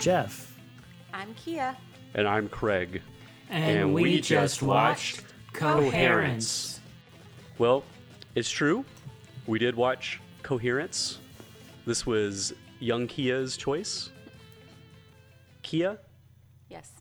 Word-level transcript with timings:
Jeff. 0.00 0.58
I'm 1.12 1.34
Kia. 1.34 1.76
And 2.14 2.26
I'm 2.26 2.48
Craig. 2.48 3.02
And, 3.50 3.78
And 3.78 3.94
we, 3.94 4.02
we 4.02 4.16
just 4.16 4.28
just 4.28 4.62
watched 4.62 5.22
Coherence. 5.52 5.90
Coherence. 5.90 6.80
Well, 7.58 7.84
it's 8.34 8.50
true. 8.50 8.84
We 9.46 9.58
did 9.58 9.74
watch 9.76 10.18
Coherence. 10.42 11.18
This 11.84 12.06
was 12.06 12.54
young 12.78 13.06
Kia's 13.06 13.58
choice. 13.58 14.10
Kia, 15.62 15.98
Yes. 16.70 16.92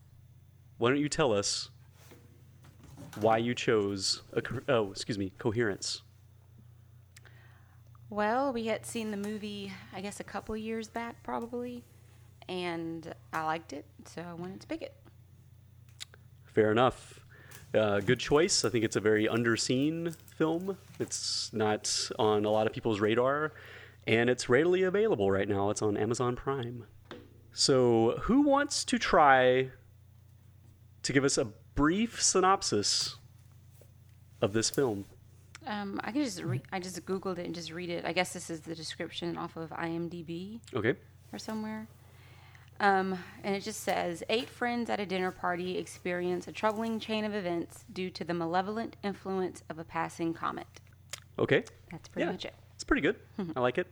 why 0.78 0.90
don't 0.90 1.00
you 1.00 1.08
tell 1.08 1.32
us 1.32 1.70
why 3.22 3.38
you 3.38 3.56
chose 3.56 4.24
a 4.34 4.42
oh, 4.68 4.92
excuse 4.92 5.18
me, 5.18 5.32
Coherence? 5.38 6.02
Well, 8.10 8.52
we 8.52 8.66
had 8.66 8.86
seen 8.86 9.12
the 9.12 9.18
movie, 9.18 9.72
I 9.94 10.02
guess, 10.02 10.20
a 10.20 10.24
couple 10.24 10.58
years 10.58 10.90
back, 10.90 11.24
probably, 11.24 11.84
and 12.50 13.14
I 13.32 13.44
liked 13.46 13.72
it, 13.74 13.86
so 14.06 14.22
I 14.28 14.34
wanted 14.34 14.60
to 14.62 14.68
pick 14.68 14.82
it. 14.82 14.94
Fair 16.44 16.72
enough. 16.72 17.20
Uh, 17.74 18.00
good 18.00 18.20
choice. 18.20 18.66
I 18.66 18.70
think 18.70 18.84
it's 18.84 18.96
a 18.96 19.00
very 19.00 19.28
underseen 19.28 20.16
film. 20.36 20.78
It's 21.00 21.54
not 21.54 22.10
on 22.18 22.44
a 22.44 22.50
lot 22.50 22.66
of 22.66 22.74
people's 22.74 23.00
radar, 23.00 23.54
and 24.08 24.30
it's 24.30 24.50
readily 24.50 24.82
available 24.84 25.30
right 25.32 25.48
now. 25.48 25.70
It's 25.70 25.84
on 25.84 25.96
Amazon 25.96 26.36
Prime. 26.36 26.86
So, 27.54 28.18
who 28.24 28.42
wants 28.42 28.84
to 28.86 28.98
try 28.98 29.70
to 31.04 31.14
give 31.14 31.24
us 31.24 31.38
a 31.38 31.46
brief 31.76 32.22
synopsis 32.22 33.18
of 34.42 34.54
this 34.54 34.72
film? 34.72 35.06
Um, 35.68 36.00
I 36.04 36.12
can 36.12 36.24
just 36.24 36.42
re- 36.42 36.64
I 36.72 36.80
just 36.80 37.06
googled 37.06 37.38
it 37.38 37.46
and 37.46 37.54
just 37.54 37.72
read 37.72 37.90
it. 37.92 38.06
I 38.06 38.14
guess 38.14 38.34
this 38.34 38.50
is 38.50 38.62
the 38.62 38.74
description 38.74 39.38
off 39.38 39.56
of 39.56 39.70
IMDb 39.70 40.62
Okay. 40.74 40.96
or 41.32 41.38
somewhere. 41.38 41.88
Um, 42.82 43.18
and 43.44 43.54
it 43.56 43.62
just 43.62 43.82
says 43.84 44.24
eight 44.30 44.50
friends 44.50 44.90
at 44.90 45.00
a 45.00 45.06
dinner 45.06 45.32
party 45.32 45.78
experience 45.78 46.48
a 46.48 46.52
troubling 46.54 47.00
chain 47.00 47.26
of 47.26 47.36
events 47.36 47.84
due 47.92 48.10
to 48.12 48.24
the 48.24 48.34
malevolent 48.34 48.96
influence 49.04 49.64
of 49.70 49.80
a 49.80 49.84
passing 49.84 50.34
comet. 50.34 50.68
Okay. 51.38 51.64
That's 51.92 52.08
pretty 52.08 52.26
Yeah. 52.26 52.32
much 52.32 52.46
it. 52.46 52.54
It's 52.76 52.84
pretty 52.86 53.02
good. 53.02 53.18
I 53.56 53.60
like 53.60 53.78
it. 53.78 53.88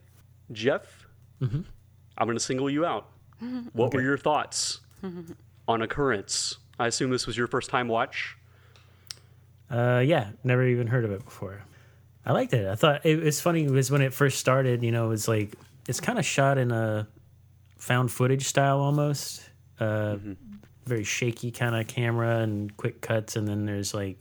Jeff, 0.54 1.06
I'm 1.42 1.66
going 2.18 2.38
to 2.38 2.40
single 2.44 2.70
you 2.70 2.86
out. 2.86 3.10
What 3.74 3.94
were 3.94 4.02
your 4.02 4.18
thoughts 4.18 4.80
on 5.68 5.82
Occurrence? 5.82 6.58
I 6.80 6.88
assume 6.88 7.10
this 7.12 7.28
was 7.28 7.36
your 7.38 7.48
first 7.48 7.70
time 7.70 7.88
watch. 7.90 8.38
Uh, 9.70 10.02
yeah, 10.06 10.30
never 10.44 10.66
even 10.66 10.88
heard 10.88 11.04
of 11.04 11.12
it 11.12 11.26
before. 11.26 11.62
I 12.26 12.32
liked 12.32 12.54
it. 12.54 12.68
I 12.68 12.76
thought 12.76 13.06
it 13.06 13.22
was 13.22 13.42
funny 13.42 13.66
because 13.66 13.92
when 13.92 14.02
it 14.02 14.14
first 14.14 14.40
started, 14.40 14.84
you 14.84 14.92
know, 14.92 15.06
it 15.06 15.10
was 15.10 15.28
like 15.28 15.54
it's 15.88 16.00
kind 16.00 16.18
of 16.20 16.26
shot 16.26 16.58
in 16.58 16.72
a 16.72 17.08
found 17.78 18.12
footage 18.12 18.46
style 18.46 18.80
almost. 18.80 19.50
Uh, 19.80 20.18
Very 20.86 21.04
shaky 21.04 21.52
kind 21.52 21.76
of 21.76 21.88
camera 21.88 22.40
and 22.40 22.76
quick 22.78 23.02
cuts, 23.02 23.36
and 23.36 23.48
then 23.48 23.66
there's 23.66 23.94
like 23.94 24.18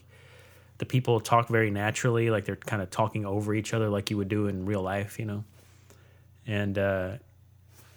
the 0.79 0.87
people 0.87 1.21
talk 1.21 1.49
very 1.49 1.71
naturally, 1.71 2.31
like 2.31 2.45
they're 2.45 2.57
kind 2.57 2.83
of 2.83 2.91
talking 2.91 3.25
over 3.25 3.55
each 3.55 3.73
other, 3.73 3.89
like 3.89 4.11
you 4.11 4.17
would 4.17 4.29
do 4.29 4.47
in 4.47 4.67
real 4.67 4.83
life, 4.83 5.19
you 5.19 5.25
know. 5.25 5.45
And 6.47 6.79
uh, 6.79 7.13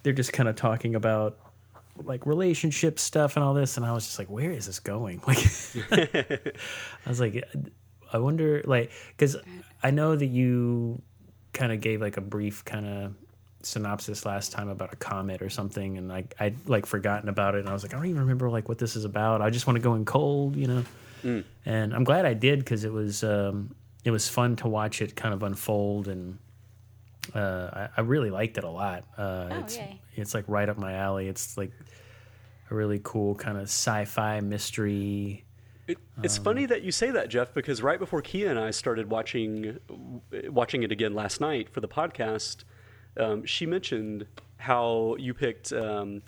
they're 0.02 0.12
just 0.12 0.32
kind 0.32 0.48
of 0.48 0.56
talking 0.56 0.94
about 0.94 1.38
like 2.04 2.24
relationship 2.26 2.98
stuff 2.98 3.36
and 3.36 3.44
all 3.44 3.54
this, 3.54 3.76
and 3.76 3.84
I 3.84 3.92
was 3.92 4.06
just 4.06 4.18
like, 4.18 4.30
where 4.30 4.50
is 4.50 4.66
this 4.66 4.80
going? 4.80 5.20
Like. 5.26 5.38
I 7.04 7.08
was 7.08 7.20
like, 7.20 7.44
I 8.12 8.18
wonder, 8.18 8.62
like, 8.64 8.90
because 9.16 9.36
I 9.82 9.90
know 9.90 10.16
that 10.16 10.26
you 10.26 11.02
kind 11.52 11.72
of 11.72 11.80
gave 11.80 12.00
like 12.00 12.16
a 12.16 12.20
brief 12.20 12.64
kind 12.64 12.86
of 12.86 13.14
synopsis 13.62 14.24
last 14.24 14.52
time 14.52 14.68
about 14.68 14.92
a 14.92 14.96
comet 14.96 15.42
or 15.42 15.50
something, 15.50 15.98
and 15.98 16.08
like 16.08 16.34
I'd 16.40 16.56
like 16.68 16.86
forgotten 16.86 17.28
about 17.28 17.54
it, 17.54 17.60
and 17.60 17.68
I 17.68 17.72
was 17.72 17.82
like, 17.82 17.92
I 17.94 17.96
don't 17.96 18.06
even 18.06 18.20
remember 18.22 18.48
like 18.50 18.68
what 18.68 18.78
this 18.78 18.96
is 18.96 19.04
about. 19.04 19.42
I 19.42 19.50
just 19.50 19.66
want 19.66 19.76
to 19.76 19.82
go 19.82 19.94
in 19.94 20.04
cold, 20.04 20.56
you 20.56 20.66
know. 20.66 20.84
And 21.66 21.92
I'm 21.94 22.04
glad 22.04 22.24
I 22.24 22.32
did 22.34 22.60
because 22.60 22.84
it 22.84 22.92
was 22.92 23.22
um, 23.22 23.74
it 24.04 24.10
was 24.10 24.28
fun 24.28 24.56
to 24.56 24.68
watch 24.68 25.02
it 25.02 25.14
kind 25.16 25.34
of 25.34 25.42
unfold, 25.42 26.08
and 26.08 26.38
uh, 27.34 27.68
I, 27.72 27.88
I 27.98 28.00
really 28.00 28.30
liked 28.30 28.56
it 28.58 28.64
a 28.64 28.70
lot. 28.70 29.04
Uh, 29.18 29.48
Oh, 29.50 29.58
it's 29.60 29.76
yay. 29.76 30.00
it's 30.14 30.32
like 30.34 30.44
right 30.48 30.68
up 30.68 30.78
my 30.78 30.94
alley. 30.94 31.28
It's 31.28 31.56
like 31.58 31.72
a 32.70 32.74
really 32.74 33.00
cool 33.02 33.34
kind 33.34 33.56
of 33.58 33.64
sci-fi 33.64 34.40
mystery. 34.40 35.44
It, 35.86 35.98
it's 36.22 36.38
funny 36.38 36.66
that 36.66 36.82
you 36.82 36.92
say 36.92 37.10
that, 37.10 37.28
Jeff, 37.28 37.52
because 37.52 37.82
right 37.82 37.98
before 37.98 38.22
Kia 38.22 38.48
and 38.48 38.58
I 38.58 38.70
started 38.70 39.10
watching 39.10 39.78
watching 40.48 40.82
it 40.84 40.92
again 40.92 41.14
last 41.14 41.40
night 41.40 41.68
for 41.68 41.80
the 41.80 41.88
podcast, 41.88 42.62
um, 43.20 43.44
she 43.44 43.66
mentioned 43.66 44.26
how 44.56 45.16
you 45.18 45.32
picked 45.34 45.72
um, 45.72 46.22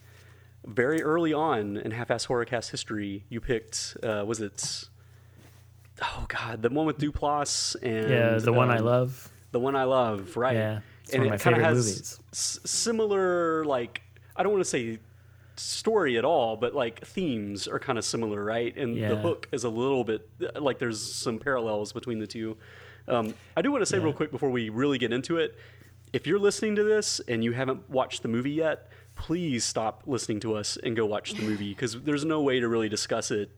very 0.66 1.02
early 1.02 1.32
on 1.32 1.76
in 1.78 1.90
Half-Ass 1.90 2.26
Horrorcast 2.26 2.70
history. 2.70 3.24
You 3.28 3.40
picked 3.40 3.96
uh, 4.02 4.24
was 4.26 4.40
it? 4.40 4.84
Oh 6.02 6.24
God, 6.28 6.62
the 6.62 6.70
one 6.70 6.86
with 6.86 6.98
Duplass 6.98 7.76
and 7.82 8.08
Yeah, 8.10 8.38
the 8.38 8.52
one 8.52 8.70
I 8.70 8.78
um, 8.78 8.84
love. 8.84 9.30
the 9.52 9.60
one 9.60 9.76
I 9.76 9.84
love, 9.84 10.36
right? 10.36 10.56
Yeah, 10.56 10.80
it's 11.02 11.12
and 11.12 11.24
one 11.24 11.26
of 11.28 11.40
it 11.40 11.44
my 11.44 11.50
kinda 11.50 11.58
favorite 11.58 11.68
has 11.68 11.76
movies. 11.86 12.20
s- 12.32 12.60
similar, 12.64 13.64
like 13.64 14.02
I 14.34 14.42
don't 14.42 14.52
want 14.52 14.64
to 14.64 14.70
say 14.70 14.98
story 15.56 16.16
at 16.16 16.24
all, 16.24 16.56
but 16.56 16.74
like 16.74 17.04
themes 17.04 17.68
are 17.68 17.78
kind 17.78 17.98
of 17.98 18.04
similar, 18.04 18.42
right? 18.42 18.74
And 18.76 18.94
the 18.96 19.00
Yeah. 19.16 19.22
book 19.22 19.48
is 19.52 19.64
a 19.64 19.68
little 19.68 20.02
bit 20.02 20.28
like 20.60 20.78
there's 20.78 21.00
some 21.00 21.38
parallels 21.38 21.92
between 21.92 22.18
the 22.18 22.26
two. 22.26 22.56
Um, 23.06 23.34
I 23.56 23.62
do 23.62 23.70
want 23.70 23.82
to 23.82 23.86
say 23.86 23.98
Yeah. 23.98 24.04
real 24.04 24.12
quick 24.14 24.30
before 24.30 24.50
we 24.50 24.70
really 24.70 24.96
get 24.98 25.12
into 25.12 25.36
it, 25.36 25.56
if 26.12 26.26
you're 26.26 26.38
listening 26.38 26.76
to 26.76 26.84
this 26.84 27.20
and 27.26 27.42
you 27.42 27.52
haven't 27.52 27.88
watched 27.88 28.22
the 28.22 28.28
movie 28.28 28.50
yet, 28.50 28.88
please 29.14 29.64
stop 29.64 30.02
listening 30.06 30.40
to 30.40 30.54
us 30.54 30.76
and 30.82 30.96
go 30.96 31.06
watch 31.06 31.34
the 31.34 31.42
movie 31.42 31.70
because 31.70 32.02
there's 32.02 32.24
no 32.24 32.40
way 32.40 32.60
to 32.60 32.68
really 32.68 32.88
discuss 32.88 33.30
it 33.30 33.50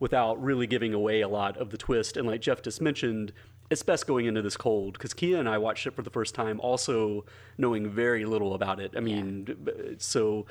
without 0.00 0.42
really 0.42 0.66
giving 0.66 0.94
away 0.94 1.20
a 1.20 1.28
lot 1.28 1.56
of 1.56 1.70
the 1.70 1.76
twist. 1.76 2.16
And 2.16 2.26
like 2.26 2.40
Jeff 2.40 2.62
just 2.62 2.80
mentioned, 2.80 3.32
it's 3.70 3.82
best 3.82 4.06
going 4.06 4.26
into 4.26 4.42
this 4.42 4.56
cold 4.56 4.94
because 4.94 5.12
Kia 5.12 5.38
and 5.38 5.48
I 5.48 5.58
watched 5.58 5.86
it 5.86 5.94
for 5.94 6.02
the 6.02 6.10
first 6.10 6.34
time, 6.34 6.60
also 6.60 7.24
knowing 7.58 7.90
very 7.90 8.24
little 8.24 8.54
about 8.54 8.80
it. 8.80 8.92
I 8.96 9.00
mean, 9.00 9.44
b- 9.44 9.96
so 9.98 10.46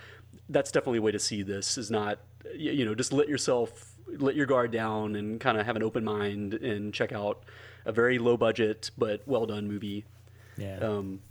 that's 0.50 0.72
definitely 0.72 1.00
a 1.00 1.02
way 1.02 1.12
to 1.12 1.20
see 1.20 1.42
this. 1.42 1.78
Is 1.78 1.90
not 1.90 2.20
you 2.56 2.86
know 2.86 2.94
just 2.94 3.12
let 3.14 3.28
yourself 3.28 3.96
let 4.08 4.36
your 4.36 4.46
guard 4.46 4.72
down 4.72 5.16
and 5.16 5.40
kind 5.40 5.58
of 5.58 5.66
have 5.66 5.76
an 5.76 5.84
open 5.84 6.04
mind 6.04 6.54
and 6.54 6.94
check 6.94 7.12
out 7.12 7.44
a 7.86 7.92
very 7.92 8.20
low 8.20 8.38
budget 8.38 8.92
but 8.98 9.22
well 9.26 9.46
done 9.46 9.68
movie. 9.68 10.06
Yeah. 10.58 10.78
Um, 10.78 11.22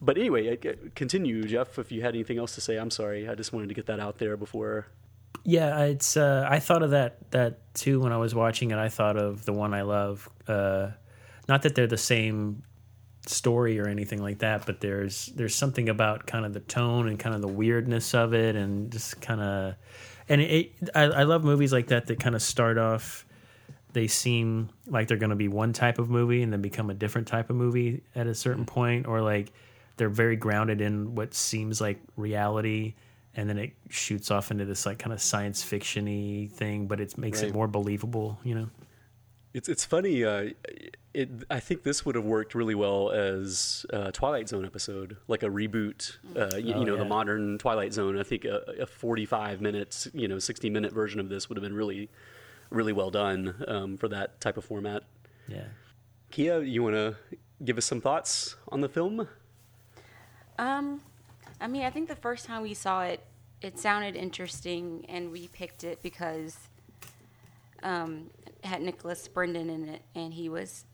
but 0.00 0.16
anyway, 0.18 0.56
continue, 0.94 1.44
Jeff. 1.44 1.78
If 1.78 1.90
you 1.90 2.02
had 2.02 2.14
anything 2.14 2.38
else 2.38 2.54
to 2.54 2.60
say, 2.60 2.76
I'm 2.76 2.90
sorry. 2.90 3.28
I 3.28 3.34
just 3.34 3.52
wanted 3.52 3.68
to 3.68 3.74
get 3.74 3.86
that 3.86 4.00
out 4.00 4.18
there 4.18 4.36
before. 4.36 4.86
yeah, 5.44 5.80
it's. 5.84 6.16
Uh, 6.16 6.46
I 6.48 6.60
thought 6.60 6.82
of 6.82 6.90
that 6.90 7.30
that 7.30 7.74
too 7.74 8.00
when 8.00 8.12
I 8.12 8.18
was 8.18 8.34
watching 8.34 8.70
it. 8.70 8.78
I 8.78 8.88
thought 8.88 9.16
of 9.16 9.44
the 9.44 9.52
one 9.52 9.74
I 9.74 9.82
love. 9.82 10.28
Uh, 10.46 10.90
not 11.48 11.62
that 11.62 11.74
they're 11.74 11.86
the 11.86 11.96
same 11.96 12.62
story 13.26 13.78
or 13.78 13.88
anything 13.88 14.22
like 14.22 14.38
that, 14.38 14.66
but 14.66 14.80
there's 14.80 15.26
there's 15.34 15.54
something 15.54 15.88
about 15.88 16.26
kind 16.26 16.44
of 16.44 16.52
the 16.52 16.60
tone 16.60 17.08
and 17.08 17.18
kind 17.18 17.34
of 17.34 17.40
the 17.40 17.48
weirdness 17.48 18.14
of 18.14 18.34
it, 18.34 18.56
and 18.56 18.90
just 18.92 19.20
kind 19.20 19.40
of. 19.40 19.74
And 20.28 20.42
it, 20.42 20.72
I, 20.94 21.04
I 21.04 21.22
love 21.22 21.42
movies 21.42 21.72
like 21.72 21.88
that 21.88 22.06
that 22.06 22.20
kind 22.20 22.34
of 22.34 22.42
start 22.42 22.78
off. 22.78 23.24
They 23.94 24.06
seem 24.06 24.68
like 24.86 25.08
they're 25.08 25.16
going 25.16 25.30
to 25.30 25.36
be 25.36 25.48
one 25.48 25.72
type 25.72 25.98
of 25.98 26.10
movie 26.10 26.42
and 26.42 26.52
then 26.52 26.60
become 26.60 26.90
a 26.90 26.94
different 26.94 27.26
type 27.26 27.48
of 27.48 27.56
movie 27.56 28.02
at 28.14 28.26
a 28.26 28.34
certain 28.34 28.66
point, 28.66 29.06
or 29.06 29.22
like 29.22 29.50
they're 29.98 30.08
very 30.08 30.36
grounded 30.36 30.80
in 30.80 31.14
what 31.14 31.34
seems 31.34 31.80
like 31.80 31.98
reality 32.16 32.94
and 33.34 33.48
then 33.48 33.58
it 33.58 33.72
shoots 33.90 34.30
off 34.30 34.50
into 34.50 34.64
this 34.64 34.86
like 34.86 34.98
kind 34.98 35.12
of 35.12 35.20
science 35.20 35.62
fictiony 35.62 36.50
thing 36.50 36.86
but 36.86 37.00
it 37.00 37.16
makes 37.18 37.40
Right. 37.42 37.50
it 37.50 37.54
more 37.54 37.68
believable 37.68 38.38
you 38.44 38.54
know 38.54 38.68
It's 39.54 39.68
it's 39.68 39.84
funny. 39.84 40.24
Uh, 40.24 40.50
it 41.14 41.28
I 41.50 41.58
think 41.58 41.82
this 41.82 42.04
would 42.04 42.14
have 42.14 42.24
worked 42.24 42.54
really 42.54 42.74
well 42.74 43.10
as 43.10 43.86
a 43.90 44.12
Twilight 44.12 44.46
Zone 44.48 44.64
episode, 44.66 45.16
like 45.26 45.42
a 45.42 45.48
reboot. 45.48 46.18
Uh, 46.36 46.56
you, 46.56 46.74
Oh, 46.74 46.78
you 46.80 46.84
know, 46.84 46.96
the 46.96 47.04
modern 47.06 47.56
Twilight 47.58 47.92
Zone. 47.94 48.18
I 48.18 48.22
think 48.24 48.44
a, 48.44 48.58
a 48.80 48.86
45 48.86 49.60
minutes, 49.62 50.06
you 50.12 50.28
know, 50.28 50.38
60 50.38 50.68
minute 50.70 50.92
version 50.92 51.18
of 51.18 51.28
this 51.30 51.48
would 51.48 51.56
have 51.56 51.62
been 51.62 51.74
really, 51.74 52.10
really 52.70 52.92
well 52.92 53.10
done 53.10 53.54
um, 53.66 53.96
for 53.96 54.06
that 54.08 54.38
type 54.40 54.58
of 54.58 54.64
format. 54.66 55.02
yeah 55.48 55.64
Kia, 56.30 56.60
you 56.60 56.82
want 56.82 56.94
to 56.94 57.16
give 57.64 57.78
us 57.78 57.86
some 57.86 58.02
thoughts 58.02 58.54
on 58.70 58.82
the 58.82 58.88
film? 58.88 59.26
Um, 60.58 61.00
I 61.60 61.66
mean, 61.66 61.84
I 61.84 61.90
think 61.90 62.08
the 62.08 62.16
first 62.16 62.46
time 62.46 62.62
we 62.62 62.74
saw 62.74 63.02
it, 63.02 63.24
it 63.60 63.78
sounded 63.78 64.16
interesting, 64.16 65.04
and 65.08 65.32
we 65.32 65.48
picked 65.48 65.84
it 65.84 66.02
because 66.02 66.56
um, 67.82 68.30
it 68.46 68.66
had 68.66 68.82
Nicholas 68.82 69.26
Brendon 69.28 69.70
in 69.70 69.88
it, 69.88 70.02
and 70.14 70.32
he 70.34 70.48
was 70.48 70.84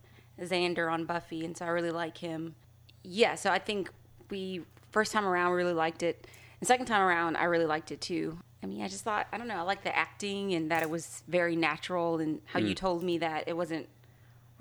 Xander 0.41 0.93
on 0.93 1.05
Buffy, 1.05 1.45
and 1.45 1.57
so 1.57 1.65
I 1.65 1.69
really 1.69 1.91
like 1.91 2.19
him. 2.19 2.55
Yeah, 3.03 3.35
so 3.35 3.51
I 3.51 3.59
think 3.59 3.91
we 4.31 4.63
first 4.91 5.13
time 5.13 5.27
around 5.27 5.53
really 5.53 5.73
liked 5.73 6.03
it, 6.03 6.27
and 6.61 6.67
second 6.67 6.87
time 6.87 7.03
around 7.03 7.37
I 7.37 7.45
really 7.45 7.67
liked 7.67 7.91
it 7.91 8.01
too. 8.01 8.39
I 8.63 8.67
mean, 8.67 8.83
I 8.83 8.89
just 8.89 9.05
thought 9.05 9.27
I 9.31 9.37
don't 9.37 9.49
know, 9.49 9.57
I 9.57 9.63
like 9.63 9.85
the 9.85 9.95
acting 9.95 10.55
and 10.55 10.71
that 10.71 10.83
it 10.83 10.89
was 10.89 11.23
very 11.29 11.57
natural, 11.57 12.19
and 12.19 12.41
how 12.47 12.61
you 12.61 12.75
told 12.75 13.03
me 13.03 13.19
that 13.19 13.45
it 13.47 13.57
wasn't 13.57 13.89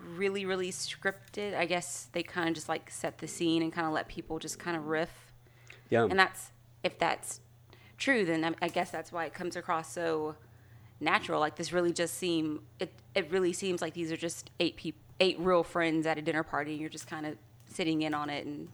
really 0.04 0.46
really 0.46 0.72
scripted. 0.72 1.56
I 1.56 1.66
guess 1.66 2.08
they 2.12 2.24
kind 2.24 2.48
of 2.50 2.56
just 2.56 2.70
like 2.70 2.90
set 2.92 3.18
the 3.20 3.28
scene 3.28 3.62
and 3.62 3.72
kind 3.72 3.88
of 3.88 3.94
let 3.94 4.08
people 4.08 4.40
just 4.40 4.60
kind 4.60 4.76
of 4.78 4.88
riff 4.88 5.32
Yeah. 5.90 6.04
and 6.04 6.18
that's 6.20 6.52
if 6.84 7.00
that's 7.00 7.40
true, 7.98 8.26
then 8.26 8.44
I, 8.44 8.54
I 8.64 8.68
guess 8.68 8.92
that's 8.92 9.12
why 9.12 9.26
it 9.26 9.34
comes 9.34 9.56
across 9.56 9.92
so 9.94 10.36
natural. 11.00 11.40
Like 11.40 11.56
this 11.56 11.72
really 11.72 11.94
just 11.94 12.16
seem 12.16 12.62
it. 12.80 12.92
It 13.16 13.32
really 13.32 13.54
seems 13.54 13.82
like 13.82 13.94
these 13.94 14.12
are 14.12 14.18
just 14.18 14.50
eight 14.60 14.76
people, 14.76 15.00
eight 15.20 15.40
real 15.40 15.64
friends 15.64 16.06
at 16.06 16.18
a 16.18 16.22
dinner 16.22 16.44
party. 16.44 16.72
and 16.72 16.82
You're 16.82 16.90
just 16.90 17.08
kind 17.08 17.26
of 17.26 17.38
sitting 17.70 18.02
in 18.02 18.14
on 18.14 18.30
it, 18.30 18.46
and 18.46 18.70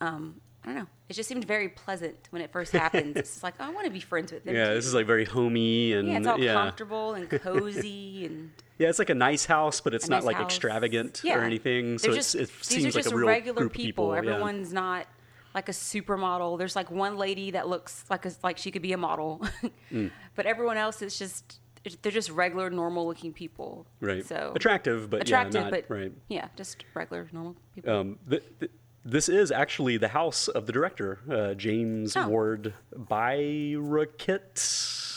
um, 0.00 0.40
I 0.64 0.68
don't 0.68 0.74
know. 0.76 0.86
It 1.08 1.14
just 1.14 1.28
seemed 1.28 1.44
very 1.44 1.68
pleasant 1.68 2.16
when 2.30 2.42
it 2.42 2.50
first 2.52 2.72
happened. 2.72 3.16
it's 3.16 3.42
like 3.42 3.54
oh, 3.60 3.64
I 3.64 3.70
want 3.70 3.84
to 3.86 3.92
be 3.92 4.00
friends 4.00 4.32
with 4.32 4.44
them. 4.44 4.54
Yeah, 4.54 4.68
too. 4.68 4.74
this 4.74 4.86
is 4.86 4.94
like 4.94 5.06
very 5.06 5.24
homey 5.24 5.92
and 5.92 6.08
yeah, 6.08 6.18
it's 6.18 6.26
all 6.26 6.38
yeah. 6.40 6.54
comfortable 6.54 7.14
and 7.14 7.28
cozy 7.30 8.26
and. 8.26 8.50
Yeah, 8.80 8.88
it's 8.88 8.98
like 8.98 9.10
a 9.10 9.14
nice 9.14 9.44
house, 9.44 9.80
but 9.80 9.92
it's 9.94 10.06
a 10.06 10.10
not 10.10 10.16
nice 10.16 10.24
like 10.24 10.36
house. 10.36 10.46
extravagant 10.46 11.20
Yeah. 11.22 11.38
or 11.38 11.42
anything. 11.44 11.98
So 11.98 12.08
They're 12.08 12.16
it's, 12.18 12.32
just, 12.32 12.34
it 12.50 12.56
these 12.58 12.66
seems 12.66 12.84
are 12.84 12.98
like 12.98 13.04
just 13.04 13.12
a 13.12 13.16
real 13.16 13.28
regular 13.28 13.60
group 13.60 13.72
people. 13.74 14.06
people. 14.06 14.12
yeah. 14.14 14.18
Everyone's 14.32 14.72
not 14.72 15.06
like 15.54 15.68
a 15.68 15.72
supermodel. 15.72 16.58
There's 16.58 16.74
like 16.74 16.90
one 16.90 17.16
lady 17.18 17.50
that 17.52 17.68
looks 17.68 18.04
like 18.08 18.24
a, 18.24 18.32
like 18.42 18.56
she 18.58 18.70
could 18.70 18.82
be 18.82 18.92
a 18.92 18.96
model, 18.96 19.42
Mm. 19.92 20.10
but 20.34 20.46
everyone 20.46 20.76
else 20.78 21.02
is 21.02 21.18
just 21.18 21.58
they're 22.02 22.12
just 22.12 22.30
regular, 22.30 22.68
normal 22.70 23.06
looking 23.06 23.32
people. 23.32 23.86
Right. 24.00 24.24
So 24.24 24.52
attractive, 24.56 25.08
but 25.10 25.22
attractive, 25.22 25.54
yeah, 25.54 25.60
not, 25.62 25.70
but 25.70 25.84
right. 25.88 26.12
yeah, 26.28 26.48
just 26.56 26.84
regular, 26.94 27.26
normal 27.32 27.56
people. 27.74 27.94
Um, 27.94 28.18
th- 28.28 28.42
th- 28.60 28.70
this 29.04 29.28
is 29.30 29.50
actually 29.50 29.96
the 29.96 30.08
house 30.08 30.46
of 30.48 30.66
the 30.66 30.72
director, 30.72 31.18
uh, 31.30 31.54
James 31.54 32.16
Oh. 32.16 32.28
Ward 32.28 32.74
Byrockett. 32.94 34.54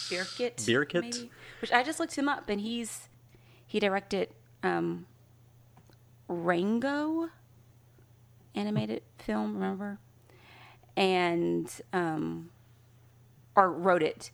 Byrkit. 0.10 0.56
Byrkit. 0.56 1.02
maybe? 1.02 1.32
Which 1.62 1.72
I 1.72 1.84
just 1.84 2.00
looked 2.00 2.16
him 2.16 2.28
up, 2.30 2.50
and 2.50 2.60
he's 2.62 3.10
he 3.74 3.80
directed 3.80 4.30
um, 4.62 5.08
Rango 6.28 7.30
animated 8.54 9.02
film. 9.18 9.56
Remember, 9.56 9.98
and 10.96 11.68
um, 11.92 12.52
or 13.56 13.72
wrote 13.72 14.04
it. 14.04 14.30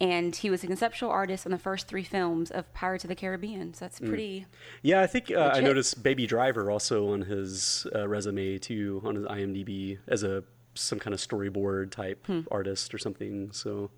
And 0.00 0.36
he 0.36 0.48
was 0.48 0.62
a 0.62 0.68
conceptual 0.68 1.10
artist 1.10 1.44
on 1.44 1.50
the 1.50 1.58
first 1.58 1.88
three 1.88 2.04
films 2.04 2.52
of 2.52 2.72
Pirates 2.72 3.02
of 3.02 3.08
the 3.08 3.16
Caribbean. 3.16 3.74
So 3.74 3.78
Mm. 3.78 3.80
that's 3.80 3.98
pretty. 3.98 4.46
Yeah, 4.82 5.00
I 5.00 5.08
think 5.08 5.32
uh, 5.32 5.50
I 5.54 5.58
noticed 5.60 6.04
Baby 6.04 6.24
Driver 6.28 6.70
also 6.70 7.12
on 7.12 7.22
his 7.22 7.84
uh, 7.92 8.06
resume 8.06 8.58
too, 8.58 9.02
on 9.04 9.16
his 9.16 9.24
IMDb 9.24 9.98
as 10.06 10.22
a 10.22 10.44
some 10.74 11.00
kind 11.00 11.12
of 11.14 11.18
storyboard 11.18 11.90
type 11.90 12.24
Hmm. 12.26 12.42
artist 12.52 12.94
or 12.94 12.98
something. 12.98 13.50
So 13.50 13.90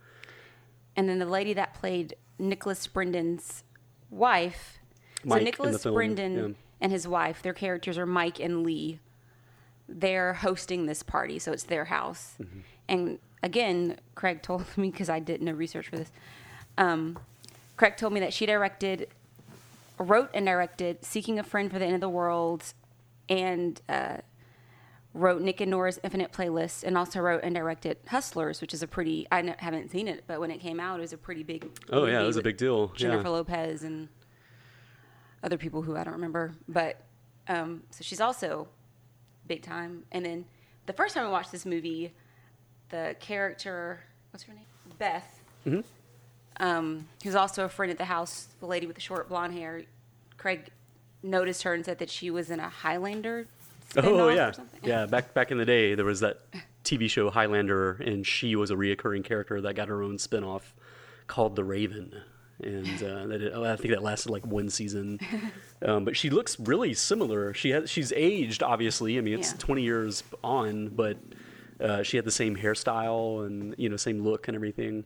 And 0.97 1.07
then 1.07 1.19
the 1.19 1.27
lady 1.27 1.53
that 1.53 1.75
played 1.75 2.15
Nicholas 2.39 2.87
Brendon's 2.87 3.63
wife. 4.11 4.79
Mike 5.25 5.41
so 5.41 5.45
Nicholas 5.45 5.83
Brendon 5.85 6.37
yeah. 6.37 6.55
and 6.81 6.93
his 6.93 7.07
wife, 7.07 7.43
their 7.43 7.53
characters 7.53 7.99
are 7.99 8.07
Mike 8.07 8.41
and 8.41 8.63
Lee. 8.65 8.99
They're 9.89 10.35
hosting 10.35 10.87
this 10.87 11.03
party, 11.03 11.39
so 11.39 11.53
it's 11.53 11.65
their 11.65 11.87
house. 11.87 12.37
Mm-hmm. 12.41 12.59
And 12.89 13.19
again, 13.43 13.99
Craig 14.15 14.43
told 14.43 14.65
me 14.77 14.91
because 14.91 15.09
I 15.09 15.19
did 15.19 15.43
no 15.43 15.53
research 15.53 15.89
for 15.89 15.97
this. 15.97 16.13
Um, 16.79 17.19
Craig 17.77 17.97
told 17.97 18.13
me 18.13 18.21
that 18.21 18.33
she 18.33 18.47
directed, 18.47 19.09
wrote 19.99 20.31
and 20.35 20.47
directed 20.47 21.05
"Seeking 21.05 21.39
a 21.39 21.43
Friend 21.43 21.71
for 21.71 21.79
the 21.79 21.85
End 21.85 21.95
of 21.95 22.01
the 22.01 22.09
World," 22.09 22.73
and 23.29 23.81
uh, 23.89 24.19
wrote 25.15 25.43
Nick 25.43 25.61
and 25.61 25.71
Norah's 25.71 25.99
Infinite 26.05 26.33
Playlist, 26.33 26.85
and 26.85 26.97
also 26.97 27.21
wrote 27.21 27.41
and 27.43 27.55
directed 27.55 27.97
Hustlers, 28.09 28.61
which 28.61 28.73
is 28.75 28.83
a 28.83 28.87
pretty. 28.87 29.27
I 29.33 29.41
n- 29.41 29.55
haven't 29.59 29.91
seen 29.91 30.07
it, 30.09 30.25
but 30.27 30.41
when 30.41 30.51
it 30.51 30.59
came 30.61 30.79
out, 30.81 30.99
it 30.99 31.03
was 31.03 31.13
a 31.13 31.19
pretty 31.19 31.43
big. 31.43 31.69
Oh, 31.91 32.07
yeah, 32.07 32.23
it 32.23 32.27
was 32.27 32.37
a 32.37 32.43
big 32.43 32.57
deal. 32.57 32.89
Jennifer 32.89 33.25
Yeah. 33.25 33.29
Lopez 33.29 33.83
and 33.83 34.09
other 35.43 35.57
people 35.57 35.83
who 35.83 35.97
I 35.97 36.05
don't 36.05 36.15
remember, 36.15 36.53
but 36.69 37.03
um, 37.49 37.83
so 37.91 38.03
she's 38.03 38.21
also 38.21 38.69
big 39.47 39.63
time. 39.63 40.05
And 40.13 40.25
then 40.25 40.45
the 40.87 40.93
first 40.93 41.15
time 41.15 41.27
I 41.27 41.31
watched 41.31 41.51
this 41.51 41.65
movie, 41.67 42.13
the 42.91 43.17
character, 43.21 44.01
what's 44.31 44.45
her 44.45 44.53
name, 44.55 44.65
Beth, 44.99 45.41
Mm-hmm. 45.67 45.81
um, 46.65 47.07
who's 47.23 47.35
also 47.35 47.65
a 47.65 47.69
friend 47.69 47.91
at 47.91 47.99
the 47.99 48.05
house, 48.07 48.49
the 48.61 48.67
lady 48.67 48.87
with 48.87 48.97
the 48.97 49.03
short 49.03 49.29
blonde 49.29 49.53
hair. 49.55 49.83
Craig 50.39 50.71
noticed 51.23 51.65
her 51.65 51.75
and 51.75 51.85
said 51.85 51.99
that 51.99 52.09
she 52.09 52.31
was 52.31 52.51
in 52.51 52.61
a 52.61 52.69
Highlander. 52.69 53.47
Oh 53.97 54.29
yeah, 54.29 54.53
yeah. 54.83 55.07
Back 55.11 55.35
back 55.35 55.51
in 55.51 55.59
the 55.59 55.65
day, 55.65 55.95
there 55.95 56.05
was 56.05 56.21
that 56.21 56.41
TV 56.85 57.11
show 57.11 57.31
Highlander, 57.31 57.93
and 57.93 58.27
she 58.27 58.55
was 58.57 58.71
a 58.71 58.75
reoccurring 58.75 59.25
character 59.25 59.61
that 59.63 59.75
got 59.75 59.89
her 59.89 60.03
own 60.03 60.19
spin-off 60.19 60.75
called 61.27 61.57
The 61.57 61.65
Raven, 61.65 62.15
and 62.63 63.03
uh, 63.03 63.27
that 63.27 63.43
it, 63.43 63.55
I 63.55 63.77
think 63.77 63.93
that 63.95 64.03
lasted 64.03 64.31
like 64.31 64.47
one 64.47 64.71
season. 64.71 65.19
Um, 65.83 66.05
but 66.05 66.15
she 66.15 66.29
looks 66.29 66.61
really 66.61 66.93
similar. 66.93 67.55
She 67.55 67.71
has 67.71 67.89
she's 67.89 68.13
aged, 68.15 68.63
obviously. 68.63 69.17
I 69.17 69.23
mean, 69.23 69.39
it's 69.39 69.53
Yeah. 69.53 69.59
20 69.61 69.83
years 69.83 70.23
on, 70.45 70.89
but 70.89 71.17
uh, 71.81 72.03
she 72.03 72.19
had 72.19 72.27
the 72.27 72.31
same 72.31 72.55
hairstyle 72.55 73.47
and 73.47 73.75
you 73.79 73.89
know 73.89 73.97
same 73.97 74.23
look 74.23 74.47
and 74.47 74.55
everything. 74.55 75.05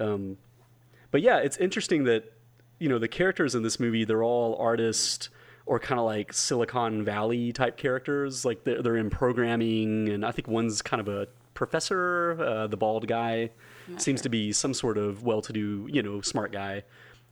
Um, 0.00 0.38
but 1.10 1.20
yeah, 1.20 1.36
it's 1.36 1.58
interesting 1.58 2.04
that 2.04 2.32
you 2.78 2.88
know 2.88 2.98
the 2.98 3.08
characters 3.08 3.54
in 3.54 3.62
this 3.62 3.78
movie 3.78 4.06
they're 4.06 4.22
all 4.24 4.56
artists 4.58 5.28
or 5.66 5.78
kind 5.78 5.98
of 5.98 6.06
like 6.06 6.32
Silicon 6.32 7.04
Valley 7.04 7.52
type 7.52 7.76
characters. 7.76 8.44
Like 8.44 8.64
they're, 8.64 8.82
they're 8.82 8.96
in 8.96 9.10
programming, 9.10 10.08
and 10.08 10.24
I 10.24 10.32
think 10.32 10.48
one's 10.48 10.82
kind 10.82 11.00
of 11.00 11.08
a 11.08 11.28
professor. 11.54 12.36
Uh, 12.40 12.66
the 12.66 12.76
bald 12.76 13.06
guy 13.06 13.50
not 13.88 14.02
seems 14.02 14.20
sure. 14.20 14.24
to 14.24 14.28
be 14.28 14.52
some 14.52 14.74
sort 14.74 14.98
of 14.98 15.24
well-to-do, 15.24 15.88
you 15.90 16.02
know, 16.02 16.20
smart 16.20 16.52
guy. 16.52 16.84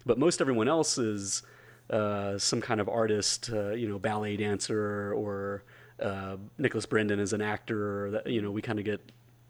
But 0.07 0.19
most 0.19 0.41
everyone 0.41 0.69
else 0.69 0.99
is 0.99 1.43
uh, 1.91 2.39
some 2.39 2.61
kind 2.61 2.81
of 2.81 2.89
artist, 2.89 3.51
uh, 3.53 3.71
you 3.71 3.89
know, 3.89 3.99
ballet 3.99 4.37
dancer 4.37 5.13
or 5.15 5.65
uh, 6.01 6.37
Nicholas 6.59 6.87
Brendon 6.87 7.19
is 7.19 7.33
an 7.33 7.41
actor. 7.41 8.11
That 8.11 8.27
you 8.27 8.43
know, 8.43 8.51
we 8.51 8.63
kind 8.63 8.79
of 8.79 8.85
get 8.85 9.01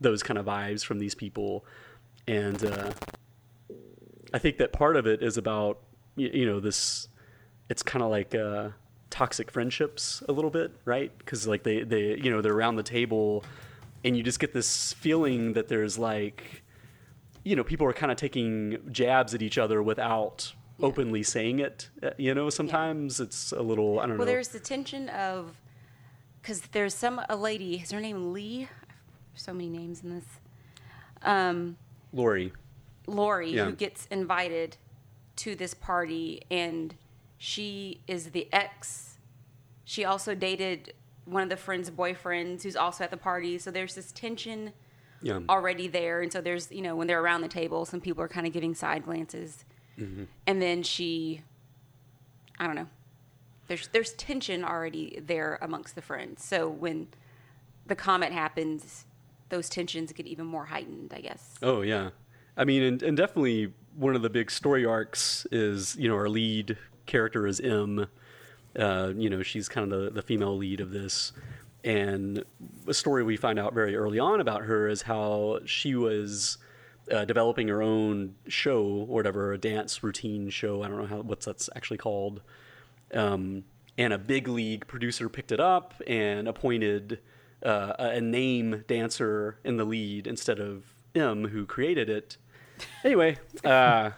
those 0.00 0.22
kind 0.22 0.38
of 0.38 0.46
vibes 0.46 0.84
from 0.84 0.98
these 0.98 1.14
people, 1.14 1.64
and 2.26 2.64
uh, 2.64 2.92
I 4.32 4.38
think 4.38 4.58
that 4.58 4.72
part 4.72 4.96
of 4.96 5.06
it 5.06 5.22
is 5.22 5.36
about 5.36 5.80
you, 6.16 6.30
you 6.32 6.46
know 6.46 6.60
this. 6.60 7.08
It's 7.68 7.82
kind 7.82 8.02
of 8.02 8.10
like 8.10 8.34
uh, 8.34 8.70
toxic 9.10 9.50
friendships 9.50 10.22
a 10.28 10.32
little 10.32 10.50
bit, 10.50 10.72
right? 10.84 11.16
Because 11.18 11.46
like 11.46 11.62
they 11.62 11.82
they 11.82 12.16
you 12.16 12.30
know 12.30 12.40
they're 12.40 12.54
around 12.54 12.76
the 12.76 12.82
table, 12.82 13.44
and 14.04 14.16
you 14.16 14.22
just 14.22 14.40
get 14.40 14.52
this 14.52 14.92
feeling 14.94 15.52
that 15.54 15.68
there's 15.68 15.98
like, 15.98 16.62
you 17.44 17.54
know, 17.56 17.64
people 17.64 17.86
are 17.86 17.92
kind 17.92 18.10
of 18.10 18.16
taking 18.18 18.78
jabs 18.90 19.34
at 19.34 19.42
each 19.42 19.58
other 19.58 19.82
without 19.82 20.52
openly 20.80 21.22
saying 21.22 21.58
it. 21.58 21.88
Uh, 22.02 22.10
You 22.16 22.34
know, 22.34 22.48
sometimes 22.50 23.20
it's 23.20 23.52
a 23.52 23.62
little 23.62 23.98
I 23.98 24.02
don't 24.02 24.10
Well, 24.10 24.18
know. 24.18 24.18
Well, 24.20 24.26
there's 24.26 24.48
the 24.48 24.60
tension 24.60 25.08
of 25.10 25.56
because 26.40 26.60
there's 26.72 26.94
some 26.94 27.20
a 27.28 27.36
lady. 27.36 27.76
Is 27.76 27.90
her 27.90 28.00
name 28.00 28.32
Lee? 28.32 28.68
So 29.34 29.52
many 29.52 29.68
names 29.68 30.02
in 30.02 30.14
this. 30.14 30.24
Um, 31.22 31.76
Lori. 32.12 32.52
Lori, 33.06 33.50
Yeah. 33.52 33.66
who 33.66 33.72
gets 33.72 34.06
invited 34.06 34.76
to 35.36 35.54
this 35.54 35.74
party, 35.74 36.42
and 36.50 36.94
she 37.38 38.02
is 38.06 38.30
the 38.30 38.48
ex. 38.52 39.18
She 39.84 40.04
also 40.04 40.34
dated 40.34 40.92
one 41.24 41.42
of 41.42 41.48
the 41.48 41.56
friend's 41.56 41.90
boyfriends, 41.90 42.64
who's 42.64 42.76
also 42.76 43.04
at 43.04 43.10
the 43.10 43.16
party. 43.16 43.58
So 43.58 43.70
there's 43.70 43.94
this 43.94 44.12
tension 44.12 44.72
Yeah. 45.22 45.40
already 45.48 45.88
there, 45.88 46.20
and 46.20 46.32
so 46.32 46.40
there's 46.40 46.70
you 46.70 46.82
know 46.82 46.96
when 46.96 47.06
they're 47.06 47.22
around 47.22 47.42
the 47.42 47.48
table, 47.48 47.84
some 47.84 48.00
people 48.00 48.22
are 48.22 48.28
kind 48.28 48.46
of 48.46 48.52
giving 48.52 48.74
side 48.74 49.04
glances, 49.04 49.64
mm-hmm. 49.98 50.24
and 50.46 50.60
then 50.60 50.82
she, 50.82 51.42
I 52.58 52.66
don't 52.66 52.76
know, 52.76 52.88
there's 53.68 53.88
there's 53.88 54.12
tension 54.14 54.64
already 54.64 55.20
there 55.24 55.58
amongst 55.62 55.94
the 55.94 56.02
friends. 56.02 56.44
So 56.44 56.68
when 56.68 57.08
the 57.86 57.96
comment 57.96 58.32
happens, 58.32 59.06
those 59.48 59.68
tensions 59.68 60.12
get 60.12 60.26
even 60.26 60.46
more 60.46 60.66
heightened, 60.66 61.12
I 61.14 61.20
guess. 61.20 61.54
Oh 61.62 61.82
yeah, 61.82 62.10
I 62.56 62.64
mean, 62.64 62.82
and, 62.82 63.02
and 63.02 63.16
definitely 63.16 63.72
one 63.94 64.14
of 64.14 64.22
the 64.22 64.30
big 64.30 64.50
story 64.50 64.84
arcs 64.84 65.46
is 65.50 65.96
you 65.96 66.08
know 66.08 66.14
our 66.16 66.28
lead 66.28 66.76
character 67.08 67.46
is 67.46 67.58
Em. 67.58 68.06
Uh, 68.78 69.12
you 69.16 69.28
know, 69.28 69.42
she's 69.42 69.68
kind 69.68 69.92
of 69.92 70.00
the, 70.00 70.10
the 70.10 70.22
female 70.22 70.56
lead 70.56 70.80
of 70.80 70.92
this, 70.92 71.32
and 71.82 72.44
a 72.86 72.94
story 72.94 73.24
we 73.24 73.36
find 73.36 73.58
out 73.58 73.74
very 73.74 73.96
early 73.96 74.20
on 74.20 74.40
about 74.40 74.62
her 74.62 74.88
is 74.88 75.02
how 75.02 75.58
she 75.64 75.96
was 75.96 76.58
uh, 77.10 77.24
developing 77.24 77.68
her 77.68 77.82
own 77.82 78.34
show 78.46 78.82
or 78.82 79.06
whatever, 79.06 79.52
a 79.52 79.58
dance 79.58 80.02
routine 80.04 80.50
show. 80.50 80.82
I 80.82 80.88
don't 80.88 80.98
know 80.98 81.06
how 81.06 81.20
what's 81.22 81.46
that's 81.46 81.68
actually 81.74 81.98
called. 81.98 82.42
Um, 83.12 83.64
and 83.96 84.12
a 84.12 84.18
big 84.18 84.46
league 84.46 84.86
producer 84.86 85.28
picked 85.28 85.50
it 85.50 85.60
up 85.60 85.94
and 86.06 86.46
appointed 86.46 87.18
uh, 87.64 87.94
a 87.98 88.20
name 88.20 88.84
dancer 88.86 89.58
in 89.64 89.76
the 89.76 89.84
lead 89.84 90.26
instead 90.26 90.60
of 90.60 90.84
Em, 91.14 91.48
who 91.48 91.66
created 91.66 92.08
it. 92.08 92.36
Anyway, 93.02 93.38
uh, 93.64 94.10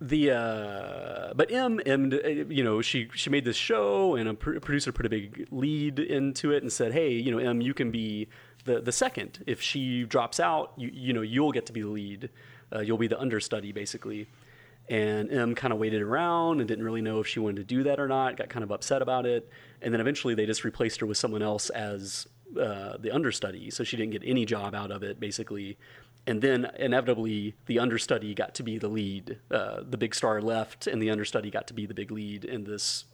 the 0.00 0.30
uh, 0.30 1.34
but 1.34 1.50
Em, 1.50 1.80
Em, 1.84 2.12
uh, 2.12 2.28
you 2.28 2.62
know, 2.62 2.80
she 2.80 3.08
she 3.14 3.30
made 3.30 3.44
this 3.44 3.56
show, 3.56 4.14
and 4.14 4.28
a 4.28 4.34
pr- 4.34 4.58
producer 4.58 4.92
put 4.92 5.06
a 5.06 5.08
big 5.08 5.48
lead 5.50 5.98
into 5.98 6.52
it 6.52 6.62
and 6.62 6.72
said, 6.72 6.92
"Hey, 6.92 7.12
you 7.12 7.32
know, 7.32 7.38
Em, 7.38 7.60
you 7.60 7.74
can 7.74 7.90
be 7.90 8.28
the 8.64 8.80
the 8.80 8.92
second. 8.92 9.42
If 9.46 9.60
she 9.60 10.04
drops 10.04 10.38
out, 10.38 10.72
you 10.76 10.90
you 10.92 11.12
know, 11.12 11.22
you'll 11.22 11.52
get 11.52 11.66
to 11.66 11.72
be 11.72 11.82
the 11.82 11.88
lead. 11.88 12.30
Uh, 12.72 12.80
you'll 12.80 12.98
be 12.98 13.08
the 13.08 13.18
understudy, 13.18 13.72
basically." 13.72 14.28
And 14.88 15.30
Em 15.30 15.54
kind 15.54 15.72
of 15.72 15.78
waited 15.78 16.00
around 16.00 16.60
and 16.60 16.68
didn't 16.68 16.84
really 16.84 17.02
know 17.02 17.20
if 17.20 17.26
she 17.26 17.40
wanted 17.40 17.56
to 17.56 17.64
do 17.64 17.82
that 17.82 18.00
or 18.00 18.08
not. 18.08 18.36
Got 18.36 18.48
kind 18.48 18.62
of 18.62 18.70
upset 18.70 19.02
about 19.02 19.26
it, 19.26 19.48
and 19.82 19.92
then 19.92 20.00
eventually 20.00 20.34
they 20.34 20.46
just 20.46 20.64
replaced 20.64 21.00
her 21.00 21.06
with 21.06 21.18
someone 21.18 21.42
else 21.42 21.70
as 21.70 22.26
uh, 22.58 22.96
the 22.98 23.10
understudy, 23.10 23.70
so 23.70 23.84
she 23.84 23.96
didn't 23.96 24.12
get 24.12 24.22
any 24.24 24.46
job 24.46 24.74
out 24.74 24.90
of 24.90 25.02
it, 25.02 25.20
basically. 25.20 25.76
And 26.28 26.42
then 26.42 26.70
inevitably, 26.78 27.54
the 27.64 27.78
understudy 27.78 28.34
got 28.34 28.54
to 28.56 28.62
be 28.62 28.76
the 28.76 28.88
lead. 28.88 29.38
Uh, 29.50 29.80
the 29.88 29.96
big 29.96 30.14
star 30.14 30.42
left, 30.42 30.86
and 30.86 31.00
the 31.00 31.08
understudy 31.08 31.50
got 31.50 31.66
to 31.68 31.74
be 31.74 31.86
the 31.86 31.94
big 31.94 32.10
lead 32.10 32.44
in 32.44 32.64
this 32.64 33.06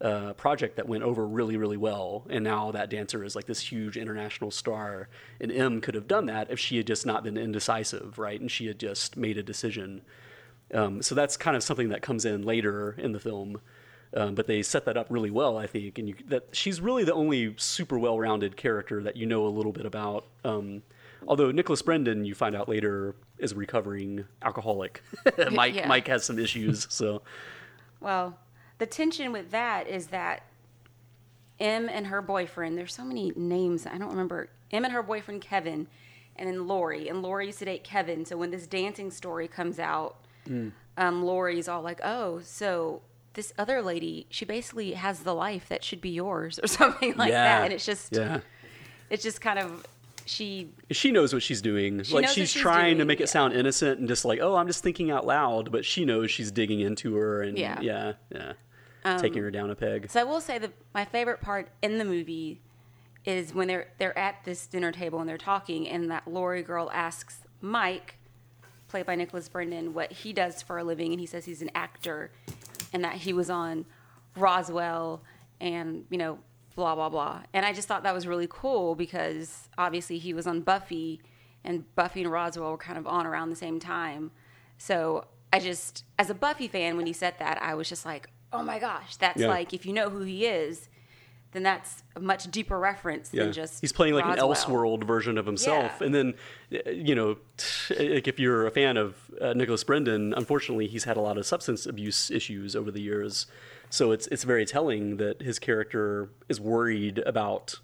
uh, 0.00 0.32
project 0.32 0.74
that 0.74 0.88
went 0.88 1.04
over 1.04 1.28
really, 1.28 1.56
really 1.56 1.76
well. 1.76 2.26
And 2.28 2.42
now 2.42 2.72
that 2.72 2.90
dancer 2.90 3.22
is 3.22 3.36
like 3.36 3.46
this 3.46 3.60
huge 3.60 3.96
international 3.96 4.50
star. 4.50 5.08
And 5.40 5.52
Em 5.52 5.80
could 5.80 5.94
have 5.94 6.08
done 6.08 6.26
that 6.26 6.50
if 6.50 6.58
she 6.58 6.76
had 6.76 6.88
just 6.88 7.06
not 7.06 7.22
been 7.22 7.36
indecisive, 7.36 8.18
right? 8.18 8.40
And 8.40 8.50
she 8.50 8.66
had 8.66 8.80
just 8.80 9.16
made 9.16 9.38
a 9.38 9.44
decision. 9.44 10.02
Um, 10.74 11.02
so 11.02 11.14
that's 11.14 11.36
kind 11.36 11.56
of 11.56 11.62
something 11.62 11.90
that 11.90 12.02
comes 12.02 12.24
in 12.24 12.42
later 12.42 12.96
in 12.98 13.12
the 13.12 13.20
film. 13.20 13.60
Um, 14.12 14.34
but 14.34 14.48
they 14.48 14.62
set 14.62 14.86
that 14.86 14.96
up 14.96 15.06
really 15.08 15.30
well, 15.30 15.56
I 15.56 15.68
think. 15.68 16.00
And 16.00 16.08
you, 16.08 16.16
that 16.26 16.48
she's 16.50 16.80
really 16.80 17.04
the 17.04 17.14
only 17.14 17.54
super 17.58 17.96
well-rounded 17.96 18.56
character 18.56 19.04
that 19.04 19.16
you 19.16 19.24
know 19.24 19.46
a 19.46 19.54
little 19.54 19.72
bit 19.72 19.86
about. 19.86 20.24
Um, 20.44 20.82
although 21.26 21.50
Nicholas 21.50 21.82
Brendon, 21.82 22.24
you 22.24 22.34
find 22.34 22.54
out 22.54 22.68
later, 22.68 23.14
is 23.38 23.52
a 23.52 23.54
recovering 23.56 24.24
alcoholic. 24.42 25.02
Mike 25.52 25.74
Yeah. 25.74 25.88
Mike 25.88 26.08
has 26.08 26.24
some 26.24 26.38
issues, 26.38 26.86
so 26.90 27.22
Well, 28.00 28.38
the 28.78 28.86
tension 28.86 29.32
with 29.32 29.50
that 29.50 29.88
is 29.88 30.08
that 30.08 30.42
Em 31.58 31.88
and 31.88 32.08
her 32.08 32.20
boyfriend, 32.20 32.76
there's 32.76 32.94
so 32.94 33.04
many 33.04 33.32
names, 33.34 33.86
I 33.86 33.96
don't 33.98 34.10
remember. 34.10 34.50
Em 34.70 34.84
and 34.84 34.92
her 34.92 35.02
boyfriend 35.02 35.40
Kevin, 35.40 35.86
and 36.36 36.48
then 36.48 36.66
Lori. 36.66 37.08
And 37.08 37.22
Lori 37.22 37.46
used 37.46 37.60
to 37.60 37.64
date 37.64 37.82
Kevin. 37.82 38.24
So 38.26 38.36
when 38.36 38.50
this 38.50 38.66
dancing 38.66 39.10
story 39.10 39.48
comes 39.48 39.78
out, 39.78 40.16
um, 40.98 41.24
Lori's 41.24 41.68
all 41.68 41.82
like, 41.82 42.00
oh, 42.04 42.40
so 42.40 43.00
this 43.32 43.52
other 43.58 43.82
lady, 43.82 44.26
she 44.30 44.44
basically 44.44 44.92
has 44.92 45.20
the 45.20 45.34
life 45.34 45.68
that 45.68 45.82
should 45.82 46.00
be 46.00 46.10
yours 46.10 46.58
or 46.62 46.66
something 46.66 47.14
like 47.16 47.30
yeah, 47.30 47.60
that. 47.60 47.64
And 47.64 47.72
it's 47.72 47.86
just, 47.86 48.14
yeah. 48.14 48.40
it's 49.08 49.22
just 49.22 49.40
kind 49.40 49.58
of, 49.58 49.86
she, 50.26 50.70
She 50.90 51.12
knows 51.12 51.32
what 51.32 51.42
she's 51.42 51.62
doing. 51.62 52.02
She 52.02 52.14
like 52.14 52.28
she's 52.28 52.50
she's 52.50 52.60
trying 52.60 52.94
to 52.94 52.98
doing, 52.98 53.08
make 53.08 53.20
yeah. 53.20 53.24
it 53.24 53.28
sound 53.28 53.54
innocent 53.54 54.00
and 54.00 54.08
just 54.08 54.24
like, 54.24 54.40
oh, 54.40 54.56
I'm 54.56 54.66
just 54.66 54.82
thinking 54.82 55.10
out 55.10 55.26
loud, 55.26 55.72
but 55.72 55.84
she 55.84 56.04
knows 56.04 56.30
she's 56.30 56.50
digging 56.50 56.80
into 56.80 57.14
her 57.14 57.42
and 57.42 57.56
Yeah. 57.56 57.80
yeah, 57.80 58.12
yeah, 58.32 58.52
taking 59.18 59.40
her 59.42 59.48
um, 59.48 59.52
down 59.52 59.70
a 59.70 59.74
peg. 59.74 60.10
So 60.10 60.20
I 60.20 60.24
will 60.24 60.40
say 60.40 60.58
that 60.58 60.72
my 60.92 61.04
favorite 61.04 61.40
part 61.40 61.68
in 61.82 61.98
the 61.98 62.04
movie 62.04 62.60
is 63.24 63.54
when 63.54 63.68
they're 63.68 63.88
they're 63.98 64.16
at 64.18 64.44
this 64.44 64.66
dinner 64.66 64.92
table 64.92 65.20
and 65.20 65.28
they're 65.28 65.38
talking, 65.38 65.88
and 65.88 66.10
that 66.10 66.26
Lori 66.28 66.62
girl 66.62 66.90
asks 66.92 67.38
Mike, 67.60 68.18
played 68.88 69.06
by 69.06 69.14
Nicholas 69.14 69.48
Brendon, 69.48 69.94
what 69.94 70.12
he 70.12 70.32
does 70.32 70.62
for 70.62 70.78
a 70.78 70.84
living, 70.84 71.12
and 71.12 71.20
he 71.20 71.26
says 71.26 71.44
he's 71.44 71.62
an 71.62 71.70
actor, 71.74 72.30
and 72.92 73.02
that 73.04 73.14
he 73.14 73.32
was 73.32 73.48
on 73.50 73.84
Roswell, 74.36 75.22
and 75.60 76.04
you 76.10 76.18
know, 76.18 76.38
blah 76.76 76.94
blah 76.94 77.08
blah. 77.08 77.42
And 77.52 77.66
I 77.66 77.72
just 77.72 77.88
thought 77.88 78.04
that 78.04 78.14
was 78.14 78.26
really 78.28 78.46
cool 78.48 78.94
because 78.94 79.68
obviously 79.76 80.18
he 80.18 80.32
was 80.32 80.46
on 80.46 80.60
Buffy, 80.60 81.20
and 81.64 81.92
Buffy 81.96 82.22
and 82.22 82.30
Roswell 82.30 82.70
were 82.70 82.76
kind 82.78 82.98
of 82.98 83.06
on 83.08 83.26
around 83.26 83.50
the 83.50 83.56
same 83.56 83.80
time. 83.80 84.30
So 84.78 85.26
I 85.52 85.58
just, 85.58 86.04
as 86.18 86.28
a 86.30 86.34
Buffy 86.34 86.68
fan, 86.68 86.96
when 86.96 87.06
he 87.06 87.12
said 87.12 87.34
that, 87.38 87.60
I 87.62 87.74
was 87.74 87.88
just 87.88 88.04
like, 88.04 88.28
oh 88.52 88.62
my 88.62 88.78
gosh, 88.78 89.16
that's 89.16 89.40
Yeah. 89.40 89.48
like 89.48 89.72
if 89.74 89.84
you 89.86 89.92
know 89.92 90.10
who 90.10 90.20
he 90.20 90.44
is, 90.46 90.88
then 91.52 91.62
that's 91.62 92.02
a 92.14 92.20
much 92.20 92.50
deeper 92.50 92.78
reference 92.78 93.30
Yeah, 93.32 93.44
than 93.44 93.52
just 93.54 93.80
he's 93.80 93.92
playing 93.92 94.12
like 94.14 94.24
an 94.26 94.32
Roswell. 94.38 94.54
Elseworld 94.54 95.04
version 95.04 95.38
of 95.38 95.46
himself. 95.46 95.92
Yeah. 95.98 96.06
And 96.06 96.14
then, 96.14 96.34
you 96.92 97.14
know, 97.14 97.38
like 97.98 98.28
if 98.28 98.38
you're 98.38 98.66
a 98.66 98.70
fan 98.70 98.98
of 98.98 99.14
uh, 99.40 99.54
Nicholas 99.54 99.82
Brendon, 99.82 100.34
unfortunately, 100.36 100.86
he's 100.88 101.04
had 101.04 101.16
a 101.16 101.20
lot 101.22 101.38
of 101.38 101.46
substance 101.46 101.86
abuse 101.86 102.30
issues 102.30 102.76
over 102.76 102.90
the 102.90 103.00
years. 103.00 103.46
So 103.90 104.12
it's 104.12 104.26
it's 104.28 104.44
very 104.44 104.66
telling 104.66 105.16
that 105.18 105.42
his 105.42 105.58
character 105.58 106.30
is 106.48 106.60
worried 106.60 107.18
about, 107.18 107.76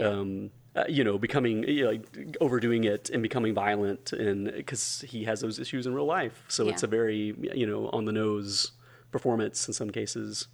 um, 0.00 0.50
uh, 0.74 0.84
you 0.88 1.04
know, 1.04 1.18
becoming 1.18 1.64
you 1.64 1.84
know, 1.84 1.90
like 1.90 2.36
overdoing 2.40 2.84
it 2.84 3.10
and 3.10 3.22
becoming 3.22 3.54
violent, 3.54 4.12
and 4.12 4.52
because 4.52 5.04
he 5.08 5.24
has 5.24 5.40
those 5.40 5.58
issues 5.58 5.86
in 5.86 5.94
real 5.94 6.06
life. 6.06 6.44
So 6.48 6.68
it's 6.68 6.82
a 6.82 6.86
very 6.86 7.34
you 7.54 7.66
know 7.66 7.88
on 7.92 8.04
the 8.04 8.12
nose 8.12 8.72
performance 9.10 9.66
in 9.68 9.74
some 9.74 9.90
cases. 9.90 10.48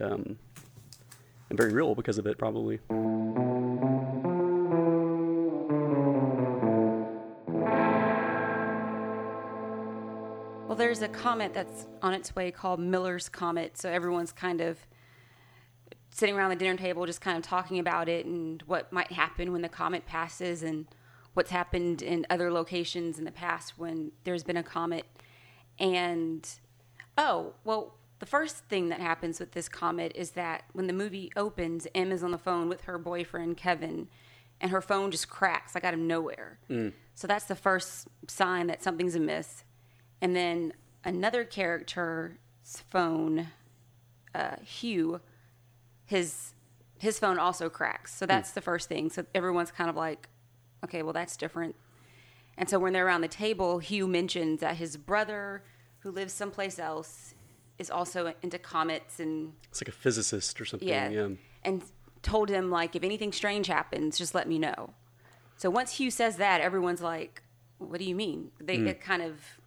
Um, 0.00 0.38
and 1.50 1.56
very 1.56 1.72
real 1.72 1.94
because 1.94 2.18
of 2.18 2.26
it, 2.26 2.38
probably. 2.38 2.78
There's 10.78 11.02
a 11.02 11.08
comet 11.08 11.52
that's 11.54 11.86
on 12.02 12.14
its 12.14 12.34
way 12.34 12.50
called 12.50 12.80
Miller's 12.80 13.28
Comet. 13.28 13.76
So 13.76 13.90
everyone's 13.90 14.32
kind 14.32 14.60
of 14.60 14.78
sitting 16.10 16.34
around 16.34 16.50
the 16.50 16.56
dinner 16.56 16.76
table 16.76 17.06
just 17.06 17.20
kind 17.20 17.36
of 17.36 17.44
talking 17.44 17.78
about 17.78 18.08
it 18.08 18.26
and 18.26 18.62
what 18.62 18.92
might 18.92 19.12
happen 19.12 19.52
when 19.52 19.62
the 19.62 19.68
comet 19.68 20.06
passes 20.06 20.62
and 20.62 20.86
what's 21.34 21.50
happened 21.50 22.02
in 22.02 22.26
other 22.30 22.50
locations 22.50 23.18
in 23.18 23.24
the 23.24 23.30
past 23.30 23.78
when 23.78 24.10
there's 24.24 24.42
been 24.42 24.56
a 24.56 24.62
comet. 24.62 25.04
And 25.78 26.48
oh, 27.16 27.54
well, 27.64 27.94
the 28.18 28.26
first 28.26 28.64
thing 28.64 28.88
that 28.88 29.00
happens 29.00 29.38
with 29.38 29.52
this 29.52 29.68
comet 29.68 30.12
is 30.14 30.32
that 30.32 30.64
when 30.72 30.88
the 30.88 30.92
movie 30.92 31.30
opens, 31.36 31.86
Em 31.94 32.10
is 32.10 32.24
on 32.24 32.32
the 32.32 32.38
phone 32.38 32.68
with 32.68 32.82
her 32.82 32.98
boyfriend 32.98 33.56
Kevin, 33.56 34.08
and 34.60 34.72
her 34.72 34.80
phone 34.80 35.12
just 35.12 35.28
cracks 35.28 35.74
like 35.74 35.84
out 35.84 35.94
of 35.94 36.00
nowhere. 36.00 36.58
Mm. 36.68 36.92
So 37.14 37.28
that's 37.28 37.44
the 37.44 37.54
first 37.54 38.08
sign 38.26 38.66
that 38.66 38.82
something's 38.82 39.14
amiss. 39.14 39.62
And 40.20 40.34
then 40.34 40.72
another 41.04 41.44
character's 41.44 42.32
phone, 42.90 43.48
uh, 44.34 44.56
Hugh, 44.64 45.20
his 46.04 46.54
his 46.98 47.18
phone 47.20 47.38
also 47.38 47.68
cracks. 47.68 48.12
So 48.14 48.26
that's 48.26 48.50
the 48.50 48.60
first 48.60 48.88
thing. 48.88 49.08
So 49.10 49.24
everyone's 49.34 49.70
kind 49.70 49.88
of 49.88 49.94
like, 49.94 50.28
okay, 50.84 51.02
well 51.02 51.12
that's 51.12 51.36
different. 51.36 51.76
And 52.56 52.68
so 52.68 52.80
when 52.80 52.92
they're 52.92 53.06
around 53.06 53.20
the 53.20 53.28
table, 53.28 53.78
Hugh 53.78 54.08
mentions 54.08 54.58
that 54.60 54.76
his 54.76 54.96
brother, 54.96 55.62
who 56.00 56.10
lives 56.10 56.32
someplace 56.32 56.76
else, 56.80 57.34
is 57.78 57.88
also 57.88 58.34
into 58.42 58.58
comets 58.58 59.20
and 59.20 59.52
It's 59.70 59.80
like 59.80 59.86
a 59.88 59.92
physicist 59.92 60.60
or 60.60 60.64
something. 60.64 60.88
yeah, 60.88 61.08
Yeah. 61.08 61.28
and 61.62 61.84
told 62.22 62.48
him 62.48 62.68
like 62.68 62.96
if 62.96 63.04
anything 63.04 63.30
strange 63.32 63.68
happens, 63.68 64.18
just 64.18 64.34
let 64.34 64.48
me 64.48 64.58
know. 64.58 64.92
So 65.56 65.70
once 65.70 65.98
Hugh 65.98 66.10
says 66.10 66.36
that, 66.38 66.60
everyone's 66.60 67.00
like, 67.02 67.42
"What 67.78 68.00
do 68.00 68.04
you 68.04 68.16
mean?" 68.16 68.50
They 68.60 68.74
it 68.76 69.00
kind 69.00 69.22
of 69.22 69.57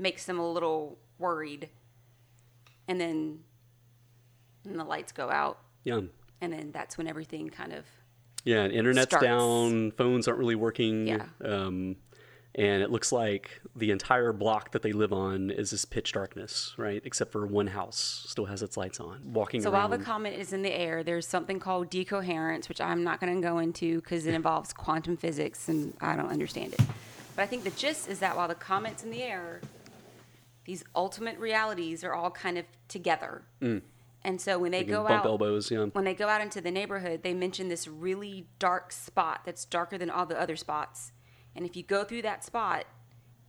makes 0.00 0.24
them 0.26 0.38
a 0.38 0.50
little 0.50 0.98
worried, 1.18 1.68
and 2.88 3.00
then 3.00 3.40
and 4.64 4.78
the 4.78 4.84
lights 4.84 5.12
go 5.12 5.30
out, 5.30 5.58
Yeah. 5.84 6.00
and 6.40 6.52
then 6.52 6.70
that's 6.72 6.98
when 6.98 7.06
everything 7.06 7.48
kind 7.50 7.72
of 7.72 7.84
Yeah. 8.44 8.62
And 8.62 8.72
internet's 8.72 9.10
Starts. 9.10 9.24
down. 9.24 9.90
Phones 9.92 10.26
aren't 10.28 10.38
really 10.40 10.54
working. 10.54 11.06
Yeah. 11.06 11.26
Um, 11.44 11.96
and 12.54 12.82
it 12.82 12.90
looks 12.90 13.12
like 13.12 13.60
the 13.76 13.90
entire 13.90 14.32
block 14.32 14.72
that 14.72 14.82
they 14.82 14.92
live 14.92 15.12
on 15.12 15.50
is 15.50 15.70
this 15.70 15.84
pitch 15.84 16.12
darkness, 16.12 16.74
right? 16.76 17.00
Except 17.04 17.30
for 17.32 17.46
one 17.46 17.68
house 17.68 18.24
still 18.28 18.46
has 18.46 18.62
its 18.62 18.76
lights 18.76 18.98
on. 18.98 19.32
Walking 19.32 19.60
So 19.62 19.70
while 19.70 19.88
the 19.88 19.98
comet 19.98 20.32
is 20.34 20.52
in 20.52 20.62
the 20.62 20.72
air, 20.72 21.02
there's 21.04 21.26
something 21.28 21.60
called 21.60 21.90
decoherence, 21.90 22.68
which 22.68 22.80
I'm 22.80 23.04
not 23.04 23.20
going 23.20 23.34
to 23.34 23.40
go 23.46 23.58
into 23.58 24.00
because 24.00 24.26
it 24.26 24.34
involves 24.34 24.72
quantum 24.72 25.16
physics 25.16 25.68
and 25.68 25.94
I 26.00 26.16
don't 26.16 26.30
understand 26.30 26.72
it. 26.72 26.80
But 27.36 27.42
I 27.42 27.46
think 27.46 27.62
the 27.64 27.70
gist 27.70 28.08
is 28.08 28.18
that 28.18 28.36
while 28.36 28.48
the 28.48 28.54
comet's 28.56 29.04
in 29.04 29.10
the 29.10 29.22
air, 29.22 29.60
these 30.70 30.84
ultimate 30.94 31.36
realities 31.40 32.04
are 32.04 32.14
all 32.14 32.30
kind 32.30 32.56
of 32.56 32.64
together. 32.86 33.42
And 34.22 34.40
so 34.40 34.56
when 34.56 34.70
they 34.70 34.84
can 34.84 34.92
go 34.92 35.08
out, 35.08 35.26
elbows. 35.26 35.68
Yeah. 35.68 35.86
when 35.86 36.04
they 36.04 36.14
go 36.14 36.28
out 36.28 36.40
into 36.40 36.60
the 36.60 36.70
neighborhood, 36.70 37.24
they 37.24 37.34
mention 37.34 37.66
this 37.68 37.88
really 37.88 38.46
dark 38.60 38.92
spot 38.92 39.40
that's 39.44 39.64
darker 39.64 39.98
than 39.98 40.10
all 40.10 40.26
the 40.26 40.40
other 40.40 40.54
spots. 40.54 41.10
And 41.56 41.66
if 41.66 41.74
you 41.74 41.82
go 41.82 42.04
through 42.04 42.22
that 42.22 42.44
spot, 42.44 42.84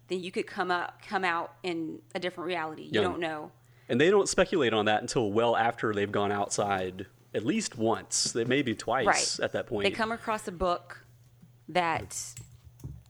then 0.08 0.24
you 0.24 0.32
could 0.32 0.48
come 0.48 0.72
up, 0.72 1.00
come 1.08 1.24
out 1.24 1.54
in 1.62 2.00
a 2.16 2.20
different 2.20 2.48
reality. 2.48 2.84
You 2.84 2.90
Yeah. 2.94 3.02
don't 3.02 3.20
know. 3.20 3.52
And 3.88 4.02
they 4.02 4.10
don't 4.10 4.28
speculate 4.28 4.74
on 4.74 4.86
that 4.86 5.02
until 5.02 5.32
well 5.32 5.56
after 5.56 5.94
they've 5.94 6.12
gone 6.12 6.32
outside 6.32 7.06
at 7.36 7.46
least 7.46 7.78
once. 7.78 8.34
Maybe 8.34 8.74
twice 8.74 9.06
right 9.06 9.40
at 9.46 9.52
that 9.52 9.68
point. 9.68 9.84
They 9.84 9.92
come 9.92 10.12
across 10.12 10.48
a 10.48 10.52
book 10.52 11.06
that 11.70 12.18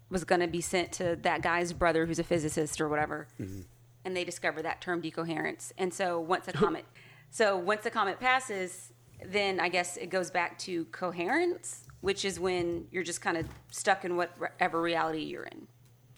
was 0.09 0.25
going 0.25 0.41
to 0.41 0.47
be 0.47 0.59
sent 0.59 0.91
to 0.91 1.15
that 1.21 1.41
guy's 1.41 1.71
brother, 1.71 2.05
who's 2.07 2.19
a 2.19 2.23
physicist 2.25 2.81
or 2.81 2.89
whatever, 2.89 3.27
Mm-hmm. 3.39 3.61
And 4.05 4.15
they 4.15 4.23
discover 4.23 4.61
that 4.61 4.81
term 4.81 5.01
decoherence. 5.01 5.71
And 5.77 5.93
so 5.93 6.19
once 6.19 6.47
a 6.47 6.53
comet, 6.53 6.85
so 7.29 7.57
once 7.57 7.83
the 7.83 7.91
comet 7.91 8.19
passes, 8.19 8.93
then 9.25 9.59
I 9.59 9.69
guess 9.69 9.97
it 9.97 10.07
goes 10.09 10.31
back 10.31 10.57
to 10.59 10.85
coherence, 10.85 11.83
which 12.01 12.25
is 12.25 12.39
when 12.39 12.87
you're 12.91 13.03
just 13.03 13.21
kind 13.21 13.37
of 13.37 13.47
stuck 13.69 14.03
in 14.05 14.15
whatever 14.15 14.81
reality 14.81 15.19
you're 15.21 15.43
in 15.43 15.67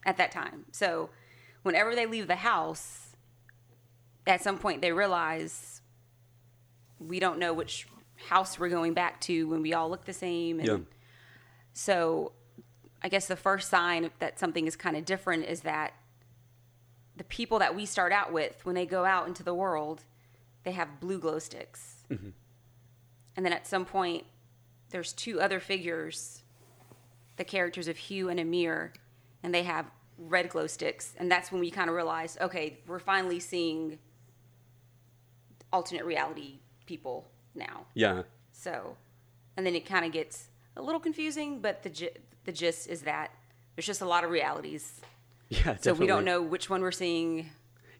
at 0.05 0.17
that 0.17 0.31
time. 0.31 0.65
So 0.71 1.09
whenever 1.63 1.95
they 1.95 2.05
leave 2.05 2.27
the 2.27 2.37
house, 2.37 3.15
at 4.25 4.41
some 4.41 4.57
point 4.57 4.81
they 4.81 4.91
realize 4.91 5.81
we 6.99 7.19
don't 7.19 7.37
know 7.39 7.53
which 7.53 7.87
house 8.29 8.57
we're 8.57 8.69
going 8.69 8.93
back 8.93 9.19
to 9.21 9.47
when 9.49 9.61
we 9.61 9.73
all 9.73 9.89
look 9.89 10.05
the 10.05 10.13
same. 10.13 10.59
And 10.59 10.67
Yeah. 10.67 10.77
so 11.73 12.31
I 13.01 13.09
guess 13.09 13.27
the 13.27 13.35
first 13.35 13.69
sign 13.69 14.09
that 14.19 14.39
something 14.39 14.65
is 14.65 14.77
kind 14.77 14.95
of 14.95 15.03
different 15.03 15.45
is 15.45 15.61
that 15.61 15.93
the 17.17 17.23
people 17.23 17.59
that 17.59 17.75
we 17.75 17.85
start 17.85 18.11
out 18.11 18.31
with, 18.31 18.65
when 18.65 18.75
they 18.75 18.85
go 18.85 19.05
out 19.05 19.27
into 19.27 19.43
the 19.43 19.53
world, 19.53 20.03
they 20.63 20.71
have 20.71 20.99
blue 20.99 21.19
glow 21.19 21.39
sticks. 21.39 22.03
Mm-hmm. 22.09 22.29
And 23.35 23.45
then 23.45 23.53
at 23.53 23.67
some 23.67 23.85
point, 23.85 24.25
there's 24.89 25.13
two 25.13 25.41
other 25.41 25.59
figures, 25.59 26.43
the 27.37 27.43
characters 27.43 27.87
of 27.87 27.97
Hugh 27.97 28.29
and 28.29 28.39
Amir, 28.39 28.93
and 29.41 29.53
they 29.53 29.63
have 29.63 29.85
red 30.17 30.49
glow 30.49 30.67
sticks, 30.67 31.13
and 31.17 31.31
that's 31.31 31.51
when 31.51 31.59
we 31.59 31.71
kind 31.71 31.89
of 31.89 31.95
realize, 31.95 32.37
okay, 32.39 32.79
we're 32.87 32.99
finally 32.99 33.39
seeing 33.39 33.97
alternate 35.71 36.05
reality 36.05 36.59
people 36.85 37.27
now. 37.55 37.85
Yeah. 37.95 38.23
So, 38.51 38.95
and 39.57 39.65
then 39.65 39.75
it 39.75 39.85
kind 39.85 40.05
of 40.05 40.11
gets 40.11 40.47
a 40.77 40.81
little 40.81 41.01
confusing, 41.01 41.59
but 41.59 41.83
the 41.83 42.11
the 42.45 42.51
gist 42.51 42.87
is 42.87 43.01
that 43.03 43.31
there's 43.75 43.85
just 43.85 44.01
a 44.01 44.05
lot 44.05 44.23
of 44.23 44.29
realities. 44.29 45.01
Yeah. 45.53 45.63
So 45.63 45.91
Definitely. 45.91 45.99
we 45.99 46.07
don't 46.07 46.25
know 46.25 46.41
which 46.41 46.69
one 46.69 46.81
we're 46.81 46.91
seeing. 46.91 47.49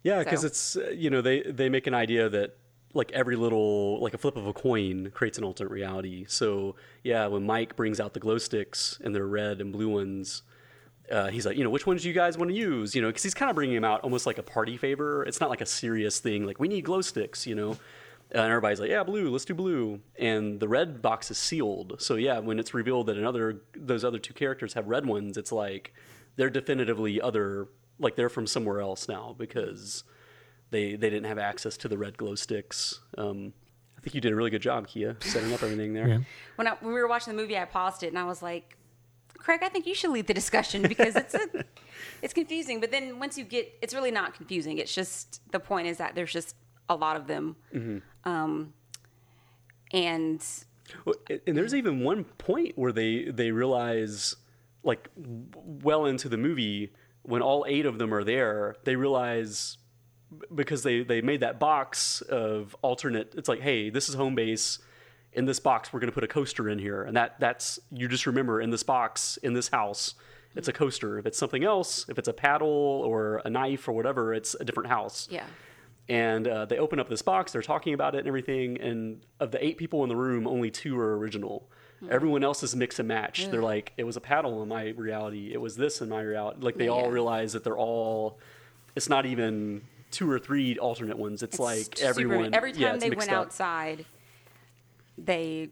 Yeah, 0.04 0.20
because 0.20 0.42
So- 0.42 0.48
it's 0.48 0.76
uh, 0.78 0.90
you 0.96 1.10
know 1.10 1.22
they 1.22 1.42
they 1.44 1.70
make 1.70 1.88
an 1.88 1.94
idea 1.94 2.30
that 2.30 2.58
like 2.94 3.12
every 3.12 3.36
little 3.36 4.00
like 4.02 4.14
a 4.14 4.18
flip 4.18 4.38
of 4.38 4.46
a 4.46 4.54
coin 4.54 5.12
creates 5.14 5.38
an 5.38 5.44
alternate 5.44 5.72
reality. 5.72 6.26
So 6.28 6.76
yeah, 7.04 7.26
when 7.28 7.44
Mike 7.46 7.76
brings 7.76 8.00
out 8.00 8.14
the 8.14 8.20
glow 8.20 8.38
sticks 8.38 9.00
and 9.04 9.16
they're 9.16 9.26
red 9.28 9.62
and 9.62 9.72
blue 9.74 9.90
ones, 9.90 10.44
uh, 11.12 11.28
he's 11.30 11.46
like, 11.46 11.58
you 11.58 11.64
know, 11.64 11.70
which 11.72 11.88
ones 11.88 12.04
do 12.04 12.08
you 12.08 12.14
guys 12.14 12.38
want 12.38 12.52
to 12.52 12.56
use? 12.56 12.94
You 12.96 13.02
know, 13.02 13.08
because 13.10 13.24
he's 13.24 13.34
kind 13.34 13.50
of 13.50 13.56
bringing 13.56 13.76
them 13.76 13.84
out 13.84 14.02
almost 14.02 14.26
like 14.26 14.38
a 14.38 14.44
party 14.44 14.78
favor. 14.78 15.24
It's 15.24 15.40
not 15.42 15.50
like 15.50 15.62
a 15.62 15.66
serious 15.66 16.20
thing. 16.20 16.46
Like 16.46 16.60
we 16.60 16.68
need 16.68 16.86
glow 16.86 17.02
sticks, 17.02 17.48
you 17.48 17.56
know. 17.56 17.72
Uh, 18.34 18.40
and 18.40 18.52
everybody's 18.52 18.80
like, 18.80 18.90
yeah, 18.90 19.04
blue, 19.04 19.30
let's 19.30 19.46
do 19.46 19.54
blue. 19.54 20.00
And 20.18 20.60
the 20.60 20.68
red 20.68 21.02
box 21.02 21.30
is 21.32 21.38
sealed. 21.38 21.96
So 22.00 22.16
yeah, 22.16 22.40
when 22.40 22.60
it's 22.60 22.74
revealed 22.74 23.08
that 23.08 23.18
another 23.18 23.62
those 23.76 24.04
other 24.04 24.20
two 24.20 24.34
characters 24.34 24.74
have 24.74 24.88
red 24.88 25.06
ones, 25.06 25.38
it's 25.38 25.52
like 25.52 25.94
they're 26.36 26.50
definitively 26.50 27.22
other 27.22 27.68
like 28.00 28.16
they're 28.16 28.30
from 28.30 28.48
somewhere 28.48 28.80
else 28.82 29.08
now 29.08 29.36
because 29.38 30.04
they 30.72 30.96
they 30.96 31.10
didn't 31.10 31.26
have 31.26 31.38
access 31.38 31.78
to 31.78 31.88
the 31.88 31.98
red 31.98 32.18
glow 32.18 32.36
sticks. 32.36 33.00
Um, 33.18 33.54
I 33.98 34.02
think 34.02 34.16
you 34.16 34.22
did 34.22 34.32
a 34.34 34.36
really 34.36 34.50
good 34.50 34.62
job, 34.62 34.88
Kia, 34.88 35.16
setting 35.22 35.54
up 35.54 35.64
everything 35.64 35.94
there. 35.94 36.08
Yeah. 36.08 36.18
When, 36.58 36.68
I, 36.68 36.72
when 36.82 36.94
we 36.94 37.00
were 37.00 37.08
watching 37.08 37.34
the 37.36 37.42
movie, 37.42 37.58
I 37.58 37.64
paused 37.66 38.04
it 38.04 38.08
and 38.08 38.20
I 38.20 38.26
was 38.26 38.42
like, 38.42 38.76
Craig, 39.38 39.62
I 39.64 39.70
think 39.70 39.86
you 39.88 39.96
should 39.96 40.10
lead 40.12 40.28
the 40.28 40.34
discussion 40.34 40.82
because 40.82 41.16
it's 41.16 41.34
a, 41.34 41.48
it's 42.22 42.34
confusing. 42.34 42.82
But 42.82 42.92
then 42.92 43.18
once 43.18 43.38
you 43.38 43.46
get, 43.46 43.72
it's 43.82 43.94
really 43.94 44.12
not 44.12 44.34
confusing. 44.34 44.78
It's 44.80 44.94
just 44.94 45.40
the 45.54 45.60
point 45.60 45.88
is 45.88 46.00
that 46.00 46.16
there's 46.16 46.34
just 46.34 46.56
a 46.90 46.96
lot 46.96 47.16
of 47.16 47.28
them, 47.28 47.56
um, 48.26 48.74
and 49.94 50.44
Well, 51.06 51.16
and- 51.30 51.42
And 51.48 51.58
there's 51.58 51.74
even 51.76 52.02
one 52.02 52.26
point 52.26 52.78
where 52.78 52.92
they 52.92 53.26
they 53.26 53.52
realize, 53.52 54.36
like, 54.84 55.10
well 55.16 56.06
into 56.06 56.30
the 56.30 56.38
movie, 56.38 56.94
when 57.24 57.42
all 57.42 57.66
eight 57.68 57.86
of 57.86 57.98
them 57.98 58.14
are 58.14 58.24
there, 58.24 58.76
they 58.84 58.96
realize 58.96 59.78
because 60.54 60.84
they 60.84 61.04
they 61.04 61.22
made 61.22 61.42
that 61.42 61.60
box 61.60 62.22
of 62.22 62.76
alternate. 62.82 63.34
It's 63.38 63.48
like, 63.48 63.62
hey, 63.62 63.90
this 63.90 64.10
is 64.10 64.16
home 64.16 64.36
base. 64.36 64.80
In 65.32 65.46
this 65.46 65.60
box, 65.60 65.92
we're 65.92 66.00
going 66.00 66.12
to 66.12 66.14
put 66.14 66.24
a 66.24 66.28
coaster 66.28 66.70
in 66.70 66.78
here, 66.78 67.02
and 67.04 67.18
that 67.18 67.40
that's 67.40 67.80
you 67.92 68.08
just 68.08 68.28
remember 68.28 68.62
in 68.62 68.70
this 68.70 68.84
box 68.84 69.38
in 69.38 69.54
this 69.54 69.70
house, 69.70 70.14
it's 70.56 70.68
a 70.68 70.74
coaster. 70.74 71.18
If 71.18 71.26
it's 71.26 71.40
something 71.40 71.64
else, 71.64 72.08
if 72.08 72.20
it's 72.20 72.28
a 72.28 72.34
paddle 72.34 72.68
or 72.68 73.42
a 73.44 73.50
knife 73.50 73.88
or 73.88 73.94
whatever, 73.94 74.34
it's 74.34 74.56
a 74.60 74.64
different 74.64 74.90
house 74.90 75.28
yeah, 75.32 75.46
and 76.10 76.48
uh, 76.48 76.66
they 76.66 76.78
open 76.78 77.00
up 77.00 77.10
this 77.10 77.22
box 77.22 77.52
they're 77.52 77.62
talking 77.62 77.94
about 77.94 78.14
it 78.16 78.20
and 78.20 78.28
everything 78.28 78.80
and 78.82 79.26
of 79.40 79.52
the 79.52 79.66
eight 79.66 79.78
people 79.78 80.04
in 80.04 80.10
the 80.10 80.16
room 80.16 80.48
only 80.48 80.70
two 80.70 81.00
are 81.00 81.18
original 81.18 81.70
everyone 82.10 82.44
else 82.44 82.64
is 82.64 82.76
mix 82.76 83.00
and 83.00 83.08
match. 83.08 83.48
They're 83.50 83.62
like 83.62 83.94
it 83.98 84.04
was 84.04 84.16
a 84.18 84.22
paddle 84.22 84.62
in 84.64 84.70
my 84.70 84.90
reality. 84.90 85.52
It 85.54 85.62
was 85.62 85.76
this 85.76 86.02
in 86.02 86.10
my 86.10 86.22
reality. 86.22 86.60
Like 86.62 86.76
they 86.76 86.88
all 86.88 87.10
realize 87.12 87.54
that 87.54 87.64
they're 87.64 87.78
all 87.78 88.38
it's 88.96 89.10
not 89.10 89.26
even 89.26 89.82
two 90.12 90.30
or 90.30 90.38
three 90.40 90.78
alternate 90.78 91.18
ones. 91.18 91.42
It's, 91.44 91.56
It's 91.56 91.60
like 91.60 91.98
super- 91.98 92.10
everyone 92.10 92.54
every 92.54 92.72
time 92.74 92.82
yeah, 92.82 92.98
they 92.98 93.10
went 93.10 93.32
up, 93.32 93.48
outside, 93.48 94.06
they 95.18 95.70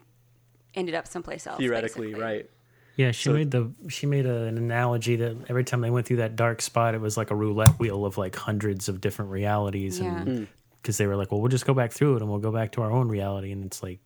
ended 0.76 0.96
up 0.96 1.08
someplace 1.08 1.46
else. 1.48 1.58
theoretically 1.58 2.08
basically. 2.08 2.24
right. 2.24 2.50
Yeah, 2.98 3.12
she 3.12 3.30
So- 3.30 3.34
made 3.34 3.52
the 3.52 3.72
she 3.90 4.06
made 4.06 4.26
a, 4.26 4.44
an 4.44 4.58
analogy 4.58 5.16
that 5.18 5.36
every 5.50 5.64
time 5.64 5.82
they 5.82 5.90
went 5.90 6.06
through 6.08 6.18
that 6.18 6.36
dark 6.36 6.62
spot, 6.62 6.94
it 6.94 7.02
was 7.02 7.18
like 7.18 7.32
a 7.32 7.36
roulette 7.36 7.80
wheel 7.80 8.06
of 8.06 8.18
like 8.18 8.36
hundreds 8.36 8.90
of 8.90 9.02
different 9.02 9.32
realities, 9.32 10.00
Yeah. 10.00 10.22
Hmm. 10.24 10.30
and 10.30 10.48
because 10.82 10.98
they 10.98 11.06
were 11.06 11.16
like, 11.16 11.32
well, 11.32 11.40
we'll 11.40 11.50
just 11.50 11.66
go 11.68 11.74
back 11.76 11.92
through 11.92 12.16
it 12.16 12.22
and 12.24 12.30
we'll 12.32 12.40
go 12.40 12.52
back 12.52 12.72
to 12.74 12.82
our 12.82 12.92
own 12.92 13.08
reality, 13.08 13.52
and 13.52 13.64
it's 13.66 13.82
like 13.84 14.00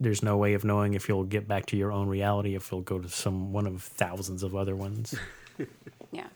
there's 0.00 0.22
no 0.22 0.36
way 0.36 0.54
of 0.54 0.64
knowing 0.64 0.94
if 0.94 1.08
you'll 1.08 1.24
get 1.24 1.46
back 1.46 1.66
to 1.66 1.76
your 1.76 1.92
own 1.92 2.08
reality 2.08 2.54
if 2.54 2.70
you'll 2.70 2.80
go 2.80 2.98
to 2.98 3.08
some 3.08 3.52
one 3.52 3.66
of 3.66 3.82
thousands 3.82 4.42
of 4.42 4.54
other 4.54 4.76
ones. 4.76 5.14
Yeah. 6.12 6.26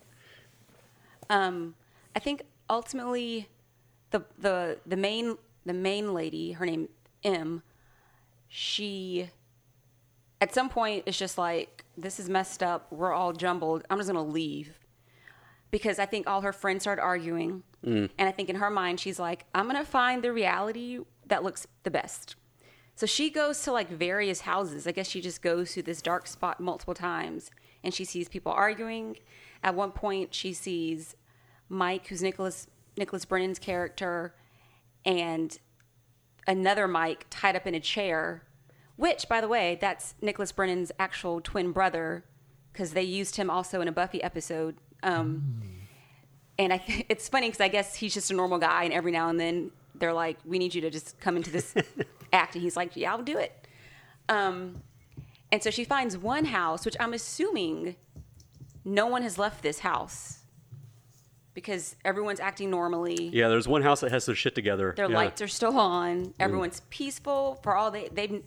Um, 1.31 1.75
I 2.17 2.19
think 2.21 2.43
ultimately, 2.71 3.49
the 4.11 4.25
the 4.39 4.79
the 4.87 4.97
main 4.97 5.37
the 5.65 5.73
main 5.73 6.15
lady, 6.15 6.53
her 6.53 6.67
name 6.67 6.89
Em, 7.23 7.63
she 8.49 9.31
at 10.41 10.55
some 10.55 10.69
point 10.69 11.05
it's 11.07 11.19
just 11.19 11.39
like 11.39 11.85
this 11.97 12.19
is 12.19 12.29
messed 12.29 12.63
up. 12.63 12.91
We're 12.93 13.13
all 13.13 13.33
jumbled. 13.33 13.85
I'm 13.91 13.99
just 13.99 14.09
gonna 14.09 14.23
leave 14.23 14.79
because 15.71 15.99
I 15.99 16.07
think 16.07 16.27
all 16.27 16.41
her 16.41 16.53
friends 16.53 16.83
started 16.83 17.03
arguing, 17.03 17.63
and 17.85 18.29
I 18.29 18.31
think 18.33 18.49
in 18.49 18.57
her 18.57 18.71
mind 18.71 18.99
she's 19.01 19.19
like, 19.19 19.45
I'm 19.55 19.67
gonna 19.67 19.85
find 19.85 20.23
the 20.25 20.33
reality 20.33 20.99
that 21.27 21.43
looks 21.45 21.67
the 21.83 21.91
best. 21.91 22.37
So 22.99 23.07
she 23.07 23.31
goes 23.31 23.63
to 23.63 23.71
like 23.71 23.89
various 23.89 24.41
houses. 24.41 24.85
I 24.85 24.91
guess 24.91 25.07
she 25.09 25.21
just 25.21 25.41
goes 25.41 25.73
to 25.75 25.83
this 25.83 26.03
dark 26.03 26.27
spot 26.27 26.59
multiple 26.59 26.95
times 26.95 27.53
and 27.85 27.95
she 27.95 28.05
sees 28.05 28.29
people 28.29 28.51
arguing. 28.51 29.19
At 29.63 29.77
one 29.77 29.93
point 29.93 30.35
she 30.35 30.53
sees 30.53 31.15
Mike, 31.69 32.09
who's 32.09 32.25
Nicholas 32.25 32.67
Nicholas 32.97 33.25
Brennan's 33.25 33.61
character, 33.61 34.35
and 35.05 35.57
another 36.49 36.89
Mike 36.89 37.27
tied 37.31 37.55
up 37.55 37.69
in 37.69 37.75
a 37.77 37.79
chair, 37.79 38.43
which 38.97 39.29
by 39.29 39.41
the 39.41 39.47
way, 39.47 39.79
that's 39.81 40.17
Nicholas 40.21 40.51
Brennan's 40.51 40.91
actual 40.99 41.41
twin 41.41 41.71
brother 41.71 42.25
because 42.73 42.95
they 42.95 43.05
used 43.05 43.37
him 43.37 43.49
also 43.49 43.81
in 43.81 43.87
a 43.87 43.93
Buffy 43.93 44.21
episode. 44.25 44.75
Um, 45.05 45.63
and 46.59 46.73
I 46.73 47.05
it's 47.09 47.29
funny 47.29 47.47
because 47.47 47.61
I 47.61 47.69
guess 47.69 47.95
he's 47.95 48.13
just 48.13 48.33
a 48.33 48.35
normal 48.35 48.59
guy, 48.59 48.83
and 48.83 48.93
every 48.93 49.13
now 49.13 49.29
and 49.29 49.39
then 49.39 49.71
they're 49.95 50.13
like, 50.13 50.39
"We 50.45 50.59
need 50.59 50.75
you 50.75 50.81
to 50.81 50.91
just 50.91 51.21
come 51.21 51.37
into 51.37 51.53
this 51.53 51.77
act," 52.33 52.55
and 52.55 52.63
he's 52.63 52.77
like, 52.77 52.97
"Yeah, 52.97 53.13
I'll 53.13 53.23
do 53.23 53.39
it." 53.39 53.67
Um, 54.29 54.83
and 55.51 55.63
so 55.63 55.71
she 55.71 55.85
finds 55.85 56.17
one 56.17 56.47
house, 56.47 56.85
which 56.85 56.97
I'm 57.01 57.15
assuming 57.15 57.97
no 58.85 59.07
one 59.07 59.23
has 59.23 59.39
left 59.39 59.63
this 59.63 59.81
house 59.81 60.39
because 61.55 61.97
everyone's 62.05 62.39
acting 62.39 62.71
normally. 62.71 63.31
yeah 63.33 63.49
there's 63.49 63.67
one 63.67 63.83
house 63.83 64.01
that 64.01 64.13
has 64.13 64.27
their 64.27 64.35
shit 64.35 64.55
together 64.55 64.95
Their 64.97 65.11
yeah. 65.11 65.17
lights 65.17 65.43
are 65.43 65.49
still 65.49 65.77
on. 65.77 66.33
Everyone's 66.39 66.83
peaceful. 66.89 67.59
For 67.63 67.75
all 67.75 67.91
they 67.91 68.09
they've 68.13 68.43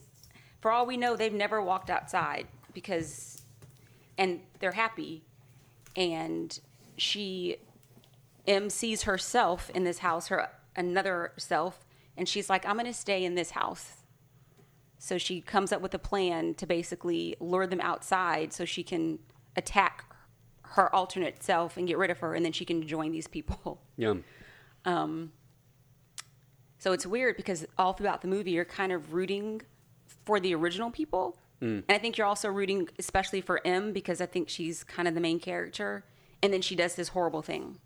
for 0.61 0.71
all 0.71 0.85
we 0.85 0.95
know, 0.95 1.15
they've 1.15 1.33
never 1.33 1.61
walked 1.61 1.89
outside 1.89 2.47
because 2.73 3.41
and 4.17 4.39
they're 4.59 4.71
happy. 4.71 5.23
And 5.95 6.57
she 6.97 7.57
Em 8.47 8.69
sees 8.69 9.03
herself 9.03 9.69
in 9.71 9.83
this 9.83 9.99
house, 9.99 10.27
her 10.27 10.49
another 10.75 11.33
self, 11.37 11.85
and 12.21 12.29
she's 12.29 12.51
like, 12.51 12.67
I'm 12.67 12.77
gonna 12.77 12.93
stay 12.93 13.25
in 13.25 13.34
this 13.34 13.49
house. 13.51 13.93
So 14.99 15.17
she 15.17 15.41
comes 15.41 15.71
up 15.71 15.81
with 15.81 15.95
a 15.95 15.99
plan 15.99 16.53
to 16.55 16.67
basically 16.67 17.36
lure 17.39 17.65
them 17.65 17.81
outside 17.81 18.53
so 18.53 18.63
she 18.63 18.84
can 18.84 19.17
attack 19.55 20.05
her 20.62 20.93
alternate 20.95 21.41
self 21.41 21.77
and 21.77 21.88
get 21.88 21.97
rid 21.97 22.12
of 22.12 22.19
her, 22.19 22.36
and 22.36 22.45
then 22.45 22.51
she 22.51 22.63
can 22.63 22.86
join 22.88 23.12
these 23.12 23.27
people. 23.27 23.81
yeah 23.97 24.13
Um, 24.86 25.31
So 26.77 26.91
it's 26.93 27.07
weird 27.07 27.38
because 27.38 27.65
all 27.77 27.93
throughout 27.93 28.21
the 28.21 28.27
movie, 28.27 28.51
you're 28.51 28.65
kind 28.65 28.91
of 28.91 29.13
rooting 29.13 29.62
for 30.25 30.39
the 30.39 30.53
original 30.53 30.91
people. 30.91 31.38
And 31.62 31.84
I 31.89 31.97
think 31.97 32.17
you're 32.17 32.27
also 32.27 32.49
rooting, 32.49 32.89
especially 32.99 33.41
for 33.41 33.62
Em, 33.65 33.93
because 33.93 34.19
I 34.21 34.25
think 34.27 34.49
she's 34.49 34.84
kind 34.84 35.07
of 35.07 35.13
the 35.15 35.21
main 35.21 35.39
character. 35.39 36.03
And 36.43 36.51
then 36.53 36.62
she 36.62 36.75
does 36.75 36.93
this 36.95 37.10
horrible 37.10 37.41
thing. 37.43 37.77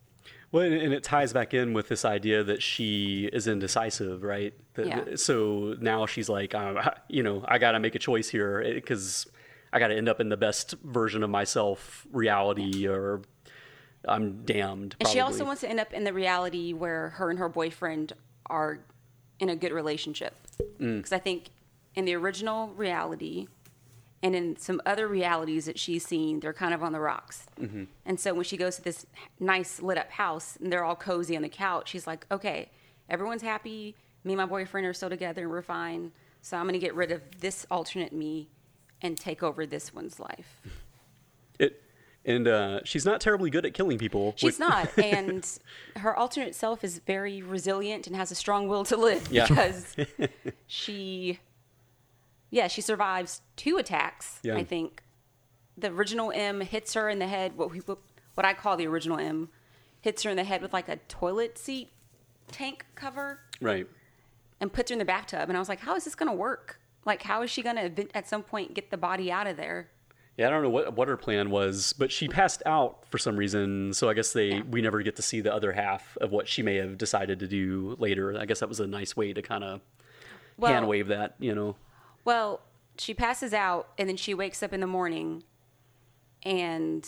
Well, 0.56 0.64
and- 0.72 0.94
it 0.94 1.04
ties 1.04 1.34
back 1.34 1.54
in 1.54 1.74
with 1.74 1.90
this 1.90 2.06
idea 2.06 2.44
that 2.44 2.64
she 2.64 3.30
is 3.34 3.46
indecisive, 3.48 4.24
right? 4.24 4.54
That- 4.76 4.88
Yeah. 4.88 5.16
So 5.16 5.76
now 5.82 6.06
she's 6.06 6.30
like, 6.30 6.56
uh, 6.56 6.92
you 7.10 7.24
know, 7.24 7.44
I 7.48 7.58
got 7.58 7.74
to 7.74 7.80
make 7.82 7.94
a 7.96 8.00
choice 8.00 8.30
here 8.30 8.64
because 8.74 9.28
I 9.74 9.80
got 9.80 9.90
to 9.90 9.96
end 9.96 10.08
up 10.08 10.22
in 10.22 10.30
the 10.30 10.38
best 10.38 10.72
version 10.84 11.24
of 11.24 11.30
myself 11.30 12.08
reality, 12.12 12.88
or 12.88 13.22
I'm 14.08 14.44
damned. 14.46 14.96
And 15.02 15.10
she 15.10 15.20
also 15.20 15.44
wants 15.44 15.62
to 15.62 15.70
end 15.70 15.82
up 15.82 15.92
in 15.94 16.06
the 16.06 16.14
reality 16.14 16.72
where 16.72 17.10
her 17.10 17.30
and 17.30 17.38
her 17.40 17.50
boyfriend 17.50 18.14
are 18.46 18.80
in 19.40 19.50
a 19.50 19.56
good 19.58 19.74
relationship. 19.74 20.36
Because 20.78 21.12
I 21.12 21.20
think 21.20 21.50
in 21.96 22.06
the 22.06 22.14
original 22.14 22.70
reality 22.70 23.48
and 24.26 24.36
in 24.36 24.58
some 24.58 24.82
other 24.88 25.08
realities 25.08 25.66
that 25.66 25.78
she's 25.78 26.04
seen, 26.06 26.40
they're 26.40 26.52
kind 26.54 26.74
of 26.74 26.82
on 26.82 26.92
the 26.94 27.00
rocks. 27.00 27.46
And 28.06 28.20
so 28.20 28.34
when 28.34 28.44
she 28.44 28.58
goes 28.58 28.76
to 28.78 28.82
this 28.82 29.06
nice 29.40 29.82
lit 29.82 29.98
up 30.00 30.10
house 30.10 30.58
and 30.60 30.72
they're 30.74 30.84
all 30.84 30.96
cozy 30.96 31.36
on 31.36 31.44
the 31.44 31.50
couch, 31.50 31.90
she's 31.90 32.08
like, 32.08 32.26
okay, 32.32 32.70
everyone's 33.08 33.44
happy. 33.44 33.96
Me 34.24 34.34
and 34.34 34.38
my 34.38 34.46
boyfriend 34.48 34.88
are 34.88 34.94
still 34.94 35.10
together 35.10 35.44
and 35.44 35.52
we're 35.52 35.62
fine. 35.62 36.12
So 36.42 36.58
I'm 36.58 36.64
going 36.64 36.74
to 36.74 36.80
get 36.80 36.96
rid 36.96 37.12
of 37.12 37.22
this 37.40 37.68
alternate 37.70 38.14
me 38.14 38.50
and 39.02 39.16
take 39.18 39.44
over 39.44 39.66
this 39.68 39.94
one's 39.94 40.20
life. 40.20 40.60
It, 41.60 41.84
and 42.26 42.48
uh, 42.48 42.80
she's 42.84 43.06
not 43.06 43.22
terribly 43.22 43.52
good 43.52 43.66
at 43.66 43.76
killing 43.76 44.00
people. 44.00 44.34
She's 44.38 44.58
not, 44.58 44.90
and 44.98 45.48
her 45.98 46.16
alternate 46.18 46.56
self 46.56 46.84
is 46.84 46.98
very 47.06 47.44
resilient 47.44 48.08
and 48.08 48.16
has 48.16 48.32
a 48.32 48.36
strong 48.36 48.68
will 48.68 48.84
to 48.86 48.98
live 48.98 49.28
Yeah. 49.32 49.48
because 49.48 49.96
she, 50.68 51.40
yeah, 52.56 52.68
she 52.68 52.80
survives 52.80 53.42
two 53.58 53.76
attacks. 53.78 54.40
Yeah. 54.42 54.56
I 54.56 54.64
think 54.64 55.04
the 55.78 55.92
original 55.92 56.32
Em 56.34 56.62
hits 56.62 56.94
her 56.94 57.10
in 57.10 57.20
the 57.20 57.28
head. 57.28 57.58
What 57.58 57.70
we 57.70 57.80
what 57.80 58.46
I 58.46 58.54
call 58.54 58.78
the 58.78 58.88
original 58.88 59.20
Em 59.20 59.50
hits 60.00 60.24
her 60.24 60.30
in 60.30 60.38
the 60.38 60.46
head 60.46 60.62
with 60.62 60.72
like 60.72 60.88
a 60.88 60.96
toilet 61.10 61.58
seat 61.58 61.92
tank 62.52 62.86
cover 62.96 63.40
Right. 63.60 63.88
and 64.62 64.72
puts 64.72 64.90
her 64.90 64.94
in 64.94 65.00
the 65.00 65.06
bathtub. 65.06 65.50
And 65.50 65.58
I 65.58 65.60
was 65.60 65.68
like, 65.68 65.82
how 65.82 65.96
is 65.98 66.06
this 66.06 66.16
going 66.16 66.30
to 66.32 66.36
work? 66.36 66.80
Like, 67.06 67.22
how 67.24 67.42
is 67.42 67.52
she 67.52 67.62
going 67.62 67.76
to 67.96 68.08
at 68.18 68.26
some 68.28 68.42
point 68.42 68.74
get 68.74 68.90
the 68.90 68.98
body 68.98 69.30
out 69.32 69.48
of 69.48 69.58
there? 69.58 69.90
Yeah, 70.38 70.48
I 70.48 70.50
don't 70.52 70.64
know 70.64 70.70
what 70.70 70.94
what 70.96 71.08
her 71.10 71.18
plan 71.18 71.50
was, 71.50 71.92
but 71.94 72.10
she 72.12 72.30
passed 72.30 72.64
out 72.66 73.06
for 73.10 73.18
some 73.18 73.36
reason. 73.36 73.94
So 73.94 74.10
I 74.10 74.14
guess 74.14 74.32
they 74.32 74.48
Yeah. 74.56 74.62
we 74.70 74.82
never 74.82 75.02
get 75.02 75.18
to 75.18 75.22
see 75.22 75.42
the 75.42 75.54
other 75.54 75.74
half 75.74 76.18
of 76.22 76.32
what 76.32 76.48
she 76.48 76.62
may 76.62 76.76
have 76.76 76.98
decided 76.98 77.40
to 77.40 77.48
do 77.48 77.96
later. 78.00 78.38
I 78.40 78.46
guess 78.46 78.60
that 78.62 78.70
was 78.70 78.80
a 78.80 78.88
nice 78.88 79.18
way 79.18 79.34
to 79.34 79.42
kind 79.42 79.64
of 79.66 79.82
Well- 80.58 80.72
hand 80.72 80.88
wave 80.88 81.08
that, 81.10 81.36
you 81.40 81.54
know. 81.54 81.76
Well, 82.26 82.62
she 82.98 83.14
passes 83.14 83.54
out 83.54 83.90
and 83.98 84.10
then 84.10 84.18
she 84.18 84.34
wakes 84.34 84.62
up 84.64 84.74
in 84.74 84.82
the 84.82 84.88
morning 84.88 85.44
and 86.44 87.08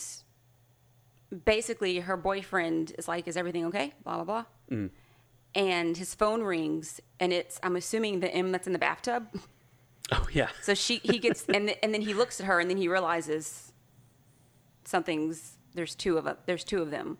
basically 1.44 1.98
her 2.00 2.16
boyfriend 2.16 2.92
is 2.96 3.08
like, 3.08 3.28
Is 3.28 3.36
everything 3.36 3.66
okay? 3.66 3.92
Blah, 4.04 4.22
blah, 4.22 4.24
blah. 4.24 4.44
Mm. 4.70 4.90
And 5.54 5.96
his 5.96 6.14
phone 6.14 6.42
rings 6.42 7.00
and 7.20 7.32
it's, 7.32 7.58
I'm 7.62 7.76
assuming 7.76 8.20
the 8.20 8.32
Em 8.32 8.52
that's 8.52 8.66
in 8.66 8.72
the 8.72 8.78
bathtub. 8.78 9.28
Oh 10.10 10.26
yeah. 10.32 10.48
So 10.62 10.72
she, 10.72 11.02
he 11.02 11.18
gets, 11.18 11.44
and, 11.44 11.66
th- 11.66 11.78
and 11.82 11.92
then 11.92 12.00
he 12.00 12.14
looks 12.14 12.40
at 12.40 12.46
her 12.46 12.60
and 12.60 12.70
then 12.70 12.78
he 12.78 12.88
realizes 12.88 13.74
something's, 14.86 15.58
there's 15.74 15.94
two 15.94 16.16
of, 16.16 16.26
a, 16.26 16.38
there's 16.46 16.64
two 16.64 16.80
of 16.80 16.90
them. 16.90 17.18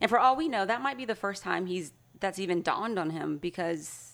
And 0.00 0.08
for 0.08 0.18
all 0.18 0.34
we 0.34 0.48
know, 0.48 0.64
that 0.64 0.80
might 0.80 0.96
be 0.96 1.04
the 1.04 1.14
first 1.14 1.42
time 1.42 1.66
he's, 1.66 1.92
that's 2.20 2.38
even 2.38 2.62
dawned 2.62 2.98
on 2.98 3.10
him 3.10 3.36
because 3.36 4.11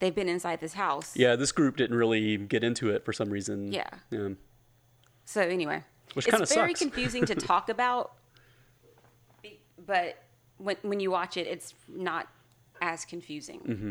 they've 0.00 0.14
been 0.14 0.28
inside 0.28 0.60
this 0.60 0.74
house. 0.74 1.16
Yeah, 1.16 1.36
this 1.36 1.52
group 1.52 1.76
didn't 1.76 1.96
really 1.96 2.36
get 2.36 2.62
into 2.64 2.90
it 2.90 3.04
for 3.04 3.12
some 3.12 3.30
reason. 3.30 3.72
Yeah. 3.72 3.88
Yeah. 4.10 4.30
So 5.24 5.40
anyway, 5.40 5.82
Which 6.14 6.28
it's 6.28 6.52
very 6.54 6.70
sucks. 6.70 6.78
confusing 6.80 7.24
to 7.26 7.34
talk 7.34 7.68
about, 7.68 8.12
but 9.86 10.22
when 10.58 10.76
when 10.82 11.00
you 11.00 11.10
watch 11.10 11.36
it, 11.36 11.46
it's 11.46 11.74
not 11.88 12.28
as 12.80 13.04
confusing. 13.04 13.60
Mm-hmm. 13.60 13.90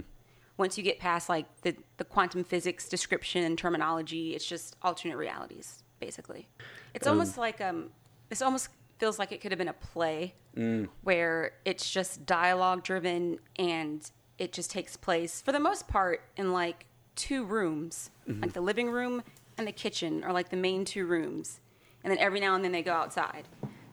Once 0.58 0.78
you 0.78 0.84
get 0.84 1.00
past 1.00 1.30
like 1.30 1.46
the 1.62 1.76
the 1.98 2.04
quantum 2.04 2.44
physics 2.44 2.88
description 2.88 3.44
and 3.44 3.58
terminology, 3.58 4.36
it's 4.36 4.46
just 4.46 4.76
alternate 4.82 5.18
realities 5.18 5.84
basically. 6.00 6.48
It's 6.94 7.08
almost 7.08 7.38
like 7.38 7.62
um, 7.62 7.90
this 8.28 8.42
almost 8.42 8.68
feels 9.00 9.18
like 9.18 9.32
it 9.32 9.40
could 9.40 9.52
have 9.52 9.58
been 9.60 9.68
a 9.70 9.74
play 9.74 10.36
Mm. 10.56 10.88
where 11.02 11.54
it's 11.66 11.90
just 11.90 12.28
dialogue 12.28 12.84
driven 12.84 13.40
and 13.58 14.08
it 14.44 14.52
just 14.52 14.70
takes 14.70 14.98
place 14.98 15.42
for 15.42 15.52
the 15.52 15.60
most 15.60 15.88
part 15.88 16.22
in 16.38 16.52
like 16.52 16.86
two 17.16 17.44
rooms, 17.46 18.10
Mm-hmm. 18.28 18.42
like 18.42 18.54
the 18.54 18.62
living 18.62 18.90
room 18.90 19.22
and 19.58 19.68
the 19.68 19.72
kitchen 19.72 20.24
are 20.24 20.32
like 20.32 20.50
the 20.50 20.56
main 20.58 20.86
two 20.86 21.06
rooms. 21.06 21.60
And 22.04 22.12
then 22.12 22.18
every 22.20 22.40
now 22.40 22.56
and 22.56 22.64
then 22.64 22.72
they 22.72 22.82
go 22.82 22.94
outside. 22.94 23.48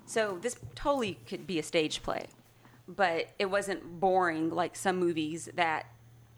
So 0.06 0.38
this 0.40 0.56
totally 0.74 1.18
could 1.26 1.46
be 1.46 1.58
a 1.58 1.62
stage 1.62 2.02
play. 2.02 2.26
But 2.88 3.26
it 3.38 3.46
wasn't 3.46 4.00
boring 4.00 4.50
like 4.50 4.74
some 4.76 4.96
movies 4.98 5.48
that 5.54 5.86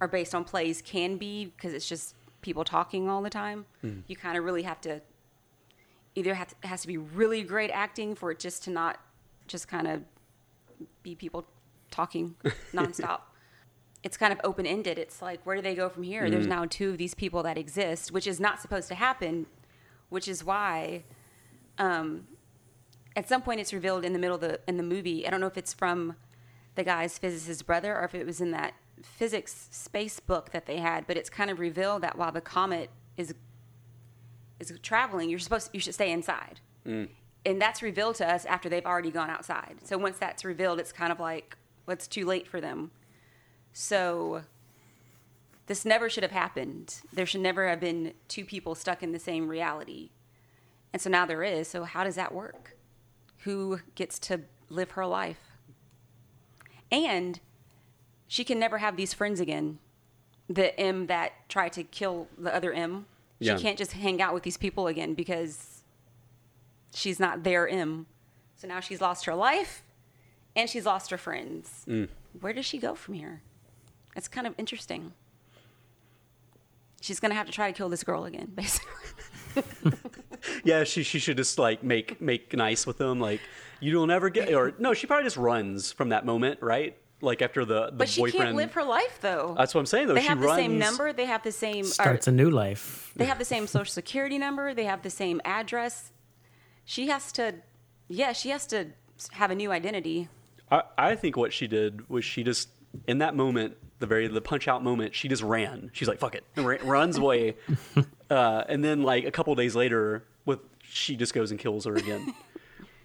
are 0.01 0.09
based 0.09 0.35
on 0.35 0.45
plays 0.45 0.81
can 0.83 1.17
be 1.19 1.47
because 1.47 1.73
it's 1.75 1.89
just 1.89 2.15
people 2.43 2.65
talking 2.65 3.09
all 3.09 3.23
the 3.23 3.31
time. 3.31 3.65
You 4.07 4.17
kind 4.17 4.37
of 4.39 4.45
really 4.45 4.63
have 4.63 4.81
to 4.83 5.01
either 6.15 6.35
have 6.35 6.49
to, 6.49 6.55
it 6.63 6.67
has 6.67 6.81
to 6.83 6.87
be 6.89 6.97
really 6.99 7.43
great 7.43 7.71
acting 7.71 8.15
for 8.15 8.31
it 8.31 8.39
just 8.39 8.65
to 8.65 8.71
not 8.71 8.99
just 9.49 9.69
kind 9.69 9.87
of 9.87 10.03
be 11.03 11.15
people 11.15 11.45
talking 11.91 12.35
nonstop. 12.73 13.21
It's 14.03 14.17
kind 14.17 14.33
of 14.33 14.41
open 14.43 14.67
ended. 14.67 14.99
It's 14.99 15.23
like, 15.23 15.45
where 15.45 15.55
do 15.57 15.63
they 15.63 15.75
go 15.75 15.89
from 15.89 16.03
here? 16.03 16.29
There's 16.31 16.47
now 16.47 16.65
two 16.69 16.91
of 16.91 16.99
these 16.99 17.15
people 17.15 17.43
that 17.45 17.57
exist, 17.57 18.11
which 18.11 18.27
is 18.27 18.41
not 18.41 18.61
supposed 18.61 18.89
to 18.89 18.95
happen, 18.95 19.47
which 20.09 20.27
is 20.27 20.45
why 20.45 21.05
um, 21.79 22.27
at 23.15 23.29
some 23.29 23.43
point 23.43 23.61
it's 23.61 23.73
revealed 23.73 24.05
in 24.05 24.13
the 24.13 24.19
middle 24.19 24.35
of 24.35 24.41
the 24.41 24.61
in 24.67 24.77
the 24.77 24.83
movie. 24.83 25.27
I 25.27 25.31
don't 25.31 25.41
know 25.41 25.47
if 25.47 25.57
it's 25.57 25.73
from 25.73 26.17
the 26.75 26.83
guy's 26.85 27.19
physicist 27.19 27.67
brother 27.67 27.97
or 27.97 28.05
if 28.05 28.15
it 28.15 28.27
was 28.27 28.41
in 28.41 28.51
that 28.53 28.75
physics 29.03 29.69
space 29.71 30.21
book 30.21 30.51
that 30.51 30.67
they 30.67 30.79
had, 30.79 31.07
but 31.07 31.17
it's 31.17 31.31
kind 31.31 31.51
of 31.51 31.59
revealed 31.61 32.03
that 32.03 32.17
while 32.17 32.33
the 32.33 32.41
comet 32.41 32.91
is 33.17 33.35
is 34.59 34.73
traveling, 34.83 35.29
you're 35.31 35.39
supposed 35.39 35.71
you 35.73 35.81
should 35.81 35.95
stay 35.95 36.11
inside. 36.11 36.61
And 37.45 37.61
that's 37.61 37.83
revealed 37.83 38.15
to 38.17 38.33
us 38.33 38.45
after 38.47 38.69
they've 38.69 38.87
already 38.87 39.11
gone 39.11 39.29
outside. 39.29 39.79
So 39.83 39.99
once 39.99 40.19
that's 40.19 40.45
revealed, 40.45 40.79
it's 40.81 40.93
kind 40.93 41.13
of 41.13 41.21
like 41.21 41.57
well, 41.87 41.95
it's 41.95 42.07
too 42.09 42.25
late 42.27 42.47
for 42.47 42.61
them. 42.61 42.91
So 43.73 44.43
this 45.67 45.85
never 45.85 46.09
should 46.11 46.23
have 46.23 46.33
happened. 46.33 46.97
There 47.13 47.27
should 47.27 47.41
never 47.41 47.69
have 47.69 47.81
been 47.81 48.15
two 48.29 48.45
people 48.45 48.75
stuck 48.75 49.03
in 49.03 49.13
the 49.13 49.19
same 49.19 49.49
reality. 49.49 50.11
And 50.93 51.01
so 51.01 51.09
now 51.09 51.25
there 51.25 51.43
is. 51.43 51.69
So 51.69 51.85
how 51.85 52.05
does 52.05 52.17
that 52.17 52.35
work? 52.35 52.77
Who 53.45 53.81
gets 53.95 54.19
to 54.21 54.43
live 54.69 54.93
her 54.93 55.07
life? 55.07 55.41
And 56.91 57.41
she 58.29 58.45
can 58.45 58.59
never 58.59 58.79
have 58.79 58.97
these 58.97 59.15
friends 59.15 59.41
again. 59.41 59.79
The 60.49 60.79
Em 60.79 61.07
that 61.07 61.33
tried 61.49 61.73
to 61.75 61.85
kill 61.85 62.29
the 62.37 62.55
other 62.55 62.73
Em. 62.73 63.07
She 63.41 63.47
Yeah. 63.47 63.59
can't 63.59 63.79
just 63.79 63.93
hang 63.93 64.21
out 64.21 64.35
with 64.35 64.43
these 64.43 64.57
people 64.57 64.87
again 64.87 65.15
because 65.15 65.83
she's 66.95 67.19
not 67.19 67.43
their 67.43 67.67
Em. 67.69 68.07
So 68.57 68.69
now 68.69 68.81
she's 68.81 69.01
lost 69.01 69.25
her 69.25 69.35
life 69.35 69.83
and 70.55 70.69
she's 70.69 70.85
lost 70.87 71.11
her 71.11 71.19
friends. 71.19 71.85
Mm. 71.89 72.09
Where 72.41 72.53
does 72.53 72.67
she 72.67 72.79
go 72.79 72.95
from 72.95 73.15
here? 73.15 73.43
It's 74.17 74.29
kind 74.29 74.47
of 74.47 74.55
interesting. 74.59 75.13
She's 77.01 77.19
going 77.19 77.31
to 77.31 77.35
have 77.37 77.47
to 77.47 77.53
try 77.53 77.71
to 77.71 77.77
kill 77.77 77.89
this 77.89 78.05
girl 78.05 78.25
again, 78.25 78.53
basically. 78.55 78.93
Yeah, 80.65 80.85
she 80.85 81.03
she 81.03 81.19
should 81.19 81.37
just 81.37 81.59
like 81.59 81.83
make 81.85 82.21
make 82.21 82.53
nice 82.55 82.87
with 82.87 82.99
them. 82.99 83.21
Like 83.21 83.41
you 83.81 83.93
don't 83.93 84.11
ever 84.11 84.29
get 84.31 84.53
or 84.55 84.75
no, 84.79 84.93
she 84.95 85.07
probably 85.07 85.25
just 85.25 85.37
runs 85.37 85.93
from 85.93 86.09
that 86.11 86.25
moment, 86.27 86.61
right? 86.63 86.97
Like 87.21 87.43
after 87.43 87.65
the 87.65 87.87
the 87.87 87.93
But 87.93 88.09
she 88.09 88.23
boyfriend. 88.23 88.45
can't 88.47 88.57
live 88.57 88.73
her 88.73 88.83
life, 88.83 89.19
though. 89.21 89.55
That's 89.57 89.73
what 89.75 89.81
I'm 89.81 89.87
saying 89.87 90.09
though. 90.09 90.15
they 90.15 90.23
she 90.23 90.27
have 90.29 90.41
runs. 90.41 90.57
the 90.57 90.63
same 90.63 90.79
number. 90.79 91.13
They 91.13 91.27
have 91.27 91.43
the 91.45 91.53
same. 91.53 91.85
or- 91.85 91.89
Starts 91.89 92.27
a 92.27 92.33
new 92.33 92.51
life. 92.51 93.13
they 93.15 93.25
have 93.27 93.39
the 93.39 93.45
same 93.45 93.67
social 93.69 93.93
security 93.93 94.39
number. 94.39 94.75
They 94.75 94.85
have 94.85 95.03
the 95.03 95.11
same 95.11 95.41
address. 95.45 96.11
She 96.85 97.07
has 97.09 97.31
to, 97.33 97.55
yeah, 98.09 98.33
she 98.33 98.49
has 98.51 98.67
to 98.69 98.87
have 99.33 99.53
a 99.53 99.55
new 99.55 99.71
identity. 99.71 100.29
I, 100.71 100.83
I 100.99 101.15
think 101.15 101.37
what 101.37 101.53
she 101.53 101.69
did 101.69 102.09
was 102.09 102.25
she 102.25 102.43
just 102.43 102.69
in 103.07 103.19
that 103.19 103.35
moment, 103.35 103.77
the 103.99 104.07
very 104.07 104.27
the 104.29 104.41
punch 104.41 104.69
out 104.69 104.83
moment, 104.83 105.15
she 105.15 105.29
just 105.29 105.43
ran. 105.43 105.91
She's 105.93 106.09
like, 106.09 106.19
"Fuck 106.19 106.35
it," 106.35 106.45
and 106.57 106.67
runs 106.83 107.19
away. 107.19 107.57
uh, 108.31 108.65
and 108.69 108.85
then 108.85 109.03
like 109.03 109.25
a 109.25 109.31
couple 109.31 109.55
days 109.55 109.75
later, 109.77 110.25
with 110.45 110.61
she 110.83 111.17
just 111.17 111.35
goes 111.35 111.51
and 111.51 111.61
kills 111.61 111.85
her 111.85 111.95
again. 111.95 112.35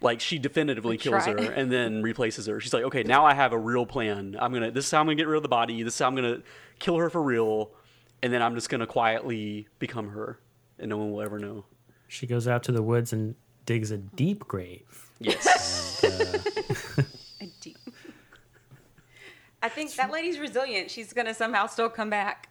like 0.02 0.20
she 0.20 0.38
definitively 0.38 0.98
kills 0.98 1.26
her 1.26 1.38
and 1.38 1.72
then 1.72 2.02
replaces 2.04 2.46
her. 2.48 2.60
She's 2.60 2.74
like, 2.74 2.84
"Okay, 2.84 3.04
now 3.04 3.26
I 3.26 3.34
have 3.34 3.54
a 3.54 3.58
real 3.58 3.86
plan. 3.86 4.36
I'm 4.40 4.54
gonna. 4.54 4.72
This 4.72 4.86
is 4.86 4.92
how 4.92 5.00
I'm 5.00 5.06
gonna 5.06 5.16
get 5.16 5.28
rid 5.28 5.38
of 5.38 5.44
the 5.44 5.50
body. 5.50 5.84
This 5.84 5.94
is 5.94 6.00
how 6.00 6.08
I'm 6.08 6.16
gonna 6.16 6.42
kill 6.80 6.98
her 6.98 7.10
for 7.10 7.22
real, 7.22 7.72
and 8.22 8.32
then 8.34 8.42
I'm 8.42 8.56
just 8.56 8.70
gonna 8.70 8.88
quietly 8.88 9.68
become 9.80 10.10
her, 10.10 10.40
and 10.80 10.90
no 10.90 10.98
one 10.98 11.12
will 11.12 11.22
ever 11.22 11.40
know." 11.40 11.66
She 12.08 12.26
goes 12.26 12.48
out 12.48 12.64
to 12.64 12.72
the 12.72 12.82
woods 12.82 13.12
and 13.14 13.36
digs 13.66 13.92
a 13.92 13.98
deep 13.98 14.48
grave. 14.48 15.12
Yes. 15.20 16.04
A 16.04 16.38
deep- 16.38 17.06
I 19.68 19.70
think 19.70 19.94
that 19.96 20.12
lady's 20.12 20.40
resilient. 20.40 20.90
She's 20.90 21.12
gonna 21.12 21.34
somehow 21.34 21.68
still 21.68 21.90
come 21.90 22.10
back. 22.10 22.48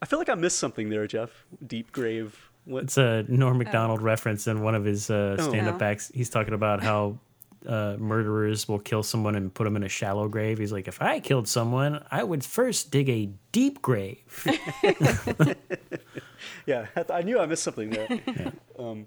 I 0.00 0.06
feel 0.06 0.20
like 0.20 0.28
I 0.28 0.34
missed 0.36 0.58
something 0.58 0.88
there, 0.90 1.06
Jeff. 1.08 1.30
Deep 1.66 1.90
grave. 1.90 2.50
What? 2.66 2.84
It's 2.84 2.96
a 2.98 3.24
Norm 3.26 3.58
Macdonald 3.58 4.00
reference 4.00 4.46
in 4.46 4.62
one 4.62 4.74
of 4.76 4.84
his 4.84 5.10
uh, 5.10 5.36
stand-up 5.42 5.82
Oh. 5.82 5.84
acts. 5.84 6.12
He's 6.14 6.30
talking 6.30 6.54
about 6.54 6.82
how 6.82 7.18
uh, 7.66 7.96
murderers 7.98 8.68
will 8.68 8.78
kill 8.78 9.02
someone 9.02 9.34
and 9.34 9.52
put 9.52 9.64
them 9.64 9.74
in 9.76 9.82
a 9.82 9.88
shallow 9.88 10.28
grave. 10.28 10.58
He's 10.58 10.70
like, 10.72 10.86
if 10.86 11.02
I 11.02 11.18
killed 11.20 11.48
someone, 11.48 12.04
I 12.10 12.22
would 12.22 12.44
first 12.44 12.90
dig 12.92 13.08
a 13.10 13.28
deep 13.52 13.82
grave. 13.82 14.46
Yeah, 16.66 16.86
I, 16.96 17.02
th- 17.02 17.10
I 17.10 17.22
knew 17.22 17.38
I 17.38 17.46
missed 17.46 17.62
something 17.64 17.90
there. 17.90 18.08
Um, 18.78 19.06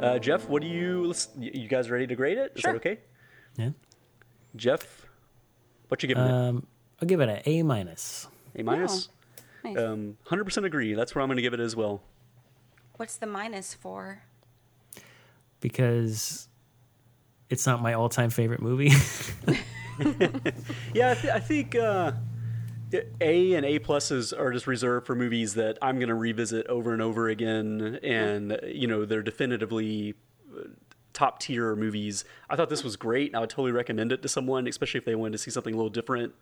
uh, 0.00 0.18
Jeff, 0.18 0.48
what 0.48 0.62
do 0.62 0.68
you? 0.68 1.12
You 1.38 1.68
guys 1.68 1.90
ready 1.90 2.06
to 2.06 2.14
grade 2.14 2.38
it? 2.38 2.52
Is 2.54 2.60
Sure. 2.62 2.72
that 2.72 2.78
okay? 2.78 2.98
yeah. 3.56 3.70
Jeff, 4.56 5.06
what 5.88 6.02
you 6.02 6.08
giving 6.08 6.24
it? 6.24 6.30
Um, 6.30 6.66
I'll 7.00 7.06
give 7.08 7.20
it 7.20 7.28
an 7.28 7.42
A 7.46 7.62
minus 7.62 8.28
A 8.56 8.62
minus. 8.62 9.08
Nice. 9.64 9.76
Um, 9.76 10.16
hundred 10.26 10.44
percent 10.44 10.64
agree. 10.66 10.94
That's 10.94 11.14
where 11.14 11.22
I'm 11.22 11.28
going 11.28 11.36
to 11.36 11.42
give 11.42 11.52
it 11.54 11.60
as 11.60 11.74
well. 11.76 12.02
What's 12.96 13.16
the 13.16 13.26
minus 13.26 13.74
for? 13.74 14.22
because 15.60 16.46
it's 17.50 17.66
not 17.66 17.82
my 17.82 17.94
all-time 17.94 18.30
favorite 18.30 18.62
movie. 18.62 18.92
Yeah, 20.94 21.10
I, 21.10 21.14
th- 21.14 21.34
I 21.34 21.40
think 21.40 21.74
uh, 21.74 22.12
A 23.20 23.54
and 23.54 23.66
A 23.66 23.78
pluses 23.78 24.38
are 24.38 24.52
just 24.52 24.66
reserved 24.66 25.06
for 25.06 25.14
movies 25.14 25.54
that 25.54 25.78
I'm 25.82 25.98
going 25.98 26.08
to 26.08 26.14
revisit 26.14 26.66
over 26.68 26.92
and 26.92 27.02
over 27.02 27.28
again, 27.28 27.98
and 28.02 28.58
you 28.66 28.86
know 28.86 29.04
they're 29.04 29.22
definitively 29.22 30.14
uh, 30.56 30.68
top 31.18 31.40
tier 31.40 31.74
movies. 31.74 32.24
I 32.48 32.54
thought 32.54 32.70
this 32.70 32.84
was 32.84 32.96
great. 32.96 33.30
And 33.30 33.36
I 33.36 33.40
would 33.40 33.50
totally 33.50 33.72
recommend 33.72 34.12
it 34.12 34.22
to 34.22 34.28
someone, 34.28 34.68
especially 34.68 34.98
if 34.98 35.04
they 35.04 35.16
wanted 35.16 35.32
to 35.32 35.38
see 35.38 35.50
something 35.50 35.74
a 35.74 35.76
little 35.76 35.90
different, 35.90 36.32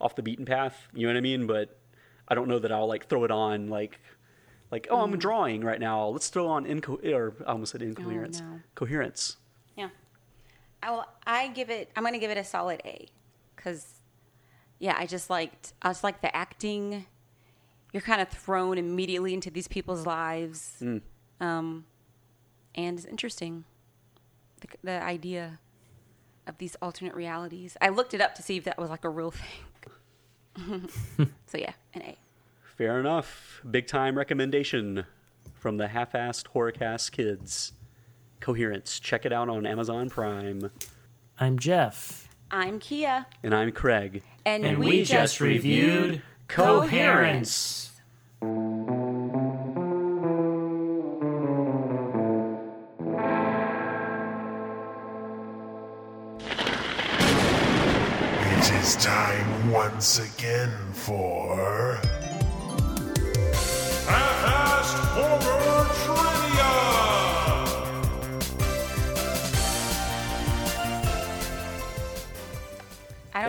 off 0.00 0.16
the 0.16 0.22
beaten 0.22 0.44
path. 0.44 0.88
You 0.92 1.06
know 1.06 1.12
what 1.12 1.18
I 1.18 1.22
mean? 1.22 1.46
But 1.46 1.78
I 2.26 2.34
don't 2.34 2.48
know 2.48 2.58
that 2.58 2.72
I'll 2.72 2.88
like 2.88 3.08
throw 3.08 3.24
it 3.24 3.30
on 3.30 3.68
like, 3.68 4.00
like 4.72 4.88
oh, 4.90 5.02
I'm 5.02 5.16
drawing 5.18 5.62
right 5.62 5.78
now. 5.78 6.08
Let's 6.08 6.28
throw 6.28 6.48
on 6.48 6.64
inco 6.66 7.04
or 7.12 7.34
I 7.46 7.52
almost 7.52 7.72
said 7.72 7.82
incoherence, 7.82 8.40
no. 8.40 8.60
coherence. 8.74 9.36
Yeah. 9.76 9.90
I 10.82 10.90
will. 10.90 11.04
I 11.26 11.48
give 11.48 11.70
it. 11.70 11.90
I'm 11.96 12.02
gonna 12.02 12.18
give 12.18 12.30
it 12.30 12.36
a 12.38 12.44
solid 12.44 12.82
A, 12.84 13.06
because, 13.54 13.93
yeah, 14.84 14.96
I 14.98 15.06
just 15.06 15.30
liked. 15.30 15.72
I 15.80 15.88
just 15.88 16.04
like 16.04 16.20
the 16.20 16.34
acting. 16.36 17.06
You're 17.94 18.02
kind 18.02 18.20
of 18.20 18.28
thrown 18.28 18.76
immediately 18.76 19.32
into 19.32 19.50
these 19.50 19.66
people's 19.66 20.04
lives, 20.04 20.82
um, 21.40 21.86
and 22.74 22.98
it's 22.98 23.06
interesting. 23.06 23.64
The, 24.60 24.68
the 24.82 25.02
idea 25.02 25.58
of 26.46 26.58
these 26.58 26.76
alternate 26.82 27.14
realities. 27.14 27.78
I 27.80 27.88
looked 27.88 28.12
it 28.12 28.20
up 28.20 28.34
to 28.34 28.42
see 28.42 28.58
if 28.58 28.64
that 28.64 28.76
was 28.76 28.90
like 28.90 29.06
a 29.06 29.08
real 29.08 29.30
thing. 29.30 30.90
so 31.46 31.56
yeah, 31.56 31.72
an 31.94 32.02
A. 32.02 32.18
Fair 32.76 33.00
enough. 33.00 33.62
Big 33.70 33.86
time 33.86 34.18
recommendation 34.18 35.06
from 35.54 35.78
the 35.78 35.88
half-assed 35.88 36.48
horrorcast 36.54 37.10
kids. 37.10 37.72
Coherence. 38.40 39.00
Check 39.00 39.24
it 39.24 39.32
out 39.32 39.48
on 39.48 39.64
Amazon 39.64 40.10
Prime. 40.10 40.70
I'm 41.40 41.58
Jeff. 41.58 42.23
I'm 42.50 42.78
Kia, 42.78 43.26
And 43.42 43.54
I'm 43.54 43.72
Craig. 43.72 44.22
and, 44.44 44.64
And 44.64 44.78
we, 44.78 45.04
just 45.04 45.40
reviewed 45.40 46.22
Coherence. 46.48 47.90
It 58.46 58.72
is 58.80 58.96
time 58.96 59.70
once 59.70 60.18
again 60.18 60.70
for. 60.92 61.98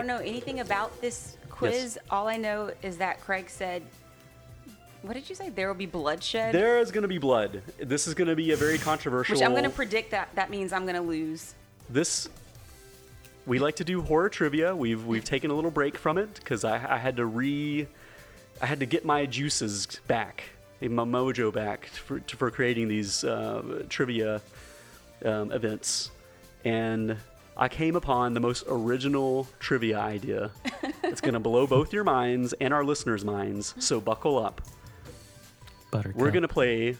Don't 0.06 0.18
know 0.18 0.24
anything 0.24 0.60
about 0.60 1.00
this 1.00 1.36
quiz. 1.50 1.98
All 2.10 2.28
I 2.28 2.36
know 2.36 2.70
is 2.82 2.98
that 2.98 3.20
Craig 3.20 3.50
said, 3.50 3.82
"What 5.02 5.14
did 5.14 5.28
you 5.28 5.34
say? 5.34 5.50
There 5.50 5.68
will 5.68 5.74
be 5.74 5.86
bloodshed." 5.86 6.54
There 6.54 6.78
is 6.78 6.90
going 6.92 7.02
to 7.02 7.08
be 7.08 7.18
blood. 7.18 7.62
This 7.78 8.06
is 8.06 8.14
going 8.14 8.28
to 8.28 8.36
be 8.36 8.52
a 8.52 8.56
very 8.56 8.78
controversial. 8.78 9.34
which 9.34 9.42
I'm 9.42 9.52
going 9.52 9.64
to 9.64 9.70
predict 9.70 10.10
that 10.12 10.28
that 10.34 10.50
means 10.50 10.72
I'm 10.72 10.82
going 10.82 10.96
to 10.96 11.00
lose. 11.00 11.54
this 11.90 12.28
we 13.46 13.60
like 13.60 13.76
to 13.76 13.84
do 13.84 14.02
horror 14.02 14.28
trivia. 14.28 14.74
We've 14.74 15.04
we've 15.06 15.24
taken 15.24 15.50
a 15.50 15.54
little 15.54 15.70
break 15.70 15.96
from 15.96 16.18
it 16.18 16.34
because 16.34 16.64
I, 16.64 16.74
I 16.94 16.98
had 16.98 17.16
to 17.16 17.26
re 17.26 17.86
I 18.60 18.66
had 18.66 18.80
to 18.80 18.86
get 18.86 19.04
my 19.04 19.26
juices 19.26 19.86
back, 20.06 20.44
my 20.80 21.04
mojo 21.04 21.52
back 21.52 21.86
for, 21.86 22.20
for 22.26 22.50
creating 22.50 22.88
these 22.88 23.22
uh, 23.22 23.84
trivia 23.88 24.40
um, 25.24 25.52
events, 25.52 26.10
and 26.64 27.16
I 27.56 27.68
came 27.68 27.96
upon 27.96 28.34
the 28.34 28.40
most 28.40 28.64
original 28.68 29.48
trivia 29.58 29.98
idea. 29.98 30.50
it's 31.02 31.20
going 31.20 31.34
to 31.34 31.40
blow 31.40 31.66
both 31.66 31.92
your 31.92 32.04
minds 32.04 32.52
and 32.60 32.74
our 32.74 32.84
listeners' 32.84 33.24
minds. 33.24 33.74
So 33.78 34.00
buckle 34.00 34.38
up. 34.38 34.60
Buttercup. 35.90 36.16
We're 36.20 36.30
going 36.30 36.42
to 36.42 36.48
play 36.48 36.96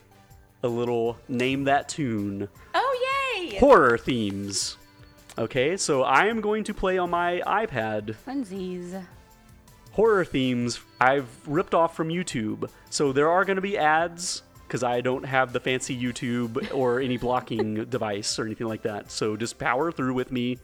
a 0.62 0.68
little 0.68 1.18
name 1.28 1.64
that 1.64 1.88
tune 1.88 2.48
Oh 2.74 3.38
yay! 3.42 3.58
horror 3.58 3.98
themes. 3.98 4.76
Okay, 5.38 5.76
so 5.76 6.02
I 6.02 6.26
am 6.26 6.40
going 6.40 6.64
to 6.64 6.72
play 6.74 6.96
on 6.96 7.10
my 7.10 7.42
iPad 7.46 8.14
Funsies. 8.26 9.04
horror 9.92 10.24
themes 10.24 10.80
I've 10.98 11.28
ripped 11.46 11.74
off 11.74 11.94
from 11.94 12.08
YouTube. 12.08 12.70
So 12.88 13.12
there 13.12 13.28
are 13.28 13.44
going 13.44 13.56
to 13.56 13.62
be 13.62 13.76
ads 13.76 14.42
because 14.66 14.82
I 14.82 15.00
don't 15.00 15.24
have 15.24 15.52
the 15.52 15.60
fancy 15.60 15.96
YouTube 15.96 16.72
or 16.74 17.00
any 17.00 17.16
blocking 17.16 17.84
device 17.90 18.38
or 18.38 18.44
anything 18.46 18.66
like 18.66 18.82
that. 18.82 19.10
So 19.10 19.36
just 19.36 19.58
power 19.58 19.92
through 19.92 20.14
with 20.14 20.32
me. 20.32 20.58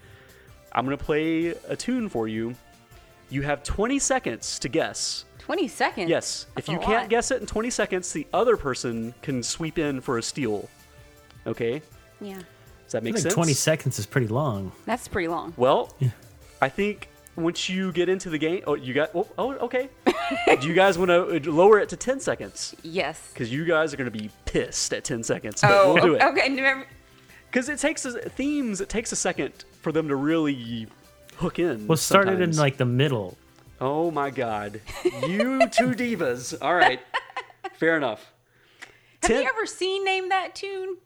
I'm 0.72 0.84
going 0.84 0.96
to 0.96 1.04
play 1.04 1.48
a 1.68 1.76
tune 1.76 2.08
for 2.08 2.26
you. 2.28 2.54
You 3.30 3.42
have 3.42 3.62
20 3.62 3.98
seconds 3.98 4.58
to 4.60 4.68
guess. 4.68 5.24
20 5.38 5.68
seconds. 5.68 6.08
Yes, 6.08 6.46
That's 6.54 6.68
if 6.68 6.72
you 6.72 6.78
can't 6.78 7.02
lot. 7.02 7.08
guess 7.08 7.30
it 7.30 7.40
in 7.40 7.46
20 7.46 7.68
seconds, 7.70 8.12
the 8.12 8.26
other 8.32 8.56
person 8.56 9.12
can 9.22 9.42
sweep 9.42 9.78
in 9.78 10.00
for 10.00 10.18
a 10.18 10.22
steal. 10.22 10.68
Okay? 11.46 11.82
Yeah, 12.20 12.34
Does 12.84 12.92
that 12.92 12.98
I 12.98 13.00
make 13.00 13.14
think 13.14 13.22
sense? 13.24 13.34
20 13.34 13.52
seconds 13.54 13.98
is 13.98 14.06
pretty 14.06 14.28
long. 14.28 14.70
that's 14.86 15.08
pretty 15.08 15.28
long. 15.28 15.52
Well, 15.56 15.94
I 16.60 16.68
think 16.68 17.08
once 17.36 17.68
you 17.68 17.92
get 17.92 18.08
into 18.08 18.30
the 18.30 18.38
game, 18.38 18.62
oh, 18.66 18.74
you 18.74 18.92
got. 18.94 19.10
Oh, 19.14 19.26
oh 19.38 19.52
okay. 19.54 19.88
Do 20.60 20.66
you 20.66 20.74
guys 20.74 20.96
want 20.98 21.10
to 21.10 21.36
uh, 21.36 21.52
lower 21.52 21.78
it 21.78 21.88
to 21.90 21.96
ten 21.96 22.20
seconds? 22.20 22.74
Yes. 22.82 23.30
Because 23.32 23.52
you 23.52 23.64
guys 23.64 23.92
are 23.92 23.96
going 23.96 24.10
to 24.10 24.18
be 24.18 24.30
pissed 24.44 24.92
at 24.92 25.04
ten 25.04 25.22
seconds. 25.22 25.60
But 25.60 25.70
Oh, 25.70 25.94
we'll 25.94 26.02
do 26.02 26.14
it. 26.14 26.22
okay. 26.22 26.84
Because 27.50 27.68
it 27.68 27.78
takes 27.78 28.04
a, 28.04 28.12
themes. 28.30 28.80
It 28.80 28.88
takes 28.88 29.12
a 29.12 29.16
second 29.16 29.64
for 29.82 29.92
them 29.92 30.08
to 30.08 30.16
really 30.16 30.86
hook 31.36 31.58
in. 31.58 31.86
We'll 31.86 31.96
start 31.98 32.28
it 32.28 32.40
in 32.40 32.56
like 32.56 32.76
the 32.78 32.86
middle. 32.86 33.36
Oh 33.80 34.10
my 34.10 34.30
God, 34.30 34.80
you 35.04 35.68
two 35.68 35.90
divas. 35.94 36.56
All 36.62 36.74
right, 36.74 37.00
fair 37.74 37.96
enough. 37.96 38.32
Have 39.22 39.30
Ten- 39.30 39.42
you 39.42 39.48
ever 39.48 39.66
seen 39.66 40.04
Name 40.04 40.28
That 40.28 40.54
Tune? 40.54 40.96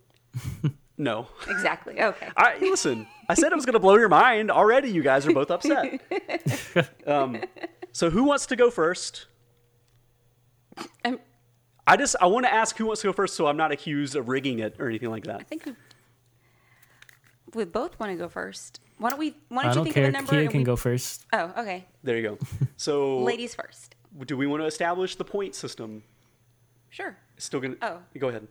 No. 0.99 1.29
Exactly. 1.49 2.01
Okay. 2.01 2.29
I 2.37 2.57
listen. 2.59 3.07
I 3.29 3.35
said 3.35 3.53
it 3.53 3.55
was 3.55 3.67
going 3.67 3.75
to 3.75 3.81
blow 3.81 3.97
your 3.97 4.09
mind. 4.09 4.51
Already, 4.51 4.91
you 4.91 5.03
guys 5.03 5.27
are 5.27 5.33
both 5.33 5.51
upset. 5.51 6.01
um, 7.07 7.41
so 7.93 8.09
who 8.11 8.25
wants 8.25 8.47
to 8.47 8.57
go 8.57 8.71
first? 8.71 9.27
Um, 11.05 11.21
I 11.87 11.97
just 11.97 12.17
I 12.21 12.27
want 12.27 12.47
to 12.47 12.53
ask 12.53 12.77
who 12.77 12.87
wants 12.87 13.03
to 13.03 13.09
go 13.09 13.13
first, 13.13 13.35
so 13.35 13.47
I'm 13.47 13.57
not 13.57 13.73
accused 13.73 14.17
of 14.17 14.29
rigging 14.29 14.59
it 14.61 14.77
or 14.79 14.89
anything 14.89 15.11
like 15.11 15.25
that. 15.25 15.41
I 15.41 15.45
think 15.45 15.67
we, 15.67 15.75
we 17.55 17.65
both 17.65 17.99
want 18.01 18.13
to 18.13 18.17
go 18.17 18.29
first. 18.29 18.81
Why 18.99 19.11
don't 19.11 19.19
we? 19.19 19.37
Why 19.49 19.63
don't 19.65 19.67
I 19.67 19.69
you 19.71 19.75
don't 19.75 19.85
think 19.85 19.95
care. 19.95 20.05
of 20.05 20.09
a 20.11 20.13
number? 20.13 20.31
Kia 20.31 20.41
and 20.41 20.51
can 20.51 20.61
we- 20.61 20.65
go 20.65 20.77
first. 20.77 21.27
Oh, 21.33 21.53
okay. 21.59 21.87
There 22.03 22.17
you 22.17 22.23
go. 22.23 22.39
So, 22.79 23.21
Ladies 23.21 23.55
first. 23.55 23.95
do 24.27 24.37
we 24.37 24.47
want 24.47 24.63
to 24.63 24.67
establish 24.67 25.17
the 25.17 25.25
point 25.25 25.55
system? 25.55 26.03
Sure. 26.91 27.17
Still 27.39 27.61
gonna. 27.61 27.77
Oh. 27.83 27.99
Go 28.19 28.29
ahead. 28.29 28.47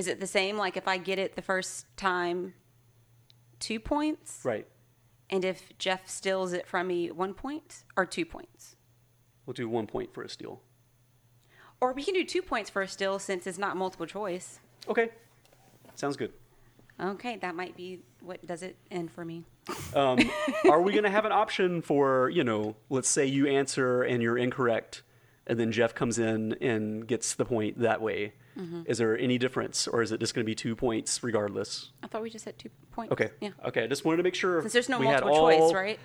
Is 0.00 0.06
it 0.06 0.18
the 0.18 0.26
same? 0.26 0.56
Like 0.56 0.78
if 0.78 0.88
I 0.88 0.96
get 0.96 1.18
it 1.18 1.36
the 1.36 1.42
first 1.42 1.84
time, 1.98 2.54
two 3.58 3.78
points, 3.78 4.40
Right. 4.44 4.66
and 5.28 5.44
if 5.44 5.76
Jeff 5.76 6.08
steals 6.08 6.54
it 6.54 6.66
from 6.66 6.86
me, 6.86 7.10
one 7.10 7.34
point 7.34 7.84
or 7.98 8.06
two 8.06 8.24
points, 8.24 8.76
We'll 9.44 9.52
do 9.52 9.68
one 9.68 9.86
point 9.86 10.14
for 10.14 10.22
a 10.22 10.28
steal. 10.30 10.62
or 11.82 11.92
we 11.92 12.02
can 12.02 12.14
do 12.14 12.24
two 12.24 12.40
points 12.40 12.70
for 12.70 12.80
a 12.80 12.88
steal 12.88 13.18
since 13.18 13.46
it's 13.46 13.58
not 13.58 13.76
multiple 13.76 14.06
choice. 14.06 14.58
Okay. 14.88 15.10
Sounds 15.96 16.16
good. 16.16 16.32
Okay, 16.98 17.36
that 17.36 17.54
might 17.54 17.76
be 17.76 18.00
what 18.20 18.46
does 18.46 18.62
it 18.62 18.76
end 18.90 19.10
for 19.10 19.22
me. 19.26 19.44
Um, 19.94 20.18
are 20.70 20.80
we 20.80 20.92
going 20.92 21.04
to 21.04 21.10
have 21.10 21.26
an 21.26 21.32
option 21.32 21.82
for, 21.82 22.30
you 22.30 22.42
know, 22.42 22.74
let's 22.88 23.08
say 23.10 23.26
you 23.26 23.46
answer 23.48 24.02
and 24.02 24.22
you're 24.22 24.38
incorrect, 24.38 25.02
and 25.46 25.60
then 25.60 25.70
Jeff 25.72 25.94
comes 25.94 26.18
in 26.18 26.54
and 26.62 27.06
gets 27.06 27.34
the 27.34 27.44
point 27.44 27.80
that 27.80 28.00
way? 28.00 28.32
Mm-hmm. 28.58 28.82
Is 28.86 28.98
there 28.98 29.16
any 29.16 29.38
difference, 29.38 29.86
or 29.86 30.02
is 30.02 30.12
it 30.12 30.20
just 30.20 30.34
going 30.34 30.44
to 30.44 30.46
be 30.46 30.54
two 30.54 30.74
points 30.74 31.22
regardless? 31.22 31.90
I 32.02 32.08
thought 32.08 32.22
we 32.22 32.30
just 32.30 32.44
had 32.44 32.58
two 32.58 32.68
points. 32.90 33.12
Okay. 33.12 33.30
Yeah. 33.40 33.50
Okay. 33.64 33.84
I 33.84 33.86
just 33.86 34.04
wanted 34.04 34.18
to 34.18 34.22
make 34.22 34.34
sure. 34.34 34.60
Since 34.60 34.72
there's 34.72 34.88
no 34.88 34.98
we 34.98 35.06
had 35.06 35.24
multiple 35.24 35.44
all- 35.46 35.68
choice, 35.70 35.74
right? 35.74 35.98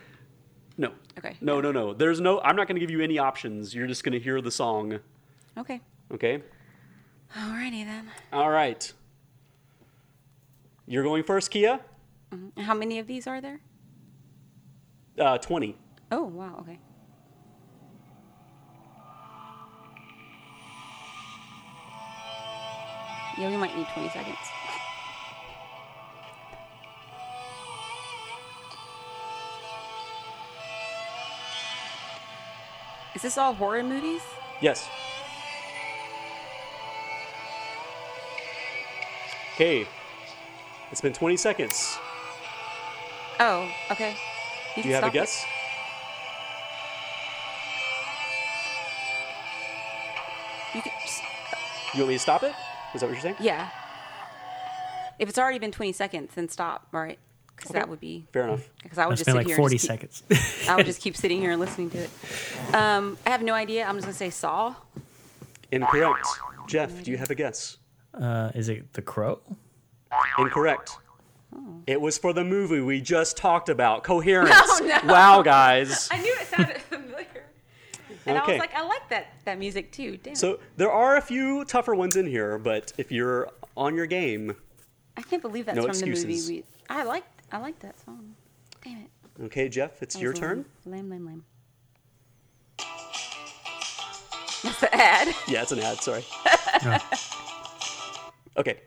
No. 0.77 0.91
Okay. 1.17 1.37
No, 1.41 1.61
no, 1.61 1.71
no. 1.71 1.93
There's 1.93 2.19
no. 2.21 2.39
I'm 2.41 2.55
not 2.55 2.67
going 2.67 2.75
to 2.75 2.79
give 2.79 2.91
you 2.91 3.01
any 3.01 3.17
options. 3.17 3.73
You're 3.73 3.87
just 3.87 4.03
going 4.03 4.13
to 4.13 4.19
hear 4.19 4.41
the 4.41 4.51
song. 4.51 4.99
Okay. 5.57 5.81
Okay. 6.13 6.43
Alrighty 7.35 7.85
then. 7.85 8.11
All 8.31 8.49
right. 8.49 8.91
You're 10.85 11.03
going 11.03 11.23
first, 11.23 11.49
Kia. 11.49 11.79
How 12.57 12.73
many 12.73 12.99
of 12.99 13.07
these 13.07 13.25
are 13.27 13.41
there? 13.41 13.61
Uh, 15.17 15.37
Twenty. 15.37 15.77
Oh 16.11 16.23
wow. 16.23 16.57
Okay. 16.59 16.79
Yeah, 23.37 23.49
we 23.49 23.57
might 23.57 23.75
need 23.75 23.87
20 23.93 24.09
seconds. 24.09 24.37
Is 33.13 33.21
this 33.21 33.37
all 33.37 33.53
horror 33.53 33.83
movies? 33.83 34.21
Yes. 34.61 34.87
Okay. 39.55 39.87
It's 40.91 41.01
been 41.01 41.13
20 41.13 41.37
seconds. 41.37 41.97
Oh, 43.39 43.69
okay. 43.91 44.15
Do 44.75 44.81
you 44.81 44.93
have 44.93 45.03
a 45.03 45.07
stop 45.07 45.15
it. 45.15 45.17
guess? 45.17 45.45
You 50.73 50.81
can 50.81 50.91
You 51.93 51.99
want 52.01 52.09
me 52.09 52.15
to 52.15 52.19
stop 52.19 52.43
it? 52.43 52.53
Is 52.95 53.01
that 53.01 53.07
what 53.07 53.13
you're 53.13 53.21
saying? 53.21 53.35
yeah. 53.39 53.69
if 55.19 55.29
it's 55.29 55.37
already 55.37 55.59
been 55.59 55.71
20 55.71 55.91
seconds, 55.91 56.31
then 56.35 56.49
stop, 56.49 56.87
right? 56.91 57.19
Because 57.55 57.71
that 57.71 57.87
would 57.87 57.99
be 58.01 58.25
Fair 58.33 58.43
enough. 58.43 58.67
because 58.83 58.97
I 58.97 59.05
would 59.05 59.13
It's 59.13 59.19
just 59.21 59.25
been 59.27 59.33
sit 59.33 59.37
like 59.37 59.47
here 59.47 59.55
40 59.55 59.75
and 59.75 59.79
just 59.79 59.89
keep, 60.01 60.11
seconds. 60.11 60.67
I 60.69 60.75
would 60.75 60.85
just 60.85 61.01
keep 61.05 61.15
sitting 61.15 61.39
here 61.39 61.51
and 61.51 61.59
listening 61.59 61.89
to 61.91 61.99
it. 61.99 62.09
Um, 62.73 63.17
I 63.25 63.29
have 63.29 63.41
no 63.43 63.53
idea. 63.53 63.85
I'm 63.85 63.95
just 63.95 64.05
gonna 64.07 64.13
say 64.17 64.29
Saw. 64.29 64.75
Incorrect. 65.71 66.27
Jeff, 66.67 67.03
do 67.03 67.11
you 67.11 67.17
have 67.17 67.29
a 67.29 67.35
guess? 67.35 67.77
uh, 68.19 68.51
is 68.55 68.69
it 68.69 68.91
The 68.93 69.01
Crow? 69.01 69.39
Incorrect. 70.39 70.97
It 71.87 71.99
was 72.01 72.17
for 72.17 72.33
the 72.33 72.43
movie 72.43 72.81
we 72.81 72.99
just 72.99 73.37
talked 73.37 73.69
about, 73.69 74.03
Coherence. 74.03 74.51
Oh, 74.67 74.79
no. 74.83 74.99
Wow, 75.13 75.41
guys. 75.41 76.09
I 76.11 76.17
knew 76.21 76.33
it 76.33 76.34
sounded 76.34 76.34
familiar, 76.34 76.34
and 78.25 78.37
I 78.37 78.47
was 78.47 78.59
like, 78.59 78.73
I 78.73 78.85
like 78.85 79.07
that 79.09 79.27
that 79.45 79.59
music 79.59 79.91
too. 79.91 80.17
Damn. 80.17 80.35
So 80.35 80.59
there 80.77 80.91
are 80.91 81.17
a 81.17 81.21
few 81.21 81.65
tougher 81.65 81.93
ones 81.95 82.15
in 82.15 82.25
here, 82.25 82.57
but 82.57 82.91
if 82.97 83.11
you're 83.11 83.49
on 83.77 83.95
your 83.95 84.05
game, 84.07 84.55
I 85.17 85.21
can't 85.21 85.41
believe 85.41 85.65
that's 85.65 85.75
no 85.75 85.83
from 85.83 85.91
excuses. 85.91 86.23
the 86.23 86.53
movie. 86.53 86.65
We, 86.89 86.95
I 86.95 87.03
like 87.03 87.23
I 87.51 87.57
like 87.59 87.79
that 87.79 87.99
song. 87.99 88.35
Damn 88.83 89.01
it. 89.01 89.43
okay, 89.45 89.69
Jeff, 89.69 90.01
it's 90.01 90.19
your 90.19 90.31
was 90.31 90.39
turn. 90.39 90.65
Lame, 90.85 91.09
lame, 91.09 91.25
lame. 91.25 91.43
That's 94.63 94.79
the 94.79 94.95
ad. 94.95 95.35
Yeah, 95.47 95.61
it's 95.61 95.71
an 95.71 95.79
ad. 95.79 96.01
Sorry. 96.01 96.23
No. 96.83 96.97
Okay. 98.57 98.79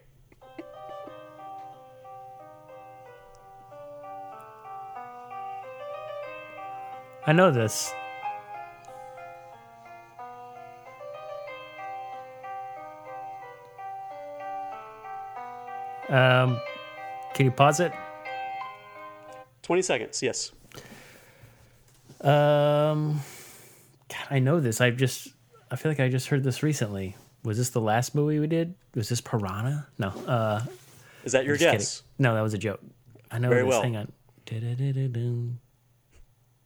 I 7.27 7.33
know 7.33 7.51
this. 7.51 7.93
Um, 16.09 16.61
can 17.35 17.47
you 17.47 17.53
pause 17.53 17.81
it? 17.81 17.93
20 19.63 19.83
seconds. 19.83 20.23
Yes. 20.23 20.53
Um, 22.21 23.21
God, 24.09 24.27
I 24.31 24.39
know 24.39 24.61
this. 24.61 24.81
I've 24.81 24.97
just, 24.97 25.29
I 25.71 25.77
feel 25.77 25.91
like 25.91 26.01
I 26.01 26.09
just 26.09 26.29
heard 26.29 26.43
this 26.43 26.63
recently. 26.63 27.17
Was 27.45 27.59
this 27.59 27.71
the 27.71 27.81
last 27.81 28.15
movie 28.15 28.39
we 28.41 28.47
did? 28.47 28.75
Was 28.95 29.09
this 29.09 29.21
Piranha? 29.21 29.87
No. 29.99 30.09
Uh, 30.27 30.61
Is 31.25 31.33
that 31.33 31.45
your 31.45 31.55
just 31.57 31.65
kidding. 31.67 31.79
guess? 31.79 32.03
No, 32.19 32.35
that 32.35 32.41
was 32.41 32.55
a 32.55 32.59
joke. 32.59 32.81
I 33.31 33.39
know 33.39 33.49
Very 33.49 33.63
this. 33.63 33.71
well. 33.71 33.83
Hang 33.83 33.97
on. 33.97 34.13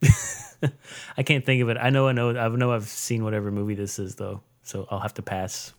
I 1.17 1.23
can't 1.25 1.45
think 1.45 1.61
of 1.63 1.69
it. 1.69 1.77
I 1.81 1.91
know. 1.91 2.07
I 2.09 2.13
know. 2.13 2.31
I 2.37 2.49
know. 2.49 2.73
I've 2.73 2.85
seen 2.89 3.25
whatever 3.25 3.51
movie 3.51 3.75
this 3.75 3.99
is 3.99 4.15
though, 4.15 4.43
so 4.63 4.87
I'll 4.91 5.01
have 5.01 5.15
to 5.15 5.23
pass. 5.23 5.73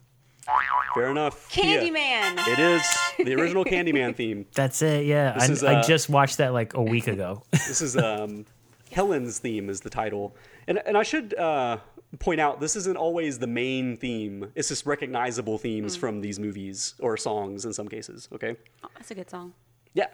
Fair 0.94 1.10
enough. 1.10 1.50
Kia. 1.50 1.82
Candyman. 1.82 2.48
It 2.48 2.60
is 2.60 2.84
the 3.18 3.34
original 3.36 3.66
Candyman 3.66 4.16
theme. 4.20 4.46
That's 4.54 4.82
it. 4.82 5.06
Yeah, 5.06 5.36
I, 5.40 5.46
is, 5.46 5.64
I 5.64 5.76
uh, 5.76 5.84
just 5.84 6.10
watched 6.10 6.38
that 6.38 6.54
like 6.54 6.74
a 6.76 6.82
week 6.82 7.08
ago. 7.08 7.44
This 7.52 7.82
is 7.82 7.98
um, 7.98 8.46
Helen's 8.92 9.40
theme 9.40 9.70
is 9.70 9.82
the 9.82 9.90
title, 9.90 10.36
and 10.68 10.80
and 10.86 10.96
I 10.98 11.04
should 11.04 11.34
uh, 11.34 11.78
point 12.20 12.40
out 12.40 12.60
this 12.60 12.76
isn't 12.76 12.98
always 12.98 13.40
the 13.40 13.48
main 13.48 13.98
theme. 13.98 14.52
It's 14.56 14.68
just 14.68 14.86
recognizable 14.86 15.58
themes 15.58 15.96
from 15.96 16.22
these 16.22 16.40
movies 16.40 16.94
or 17.00 17.18
songs 17.18 17.66
in 17.66 17.74
some 17.74 17.88
cases. 17.88 18.30
Okay. 18.34 18.56
Oh, 18.84 18.90
that's 18.96 19.10
a 19.12 19.16
good 19.16 19.30
song. 19.30 19.54
Yeah. 19.94 20.08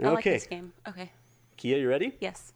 I 0.00 0.08
like 0.10 0.18
Okay. 0.18 0.32
this 0.32 0.46
game. 0.46 0.72
Okay. 0.88 1.12
Kia, 1.56 1.78
you 1.78 1.88
ready? 1.88 2.14
Yes. 2.20 2.52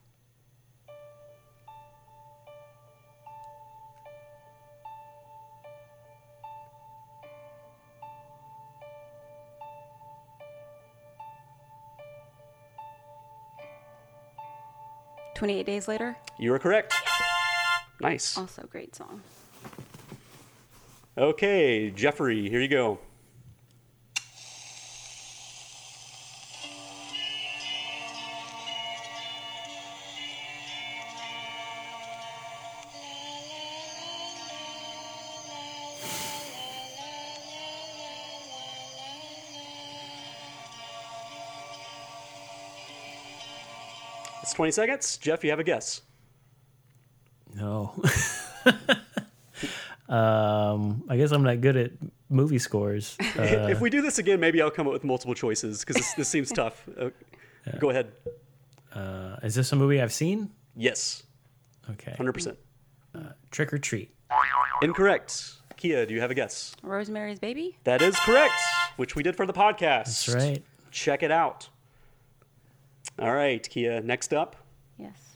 Twenty-eight 15.42 15.66
days 15.66 15.88
later. 15.88 16.16
You 16.38 16.54
are 16.54 16.58
correct. 16.60 16.94
Nice. 18.00 18.38
Also, 18.38 18.62
great 18.70 18.94
song. 18.94 19.22
Okay, 21.18 21.90
Jeffrey, 21.90 22.48
here 22.48 22.60
you 22.60 22.68
go. 22.68 23.00
It's 44.52 44.56
20 44.58 44.72
seconds. 44.72 45.16
Jeff, 45.16 45.42
you 45.44 45.48
have 45.48 45.60
a 45.60 45.64
guess. 45.64 46.02
No. 47.54 47.94
um, 50.14 51.02
I 51.08 51.16
guess 51.16 51.32
I'm 51.32 51.42
not 51.42 51.62
good 51.62 51.74
at 51.78 51.92
movie 52.28 52.58
scores. 52.58 53.16
Uh, 53.38 53.68
if 53.70 53.80
we 53.80 53.88
do 53.88 54.02
this 54.02 54.18
again, 54.18 54.40
maybe 54.40 54.60
I'll 54.60 54.70
come 54.70 54.86
up 54.86 54.92
with 54.92 55.04
multiple 55.04 55.34
choices 55.34 55.80
because 55.80 55.96
this, 55.96 56.12
this 56.12 56.28
seems 56.28 56.52
tough. 56.52 56.86
Uh, 57.00 57.08
Go 57.78 57.88
ahead. 57.88 58.12
uh, 58.94 59.36
is 59.42 59.54
this 59.54 59.72
a 59.72 59.76
movie 59.76 60.02
I've 60.02 60.12
seen? 60.12 60.50
Yes, 60.76 61.22
Okay. 61.90 62.14
100%. 62.18 62.54
Trick 63.50 63.72
or 63.72 63.78
Treat. 63.78 64.14
Incorrect. 64.82 65.52
Kia, 65.78 66.04
do 66.04 66.12
you 66.12 66.20
have 66.20 66.30
a 66.30 66.34
guess? 66.34 66.76
Rosemary's 66.82 67.38
Baby. 67.38 67.78
That 67.84 68.02
is 68.02 68.14
correct, 68.16 68.52
which 68.96 69.16
we 69.16 69.22
did 69.22 69.34
for 69.34 69.46
the 69.46 69.54
podcast. 69.54 70.26
That's 70.26 70.28
right. 70.28 70.62
Check 70.90 71.22
it 71.22 71.30
out. 71.30 71.70
All 73.18 73.34
right, 73.34 73.68
Kia, 73.68 74.00
next 74.00 74.32
up. 74.32 74.56
Yes. 74.98 75.31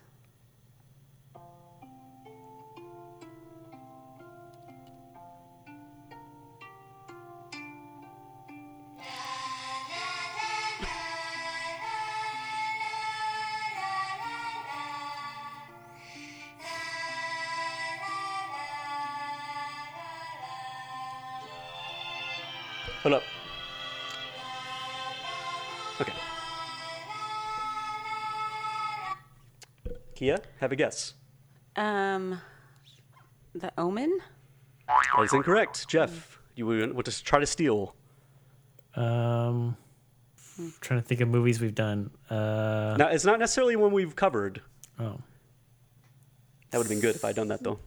Kia, 30.17 30.39
have 30.61 30.73
a 30.73 30.77
guess. 30.77 31.13
Um, 31.77 32.41
The 33.55 33.71
Omen. 33.79 34.19
That 34.89 35.23
is 35.25 35.33
incorrect. 35.33 35.87
Jeff, 35.89 36.39
you 36.55 36.67
want 36.67 37.05
to 37.07 37.23
try 37.25 37.39
to 37.39 37.47
steal. 37.47 37.95
Um, 38.95 39.77
trying 40.81 41.01
to 41.03 41.07
think 41.07 41.21
of 41.21 41.29
movies 41.29 41.61
we've 41.61 41.75
done. 41.75 42.11
Uh, 42.31 42.97
Now, 42.99 43.09
it's 43.09 43.25
not 43.27 43.39
necessarily 43.39 43.77
one 43.77 43.93
we've 43.93 44.17
covered. 44.17 44.63
oh, 44.99 45.21
That 46.71 46.79
would 46.79 46.85
have 46.85 46.89
been 46.89 47.01
good 47.01 47.15
if 47.15 47.25
I'd 47.25 47.37
done 47.37 47.49
that, 47.49 47.63
though. 47.63 47.79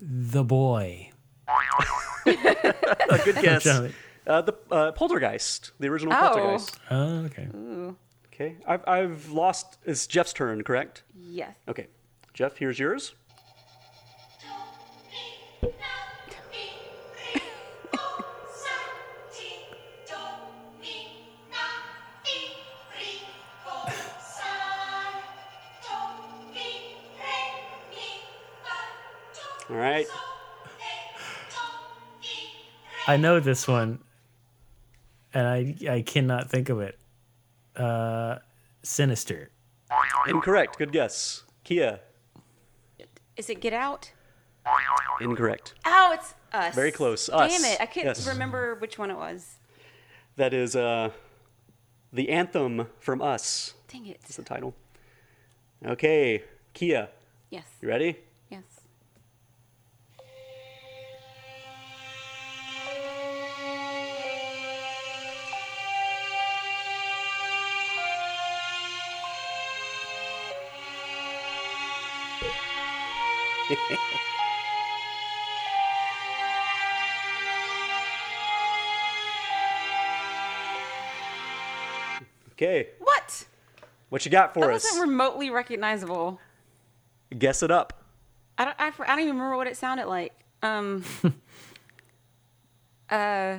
The 0.00 0.44
Boy. 0.44 1.10
A 2.26 3.20
good 3.24 3.36
guess. 3.42 3.66
Uh, 3.66 4.42
the 4.42 4.54
uh, 4.70 4.92
Poltergeist, 4.92 5.70
the 5.80 5.88
original 5.88 6.12
Oh. 6.14 6.18
Poltergeist. 6.20 6.78
Oh, 6.90 7.24
okay. 7.26 7.48
Okay, 8.38 8.56
I've, 8.66 8.86
I've 8.86 9.30
lost. 9.30 9.78
It's 9.86 10.06
Jeff's 10.06 10.34
turn, 10.34 10.62
correct? 10.62 11.04
Yes. 11.14 11.56
Okay, 11.66 11.86
Jeff, 12.34 12.58
here's 12.58 12.78
yours. 12.78 13.14
All 29.70 29.76
right. 29.76 30.06
I 33.08 33.16
know 33.16 33.40
this 33.40 33.66
one, 33.66 34.00
and 35.32 35.46
I 35.46 35.74
I 35.90 36.02
cannot 36.02 36.50
think 36.50 36.68
of 36.68 36.80
it. 36.80 36.98
Uh, 37.76 38.38
Sinister. 38.82 39.50
Incorrect. 40.28 40.78
Good 40.78 40.92
guess. 40.92 41.44
Kia. 41.64 42.00
Is 43.36 43.50
it 43.50 43.60
Get 43.60 43.72
Out? 43.72 44.12
Incorrect. 45.20 45.74
Oh, 45.84 46.10
it's 46.14 46.34
Us. 46.52 46.74
Very 46.74 46.90
close. 46.90 47.26
Damn 47.26 47.50
it! 47.64 47.80
I 47.80 47.86
can't 47.86 48.06
Yes. 48.06 48.26
remember 48.26 48.74
which 48.76 48.98
one 48.98 49.10
it 49.10 49.16
was. 49.16 49.58
That 50.36 50.52
is 50.54 50.74
uh, 50.74 51.10
the 52.12 52.30
anthem 52.30 52.88
from 52.98 53.20
Us. 53.22 53.74
Dang 53.88 54.06
it. 54.06 54.20
That's 54.22 54.36
the 54.36 54.42
title. 54.42 54.74
Okay, 55.84 56.42
Kia. 56.72 57.08
Yes. 57.50 57.64
You 57.80 57.88
ready? 57.88 58.16
Okay, 82.52 82.88
What? 83.00 83.44
what 84.08 84.24
you 84.24 84.30
got 84.30 84.54
for 84.54 84.60
That 84.60 84.70
us? 84.70 84.84
wasn't 84.84 85.02
remotely 85.08 85.50
recognizable. 85.50 86.40
Guess 87.36 87.62
it 87.62 87.70
up. 87.70 88.04
I 88.56 88.64
don't. 88.64 88.76
I, 88.78 88.86
I 88.86 89.06
don't 89.08 89.20
even 89.20 89.34
remember 89.36 89.56
what 89.58 89.66
it 89.66 89.76
sounded 89.76 90.06
like. 90.06 90.32
Um. 90.62 91.04
uh. 93.10 93.58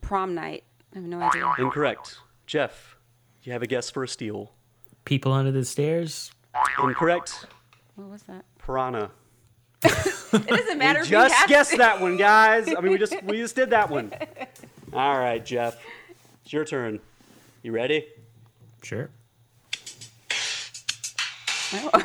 Prom 0.00 0.34
night. 0.34 0.64
I 0.92 0.96
have 0.98 1.04
no 1.06 1.20
idea. 1.20 1.52
Incorrect. 1.58 2.18
Jeff, 2.46 2.96
you 3.44 3.52
have 3.52 3.62
a 3.62 3.68
guess 3.68 3.90
for 3.90 4.02
a 4.02 4.08
steal. 4.08 4.52
People 5.04 5.32
under 5.32 5.52
the 5.52 5.64
stairs. 5.64 6.32
Incorrect. 6.82 7.46
What 7.96 8.08
was 8.08 8.22
that? 8.24 8.44
Piranha. 8.58 9.10
It 10.32 10.46
doesn't 10.46 10.78
matter. 10.78 11.00
if 11.00 11.06
we 11.06 11.10
Just 11.10 11.34
have 11.34 11.48
guessed 11.48 11.72
to- 11.72 11.78
that 11.78 12.00
one, 12.00 12.16
guys. 12.16 12.68
I 12.68 12.80
mean, 12.80 12.92
we 12.92 12.98
just 12.98 13.20
we 13.24 13.38
just 13.38 13.56
did 13.56 13.70
that 13.70 13.90
one. 13.90 14.12
All 14.92 15.18
right, 15.18 15.44
Jeff, 15.44 15.76
it's 16.44 16.52
your 16.52 16.64
turn. 16.64 17.00
You 17.62 17.72
ready? 17.72 18.06
Sure. 18.82 19.10
No. 21.72 21.90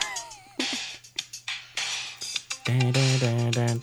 Dun, 2.65 2.91
dun, 2.91 3.51
dun, 3.51 3.79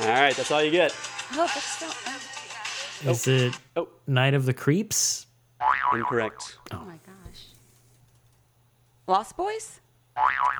All 0.00 0.08
right, 0.08 0.34
that's 0.34 0.50
all 0.50 0.62
you 0.62 0.70
get. 0.70 0.94
Oh, 1.32 1.46
that's 1.46 1.80
not. 1.80 1.96
Oh, 3.06 3.10
Is 3.10 3.28
it 3.28 3.54
oh. 3.76 3.82
oh, 3.82 3.88
Night 4.06 4.34
of 4.34 4.46
the 4.46 4.54
Creeps? 4.54 5.26
incorrect. 5.92 6.58
Oh. 6.72 6.78
oh 6.80 6.84
my 6.84 6.98
gosh. 7.06 7.44
Lost 9.06 9.36
Boys. 9.36 9.80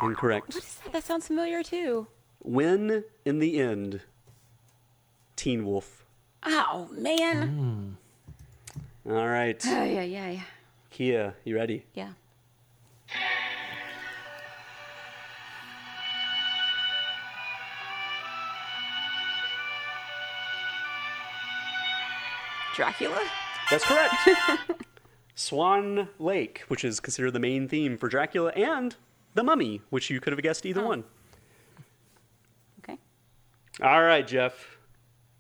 Incorrect. 0.03 0.49
What 0.49 0.57
is 0.57 0.75
that? 0.85 0.93
That 0.93 1.05
sounds 1.05 1.27
familiar 1.27 1.63
too. 1.63 2.07
When 2.41 3.05
in 3.25 3.39
the 3.39 3.59
end, 3.61 4.01
Teen 5.37 5.65
Wolf. 5.65 6.05
Oh 6.45 6.89
man. 6.93 7.97
Mm. 9.07 9.13
All 9.17 9.29
right, 9.29 9.61
Oh 9.67 9.85
yeah, 9.85 10.03
yeah, 10.03 10.31
yeah. 10.31 10.41
Kia, 10.91 11.35
you 11.45 11.57
ready? 11.57 11.85
Yeah. 11.95 12.11
Dracula? 22.75 23.21
That's 23.71 23.85
correct. 23.85 24.15
Swan 25.35 26.09
Lake, 26.19 26.65
which 26.69 26.85
is 26.85 27.01
considered 27.01 27.33
the 27.33 27.41
main 27.41 27.69
theme 27.69 27.97
for 27.97 28.09
Dracula, 28.09 28.51
and 28.53 28.95
The 29.35 29.43
Mummy, 29.43 29.81
which 29.91 30.11
you 30.11 30.21
could 30.21 30.33
have 30.33 30.43
guessed 30.43 30.65
either 30.67 30.83
Oh. 30.83 30.89
one. 30.89 31.05
Okay. 32.81 32.99
All 33.83 34.03
right, 34.03 34.27
Jeff. 34.27 34.77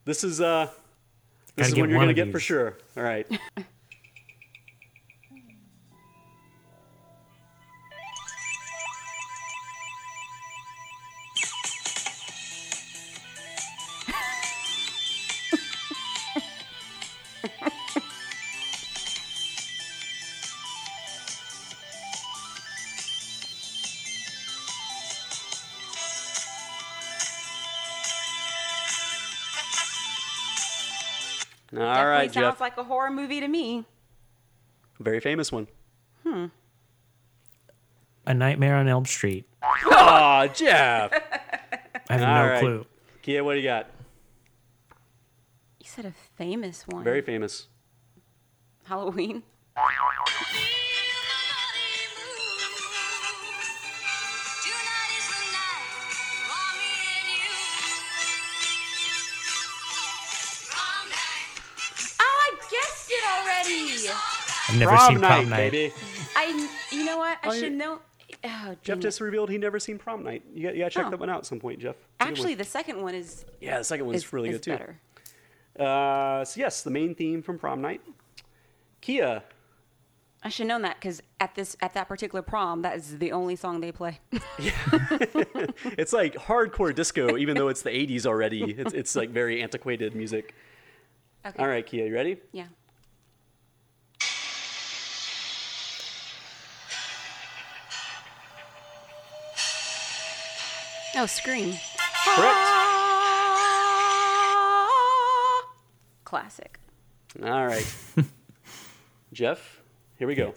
This 0.04 0.24
is 0.24 0.40
uh 0.40 0.66
this 1.56 1.68
Gotta 1.68 1.68
is 1.68 1.74
get 1.74 1.80
one 1.82 1.90
you're 1.90 1.98
gonna 2.00 2.10
of 2.10 2.16
get 2.16 2.32
for 2.32 2.40
sure. 2.40 2.76
All 2.96 3.02
right. 3.02 3.26
right, 32.24 32.34
sounds 32.34 32.54
Jeff. 32.54 32.60
like 32.60 32.76
a 32.76 32.84
horror 32.84 33.10
movie 33.10 33.40
to 33.40 33.48
me. 33.48 33.84
Very 35.00 35.20
famous 35.20 35.50
one. 35.52 35.66
Hmm. 36.26 36.46
A 38.26 38.34
Nightmare 38.34 38.76
on 38.76 38.88
Elm 38.88 39.04
Street. 39.04 39.46
Aw, 39.62 40.46
Jeff. 40.48 41.12
I 42.10 42.12
have 42.18 42.22
All 42.22 42.44
no 42.44 42.50
right. 42.50 42.60
clue. 42.60 42.86
Kia, 43.22 43.42
what 43.44 43.54
do 43.54 43.60
you 43.60 43.64
got? 43.64 43.86
You 45.80 45.86
said 45.86 46.04
a 46.06 46.12
famous 46.36 46.86
one. 46.88 47.04
Very 47.04 47.20
famous. 47.22 47.66
Halloween. 48.84 49.42
I've 64.68 64.78
never 64.78 64.92
Prom 64.92 65.12
seen 65.12 65.20
night, 65.20 65.28
Prom 65.40 65.48
Night. 65.50 65.72
baby. 65.72 65.92
I, 66.36 66.68
you 66.90 67.04
know 67.04 67.18
what? 67.18 67.38
I 67.42 67.48
Oh, 67.48 67.52
should 67.52 67.72
know. 67.72 68.00
Oh, 68.42 68.74
Jeff 68.82 68.98
just 68.98 69.20
revealed 69.20 69.50
he 69.50 69.58
never 69.58 69.78
seen 69.78 69.98
Prom 69.98 70.22
Night. 70.22 70.42
You 70.54 70.64
got, 70.64 70.74
you 70.74 70.80
got 70.82 70.90
to 70.90 70.90
check 70.94 71.06
Oh. 71.06 71.10
that 71.10 71.20
one 71.20 71.30
out 71.30 71.38
at 71.38 71.46
some 71.46 71.60
point, 71.60 71.78
Jeff. 71.80 71.94
It's 71.94 72.00
a 72.02 72.04
good 72.04 72.24
one. 72.24 72.28
Actually, 72.28 72.54
the 72.54 72.64
second 72.64 73.02
one 73.02 73.14
is 73.14 73.44
yeah, 73.60 73.78
the 73.78 73.84
second 73.84 74.06
one's 74.06 74.18
is, 74.18 74.32
really 74.32 74.48
is 74.50 74.56
good 74.56 74.62
too. 74.62 74.70
better. 74.72 75.00
Uh, 75.78 76.44
so 76.44 76.60
yes, 76.60 76.82
the 76.82 76.90
main 76.90 77.14
theme 77.14 77.42
from 77.42 77.58
Prom 77.58 77.80
Night. 77.82 78.00
Kia, 79.00 79.42
I 80.42 80.48
should 80.48 80.64
have 80.64 80.68
known 80.68 80.82
that 80.82 80.96
because 81.00 81.22
at 81.40 81.54
this 81.54 81.76
at 81.80 81.94
that 81.94 82.08
particular 82.08 82.42
prom, 82.42 82.82
that 82.82 82.96
is 82.96 83.18
the 83.18 83.32
only 83.32 83.56
song 83.56 83.80
they 83.80 83.92
play. 83.92 84.20
yeah, 84.58 84.72
it's 85.98 86.12
like 86.12 86.34
hardcore 86.34 86.94
disco, 86.94 87.36
even 87.36 87.56
though 87.56 87.68
it's 87.68 87.82
the 87.82 87.90
'80s 87.90 88.24
already. 88.26 88.62
It's 88.72 88.92
it's 88.94 89.14
like 89.16 89.30
very 89.30 89.62
antiquated 89.62 90.14
music. 90.14 90.54
okay. 91.46 91.62
All 91.62 91.68
right, 91.68 91.84
Kia, 91.84 92.06
you 92.06 92.14
ready? 92.14 92.38
Yeah. 92.52 92.66
Oh, 101.16 101.26
Scream. 101.26 101.74
Correct. 102.34 102.58
Classic. 106.24 106.80
All 107.42 107.66
right, 107.66 107.86
Jeff, 109.32 109.80
here 110.18 110.26
we 110.26 110.34
go. 110.34 110.52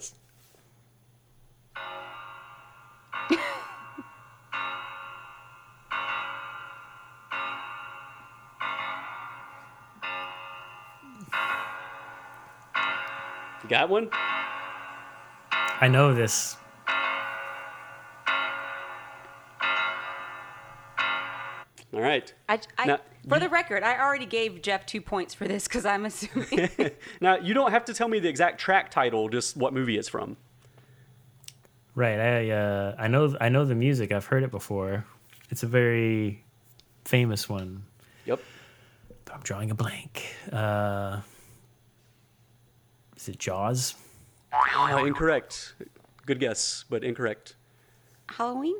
You 13.62 13.68
got 13.68 13.88
one? 13.88 14.08
I 15.52 15.88
know 15.88 16.14
this. 16.14 16.56
All 21.98 22.04
right. 22.04 22.32
I, 22.48 22.60
I, 22.78 22.86
Now, 22.86 22.98
for 23.28 23.34
you- 23.36 23.40
the 23.40 23.48
record, 23.48 23.82
I 23.82 23.98
already 23.98 24.24
gave 24.26 24.62
Jeff 24.62 24.86
two 24.86 25.00
points 25.00 25.34
for 25.34 25.48
this 25.48 25.66
because 25.66 25.84
I'm 25.84 26.06
assuming. 26.06 26.70
Now 27.20 27.36
you 27.38 27.54
don't 27.54 27.72
have 27.72 27.84
to 27.86 27.94
tell 27.94 28.06
me 28.08 28.20
the 28.20 28.28
exact 28.28 28.60
track 28.60 28.90
title, 28.92 29.28
just 29.28 29.56
what 29.56 29.72
movie 29.74 29.98
it's 29.98 30.08
from. 30.08 30.36
Right. 31.96 32.20
I 32.20 32.50
uh, 32.50 32.94
I 32.96 33.08
know 33.08 33.36
I 33.40 33.48
know 33.48 33.64
the 33.64 33.74
music. 33.74 34.12
I've 34.12 34.26
heard 34.26 34.44
it 34.44 34.52
before. 34.52 35.04
It's 35.50 35.64
a 35.64 35.66
very 35.66 36.44
famous 37.04 37.48
one. 37.48 37.82
Yep. 38.26 38.40
I'm 39.34 39.40
drawing 39.40 39.70
a 39.72 39.74
blank. 39.74 40.24
Uh, 40.52 41.20
is 43.16 43.28
it 43.28 43.38
Jaws? 43.38 43.96
Uh, 44.52 45.02
incorrect. 45.04 45.74
Good 46.26 46.38
guess, 46.38 46.84
but 46.88 47.02
incorrect. 47.02 47.56
Halloween? 48.28 48.76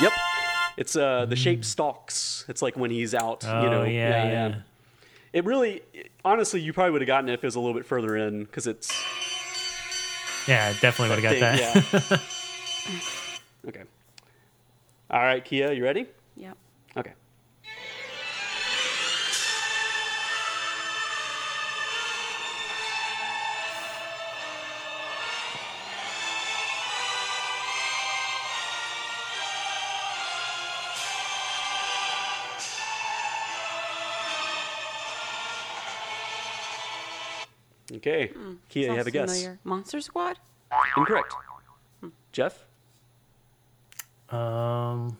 Yep. 0.00 0.12
It's 0.76 0.94
uh 0.96 1.26
the 1.26 1.36
shape 1.36 1.64
stalks. 1.64 2.44
It's 2.48 2.60
like 2.62 2.76
when 2.76 2.90
he's 2.90 3.14
out, 3.14 3.44
Oh 3.46 3.62
you 3.62 3.70
know. 3.70 3.84
yeah, 3.84 4.08
yeah. 4.24 4.48
yeah. 4.48 4.54
It 5.32 5.44
really 5.44 5.82
honestly 6.24 6.60
you 6.60 6.72
probably 6.72 6.92
would 6.92 7.00
have 7.02 7.06
gotten 7.06 7.28
it 7.28 7.34
if 7.34 7.44
it 7.44 7.46
was 7.46 7.54
a 7.56 7.60
little 7.60 7.74
bit 7.74 7.86
further 7.86 8.16
in 8.16 8.44
because 8.44 8.66
it's 8.66 8.90
Yeah, 10.46 10.66
I 10.74 10.80
definitely 10.80 11.16
would 11.16 11.22
have 11.22 11.40
got 11.40 11.60
thing, 11.60 12.00
that. 12.10 12.20
yeah. 13.68 13.68
okay. 13.68 13.82
All 15.10 15.22
right, 15.22 15.44
Kia, 15.44 15.72
you 15.72 15.82
ready? 15.84 16.06
Yep. 16.36 16.56
Okay. 16.96 17.12
Okay. 37.96 38.30
Kia, 38.68 38.90
you 38.90 38.96
have 38.96 39.06
a 39.06 39.10
guess. 39.10 39.30
familiar. 39.32 39.58
Monster 39.64 40.00
Squad? 40.00 40.38
Incorrect. 40.96 41.32
Jeff? 42.32 42.64
Um, 44.30 45.16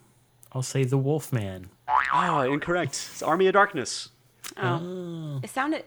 I'll 0.53 0.63
say 0.63 0.85
the 0.85 0.99
Wolfman. 0.99 1.71
Ah, 1.89 2.43
incorrect. 2.43 2.91
It's 3.13 3.23
Army 3.23 3.47
of 3.47 3.53
Darkness. 3.55 4.11
Oh. 4.57 5.41
It 5.43 5.51
sounded. 5.51 5.85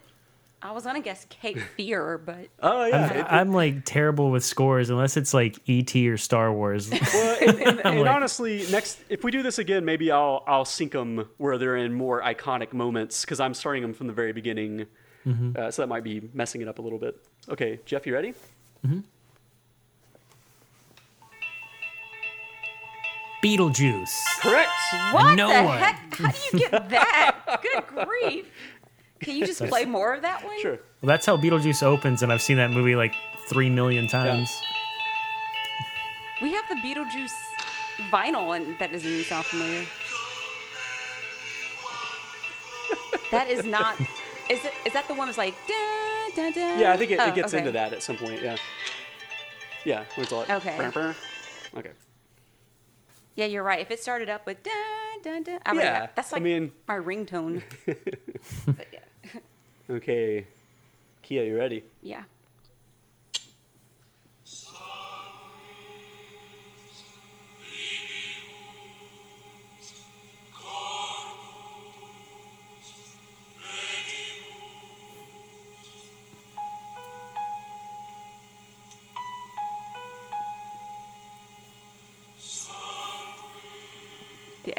I 0.61 0.71
was 0.73 0.83
gonna 0.83 0.99
guess 0.99 1.25
Cape 1.29 1.57
Fear, 1.77 2.17
but 2.17 2.49
Oh, 2.61 2.83
yeah. 2.85 3.05
I'm, 3.11 3.17
it- 3.17 3.25
I'm 3.29 3.53
like 3.53 3.85
terrible 3.85 4.29
with 4.29 4.43
scores 4.43 4.89
unless 4.89 5.15
it's 5.15 5.33
like 5.33 5.57
ET 5.69 5.95
or 5.95 6.17
Star 6.17 6.51
Wars. 6.51 6.89
Well, 6.91 7.37
and, 7.47 7.59
and, 7.61 7.85
and 7.85 8.01
like- 8.01 8.09
honestly, 8.13 8.65
next 8.69 8.99
if 9.07 9.23
we 9.23 9.31
do 9.31 9.41
this 9.41 9.57
again, 9.59 9.85
maybe 9.85 10.11
I'll 10.11 10.43
I'll 10.47 10.65
sync 10.65 10.91
them 10.91 11.29
where 11.37 11.57
they're 11.57 11.77
in 11.77 11.93
more 11.93 12.21
iconic 12.21 12.73
moments 12.73 13.21
because 13.21 13.39
I'm 13.39 13.53
starting 13.53 13.81
them 13.81 13.93
from 13.93 14.07
the 14.07 14.13
very 14.13 14.33
beginning, 14.33 14.85
uh, 15.27 15.69
so 15.71 15.81
that 15.81 15.87
might 15.87 16.03
be 16.03 16.21
messing 16.33 16.61
it 16.61 16.67
up 16.67 16.79
a 16.79 16.81
little 16.81 16.99
bit. 16.99 17.17
Okay, 17.49 17.79
Jeff, 17.85 18.05
you 18.07 18.13
ready? 18.13 18.33
Beetlejuice. 23.43 24.13
Correct. 24.41 24.69
what 25.11 25.35
No 25.35 25.47
the 25.47 25.63
one. 25.63 25.77
heck? 25.77 26.13
How 26.15 26.31
do 26.31 26.37
you 26.57 26.59
get 26.69 26.71
that? 26.89 27.59
Good 27.61 27.83
grief! 28.05 28.45
Can 29.21 29.35
you 29.35 29.45
just 29.45 29.63
play 29.65 29.85
more 29.85 30.13
of 30.13 30.21
that 30.23 30.43
one? 30.43 30.59
Sure. 30.61 30.79
Well, 31.01 31.07
that's 31.07 31.25
how 31.25 31.37
Beetlejuice 31.37 31.83
opens, 31.83 32.23
and 32.23 32.31
I've 32.31 32.41
seen 32.41 32.57
that 32.57 32.71
movie 32.71 32.95
like 32.95 33.13
three 33.47 33.69
million 33.69 34.07
times. 34.07 34.49
We 36.41 36.53
have 36.53 36.65
the 36.69 36.75
Beetlejuice 36.75 37.31
vinyl, 38.11 38.55
and 38.55 38.77
that 38.79 38.91
doesn't 38.91 39.09
even 39.09 39.25
sound 39.25 39.45
familiar. 39.45 39.85
that 43.31 43.49
is 43.49 43.65
not. 43.65 43.97
Is 44.49 44.63
it? 44.65 44.73
Is 44.85 44.93
that 44.93 45.07
the 45.07 45.13
one 45.13 45.27
that's 45.27 45.37
like? 45.37 45.55
Dun, 45.67 46.31
dun, 46.35 46.51
dun? 46.53 46.79
Yeah, 46.79 46.91
I 46.93 46.97
think 46.97 47.11
it, 47.11 47.19
Oh, 47.19 47.27
it 47.27 47.35
gets 47.35 47.53
okay. 47.53 47.59
into 47.59 47.71
that 47.73 47.93
at 47.93 48.01
some 48.03 48.17
point. 48.17 48.41
Yeah. 48.41 48.57
Yeah. 49.85 50.03
When 50.15 50.23
it's 50.23 50.33
all 50.33 50.39
like, 50.39 50.49
Okay. 50.49 50.75
"Brr, 50.77 50.89
brr." 50.91 51.15
Okay. 51.77 51.91
Yeah, 53.35 53.45
you're 53.45 53.63
right. 53.63 53.79
If 53.79 53.91
it 53.91 53.99
started 54.01 54.27
up 54.29 54.45
with 54.45 54.61
dun 54.63 54.73
dun 55.23 55.43
dun, 55.43 55.59
I 55.65 55.73
Yeah, 55.73 55.99
have. 56.01 56.09
That's 56.15 56.33
I 56.33 56.37
like 56.37 56.43
mean- 56.43 56.71
my 56.87 56.95
ringtone. 56.97 57.61
but 57.85 58.87
yeah. 58.91 59.39
Okay. 59.89 60.45
Kia, 61.21 61.43
you 61.43 61.57
ready? 61.57 61.83
yeah. 62.01 62.23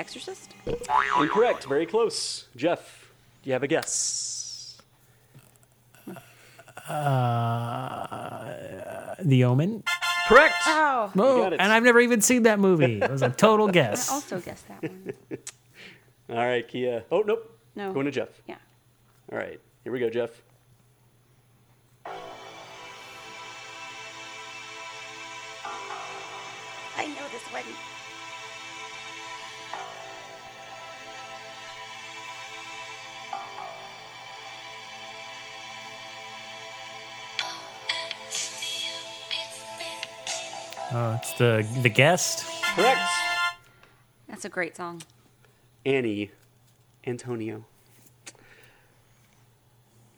Exorcist? 0.00 0.54
Incorrect. 1.18 1.64
Very 1.66 1.84
close. 1.84 2.46
Jeff, 2.56 3.10
do 3.42 3.50
you 3.50 3.52
have 3.52 3.62
a 3.62 3.66
guess? 3.66 4.78
Uh, 6.88 8.46
the 9.20 9.44
Omen. 9.44 9.82
Correct. 10.26 10.54
Oh, 10.66 11.12
Oh, 11.18 11.42
got 11.42 11.52
it. 11.52 11.60
and 11.60 11.70
I've 11.70 11.82
never 11.82 12.00
even 12.00 12.22
seen 12.22 12.44
that 12.44 12.58
movie. 12.58 13.02
It 13.02 13.10
was 13.10 13.20
a 13.20 13.28
total 13.46 13.68
guess. 13.68 14.10
I 14.10 14.14
also 14.14 14.40
guessed 14.40 14.66
that 14.68 14.82
one. 14.82 15.12
All 16.30 16.36
right, 16.46 16.66
Kia. 16.66 17.04
Oh 17.12 17.20
nope. 17.20 17.58
No. 17.76 17.92
Going 17.92 18.06
to 18.06 18.10
Jeff. 18.12 18.28
Yeah. 18.48 18.56
All 19.30 19.36
right. 19.38 19.60
Here 19.84 19.92
we 19.92 20.00
go, 20.00 20.08
Jeff. 20.08 20.30
I 26.96 27.06
know 27.06 27.26
this 27.32 27.42
one. 27.52 27.62
Oh, 40.92 41.14
it's 41.20 41.32
the 41.34 41.66
the 41.82 41.88
guest. 41.88 42.44
Correct. 42.74 43.00
That's 44.28 44.44
a 44.44 44.48
great 44.48 44.76
song. 44.76 45.02
Annie 45.86 46.30
Antonio. 47.06 47.64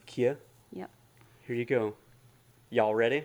Kia, 0.07 0.37
Yep. 0.73 0.91
here 1.47 1.57
you 1.57 1.65
go. 1.65 1.95
Y'all 2.71 2.95
ready? 2.95 3.25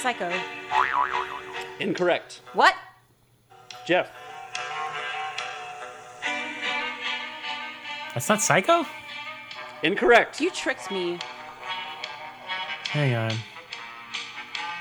Psycho. 0.00 0.32
Incorrect. 1.80 2.40
What? 2.52 2.74
Jeff. 3.86 4.10
That's 8.14 8.28
not 8.28 8.40
Psycho. 8.40 8.86
Incorrect. 9.82 10.40
You 10.40 10.50
tricked 10.50 10.90
me. 10.90 11.18
Hang 12.88 13.14
on. 13.14 13.32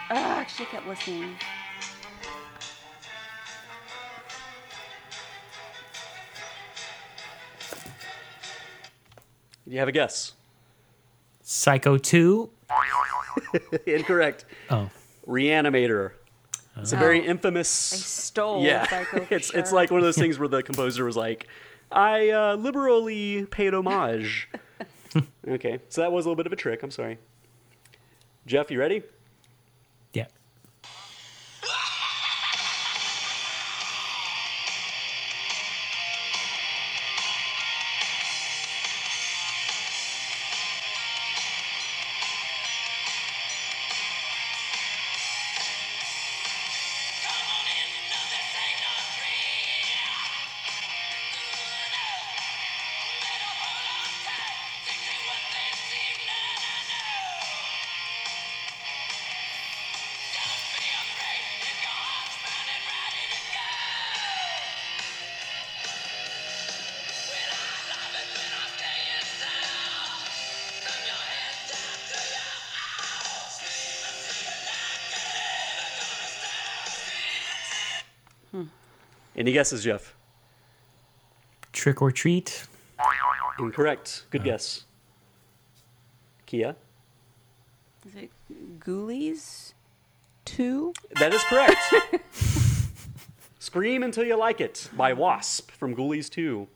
Ugh, 0.10 0.18
I 0.18 0.46
should 0.48 0.68
kept 0.68 0.88
listening. 0.88 1.36
Do 9.68 9.72
you 9.72 9.80
have 9.80 9.88
a 9.88 9.91
guess? 9.91 10.34
Psycho 11.41 11.98
Two. 11.98 12.50
Incorrect. 13.86 14.46
Oh, 14.70 14.89
Reanimator. 15.28 16.12
It's 16.78 16.91
a 16.91 16.98
very 16.98 17.22
Oh. 17.22 17.32
infamous. 17.32 17.93
I 17.93 17.98
stole 17.98 18.64
yeah, 18.64 18.88
Psycho. 18.88 19.26
for 19.26 19.34
it's 19.34 19.50
it's 19.54 19.70
sure. 19.70 19.76
like 19.76 19.91
one 19.91 20.00
of 20.00 20.04
those 20.06 20.18
things 20.24 20.38
where 20.38 20.48
the 20.48 20.62
composer 20.62 21.06
was 21.06 21.16
like, 21.16 21.48
"I 21.91 22.30
uh, 22.30 22.56
liberally 22.56 23.46
paid 23.46 23.74
homage." 23.74 24.50
okay, 25.47 25.80
so 25.89 26.01
that 26.01 26.12
was 26.12 26.26
a 26.26 26.30
little 26.30 26.36
bit 26.36 26.45
of 26.45 26.53
a 26.53 26.58
trick. 26.58 26.84
I'm 26.84 26.91
sorry. 26.91 27.18
Jeff, 28.45 28.70
you 28.70 28.80
ready? 28.80 29.03
Any 79.46 79.52
guesses, 79.52 79.84
Jeff? 79.84 80.16
Trick 81.72 82.02
or 82.02 82.12
Treat. 82.12 82.66
Incorrect. 83.60 84.26
Good 84.32 84.41
uh. 84.41 84.43
guess. 84.43 84.86
Kia. 86.48 86.76
Is 88.08 88.16
it 88.16 88.32
Ghoulies? 88.80 89.74
Two? 90.46 90.93
That 91.20 91.32
is 91.32 91.43
correct. 91.43 91.78
Scream 93.60 94.02
Until 94.02 94.24
You 94.24 94.36
Like 94.36 94.62
It 94.62 94.89
by 94.98 95.12
W.A.S.P. 95.12 95.72
from 95.78 95.96
Ghoulies 95.96 96.28
2. 96.28 96.68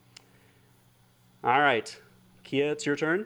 All 1.44 1.60
right. 1.62 2.00
Kia, 2.44 2.74
it's 2.74 2.86
your 2.86 2.96
turn. 2.96 3.26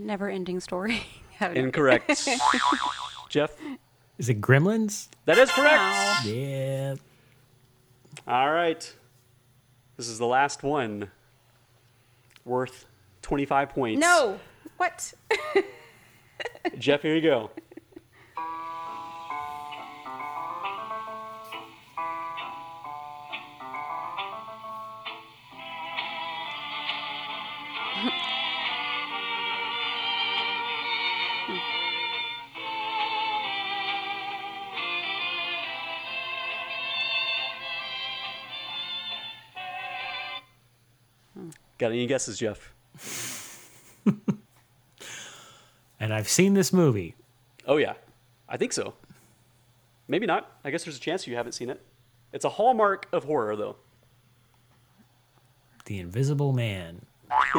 The 0.00 0.06
never 0.06 0.30
ending 0.30 0.60
story. 0.60 1.02
I 1.40 1.44
don't 1.44 1.54
know. 1.56 1.60
Incorrect. 1.60 2.26
Jeff, 3.28 3.52
Is 4.16 4.30
it 4.30 4.40
Gremlins? 4.40 5.08
that 5.26 5.36
is 5.36 5.50
correct. 5.50 5.76
Wow. 5.76 6.20
Yeah. 6.24 6.94
All 8.26 8.50
right. 8.50 8.90
This 9.98 10.08
is 10.08 10.18
the 10.18 10.24
last 10.26 10.62
one. 10.62 11.10
Worth 12.46 12.86
25 13.20 13.68
points. 13.68 14.00
No. 14.00 14.40
What? 14.78 15.12
Jeff, 16.78 17.02
here 17.02 17.14
you 17.14 17.20
go. 17.20 17.50
Got 41.80 41.92
any 41.92 42.06
guesses, 42.06 42.38
Jeff? 42.38 42.72
And 46.00 46.14
I've 46.14 46.28
seen 46.30 46.54
this 46.54 46.72
movie. 46.72 47.14
Oh 47.66 47.76
yeah, 47.76 47.92
I 48.48 48.56
think 48.56 48.72
so. 48.72 48.94
Maybe 50.08 50.24
not. 50.24 50.50
I 50.64 50.70
guess 50.70 50.84
there's 50.84 50.96
a 50.96 51.00
chance 51.00 51.26
you 51.26 51.36
haven't 51.36 51.52
seen 51.52 51.68
it. 51.68 51.82
It's 52.32 52.46
a 52.46 52.48
hallmark 52.48 53.06
of 53.12 53.24
horror, 53.24 53.54
though. 53.54 53.76
The 55.84 55.98
Invisible 55.98 56.54
Man. 56.54 57.04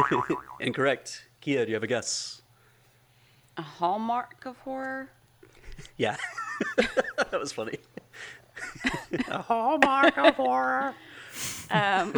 Incorrect. 0.59 1.27
Kia, 1.39 1.65
do 1.65 1.69
you 1.69 1.75
have 1.75 1.83
a 1.83 1.87
guess? 1.87 2.41
A 3.57 3.61
hallmark 3.61 4.43
of 4.45 4.57
horror? 4.57 5.11
Yeah, 5.97 6.17
that 6.77 7.39
was 7.39 7.51
funny. 7.51 7.77
A 9.27 9.41
hallmark 9.41 10.17
of 10.17 10.35
horror. 10.35 10.95
Um, 11.69 12.13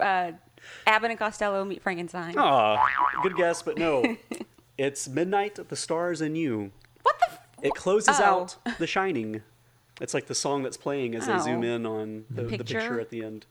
uh, 0.00 0.32
Abbott 0.86 1.10
and 1.10 1.18
Costello 1.18 1.64
meet 1.64 1.82
Frankenstein. 1.82 2.36
Aw, 2.38 2.78
good 3.22 3.36
guess, 3.36 3.62
but 3.62 3.78
no. 3.78 4.16
It's 4.78 5.08
Midnight, 5.08 5.58
the 5.68 5.76
Stars, 5.76 6.22
and 6.22 6.38
You. 6.38 6.70
What 7.02 7.18
the? 7.18 7.26
F- 7.32 7.40
It 7.62 7.74
closes 7.74 8.16
Oh. 8.18 8.24
out 8.24 8.56
The 8.78 8.86
Shining. 8.86 9.42
It's 10.00 10.14
like 10.14 10.26
the 10.26 10.34
song 10.34 10.62
that's 10.62 10.78
playing 10.78 11.14
as 11.14 11.26
they 11.26 11.34
Oh. 11.34 11.38
zoom 11.38 11.62
in 11.64 11.84
on 11.84 12.24
the, 12.30 12.44
the 12.44 12.48
Picture? 12.48 12.78
picture 12.80 12.98
at 13.00 13.10
the 13.10 13.22
end. 13.22 13.44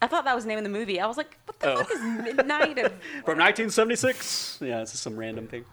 I 0.00 0.06
thought 0.06 0.24
that 0.24 0.34
was 0.34 0.44
the 0.44 0.48
name 0.48 0.56
of 0.56 0.64
the 0.64 0.70
movie. 0.70 0.98
I 1.00 1.06
was 1.06 1.18
like, 1.18 1.36
what 1.44 1.60
the 1.60 1.72
Oh. 1.74 1.76
fuck 1.84 1.90
is 1.92 2.00
Midnight 2.00 2.78
of? 2.78 2.92
From 3.26 3.36
1976. 3.38 4.58
Yeah, 4.62 4.80
it's 4.80 4.92
just 4.92 5.02
some 5.02 5.18
random 5.18 5.48
thing. 5.48 5.66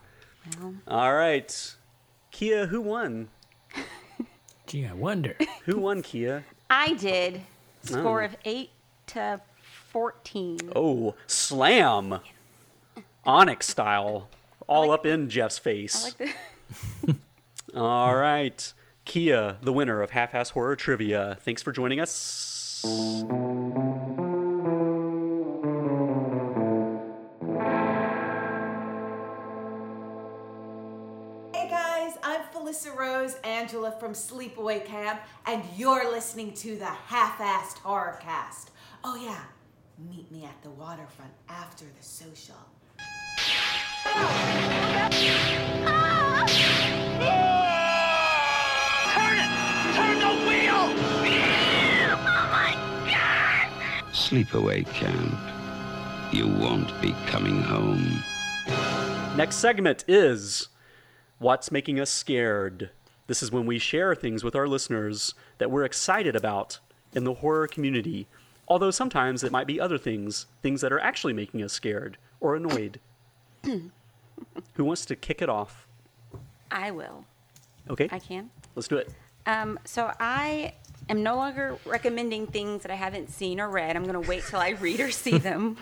All 0.89 1.13
right. 1.13 1.75
Kia, 2.31 2.65
who 2.67 2.81
won? 2.81 3.29
Gee, 4.67 4.85
I 4.85 4.93
wonder. 4.93 5.37
Who 5.65 5.79
won, 5.79 6.01
Kia? 6.01 6.43
I 6.69 6.93
did. 6.95 7.41
Score 7.83 8.21
Oh. 8.23 8.25
of 8.25 8.35
eight 8.43 8.71
to 9.07 9.39
fourteen. 9.91 10.59
Oh, 10.75 11.15
slam. 11.27 12.19
Onyx 13.25 13.67
style. 13.67 14.29
All 14.67 14.87
like- 14.89 14.99
up 14.99 15.05
in 15.05 15.29
Jeff's 15.29 15.57
face. 15.57 16.03
I 16.19 16.23
like 16.25 16.35
the. 17.05 17.15
All 17.79 18.15
right. 18.15 18.73
Kia, 19.05 19.57
the 19.61 19.73
winner 19.73 20.01
of 20.01 20.11
Half 20.11 20.35
Ass 20.35 20.51
Horror 20.51 20.75
Trivia. 20.75 21.37
Thanks 21.41 21.61
for 21.63 21.71
joining 21.71 21.99
us. 21.99 22.83
Hey 31.53 31.67
guys, 31.67 32.13
I'm 32.23 32.41
Felissa 32.53 32.95
Rose 32.95 33.35
Angela 33.43 33.91
from 33.99 34.13
Sleepaway 34.13 34.85
Camp, 34.85 35.19
and 35.45 35.63
you're 35.75 36.09
listening 36.11 36.53
to 36.55 36.77
the 36.77 36.85
Half-Assed 36.85 37.79
Horror 37.79 38.19
Cast. 38.21 38.71
Oh 39.03 39.15
yeah, 39.15 39.41
meet 40.07 40.31
me 40.31 40.45
at 40.45 40.61
the 40.63 40.69
waterfront 40.69 41.31
after 41.49 41.85
the 41.85 42.03
social. 42.03 42.55
Ah! 44.05 45.09
Ah! 47.21 47.49
Turn 49.13 49.37
it! 49.39 49.51
Turn 49.95 50.19
the 50.19 50.33
wheel! 50.47 50.83
Oh 52.11 52.47
my 52.51 52.71
God! 53.11 53.67
Sleepaway 54.13 54.85
camp. 54.93 55.37
You 56.31 56.47
won't 56.47 57.01
be 57.01 57.13
coming 57.25 57.61
home. 57.61 58.23
Next 59.35 59.57
segment 59.57 60.05
is 60.07 60.69
What's 61.39 61.71
Making 61.71 61.99
Us 61.99 62.09
Scared? 62.09 62.91
This 63.27 63.43
is 63.43 63.51
when 63.51 63.65
we 63.65 63.79
share 63.79 64.15
things 64.15 64.43
with 64.43 64.55
our 64.55 64.67
listeners 64.67 65.33
that 65.57 65.71
we're 65.71 65.83
excited 65.83 66.35
about 66.35 66.79
in 67.13 67.23
the 67.23 67.35
horror 67.35 67.67
community. 67.67 68.27
Although 68.69 68.91
sometimes 68.91 69.43
it 69.43 69.51
might 69.51 69.67
be 69.67 69.79
other 69.79 69.97
things, 69.97 70.45
things 70.61 70.81
that 70.81 70.91
are 70.91 70.99
actually 70.99 71.33
making 71.33 71.63
us 71.63 71.73
scared 71.73 72.17
or 72.39 72.55
annoyed. 72.55 72.99
Who 73.63 74.83
wants 74.85 75.05
to 75.07 75.15
kick 75.15 75.41
it 75.41 75.49
off? 75.49 75.87
I 76.71 76.91
will. 76.91 77.25
Okay, 77.89 78.07
I 78.11 78.19
can. 78.19 78.51
let's 78.75 78.87
do 78.87 78.97
it. 78.97 79.09
Um, 79.47 79.79
so 79.83 80.11
I 80.19 80.75
am 81.09 81.23
no 81.23 81.35
longer 81.35 81.77
recommending 81.85 82.45
things 82.45 82.83
that 82.83 82.91
I 82.91 82.95
haven't 82.95 83.31
seen 83.31 83.59
or 83.59 83.67
read. 83.69 83.95
I'm 83.95 84.03
going 84.05 84.21
to 84.21 84.29
wait 84.29 84.43
till 84.47 84.59
I 84.59 84.69
read 84.69 84.99
or 84.99 85.09
see 85.09 85.37
them. 85.39 85.77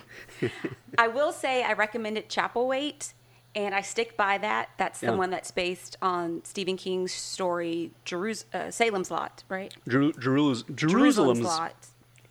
I 0.97 1.09
will 1.09 1.33
say 1.33 1.63
I 1.63 1.73
recommended 1.73 2.29
Chapelwaite, 2.29 3.11
and 3.53 3.75
I 3.75 3.81
stick 3.81 4.15
by 4.15 4.37
that. 4.37 4.69
That's 4.77 5.01
the 5.01 5.07
Yeah. 5.07 5.15
one 5.15 5.29
that's 5.29 5.51
based 5.51 5.97
on 6.01 6.41
Stephen 6.45 6.77
King's 6.77 7.11
story, 7.11 7.91
Jerus- 8.05 8.45
uh, 8.53 8.71
Salem's 8.71 9.11
Lot, 9.11 9.43
right? 9.49 9.75
Jeru- 9.89 10.13
Jerus- 10.13 10.73
Jerusalem's 10.73 11.41
Lot. 11.41 11.75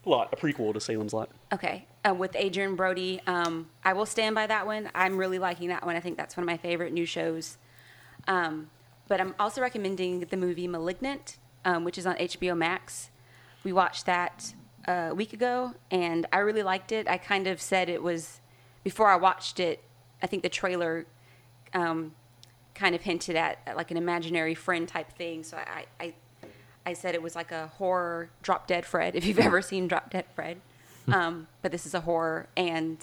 Lot, 0.06 0.32
a 0.32 0.36
prequel 0.36 0.72
to 0.72 0.80
Salem's 0.80 1.12
Lot. 1.12 1.30
Okay, 1.52 1.86
uh, 2.08 2.14
with 2.14 2.36
Adrien 2.36 2.76
Brody. 2.76 3.20
Um, 3.26 3.68
I 3.84 3.92
will 3.92 4.06
stand 4.06 4.34
by 4.34 4.46
that 4.46 4.66
one. 4.66 4.90
I'm 4.94 5.16
really 5.16 5.38
liking 5.38 5.68
that 5.68 5.84
one. 5.84 5.96
I 5.96 6.00
think 6.00 6.16
that's 6.16 6.36
one 6.36 6.42
of 6.42 6.46
my 6.46 6.56
favorite 6.56 6.92
new 6.92 7.06
shows. 7.06 7.58
Um, 8.28 8.70
but 9.08 9.20
I'm 9.20 9.34
also 9.38 9.60
recommending 9.60 10.20
the 10.20 10.36
movie 10.36 10.66
*Malignant*, 10.66 11.38
um, 11.64 11.84
which 11.84 11.98
is 11.98 12.06
on 12.06 12.16
HBO 12.16 12.56
Max. 12.56 13.10
We 13.64 13.72
watched 13.72 14.06
that 14.06 14.54
uh, 14.86 15.08
a 15.10 15.14
week 15.14 15.32
ago, 15.32 15.74
and 15.90 16.26
I 16.32 16.38
really 16.38 16.62
liked 16.62 16.92
it. 16.92 17.08
I 17.08 17.18
kind 17.18 17.46
of 17.46 17.60
said 17.60 17.88
it 17.88 18.02
was 18.02 18.40
before 18.84 19.08
I 19.08 19.16
watched 19.16 19.60
it. 19.60 19.82
I 20.22 20.26
think 20.26 20.42
the 20.42 20.48
trailer 20.48 21.06
um, 21.74 22.14
kind 22.74 22.94
of 22.94 23.02
hinted 23.02 23.36
at, 23.36 23.58
at 23.66 23.76
like 23.76 23.90
an 23.90 23.96
imaginary 23.96 24.54
friend 24.54 24.86
type 24.86 25.12
thing. 25.12 25.42
So 25.42 25.56
I, 25.56 25.86
I, 25.98 26.14
I 26.86 26.92
said 26.92 27.14
it 27.14 27.22
was 27.22 27.34
like 27.34 27.50
a 27.52 27.66
horror 27.66 28.30
Drop 28.42 28.66
Dead 28.68 28.86
Fred, 28.86 29.14
if 29.16 29.26
you've 29.26 29.40
ever 29.40 29.60
seen 29.60 29.88
Drop 29.88 30.08
Dead 30.10 30.24
Fred. 30.34 30.60
Um, 31.08 31.46
but 31.62 31.70
this 31.72 31.84
is 31.86 31.94
a 31.94 32.00
horror, 32.00 32.48
and 32.56 32.98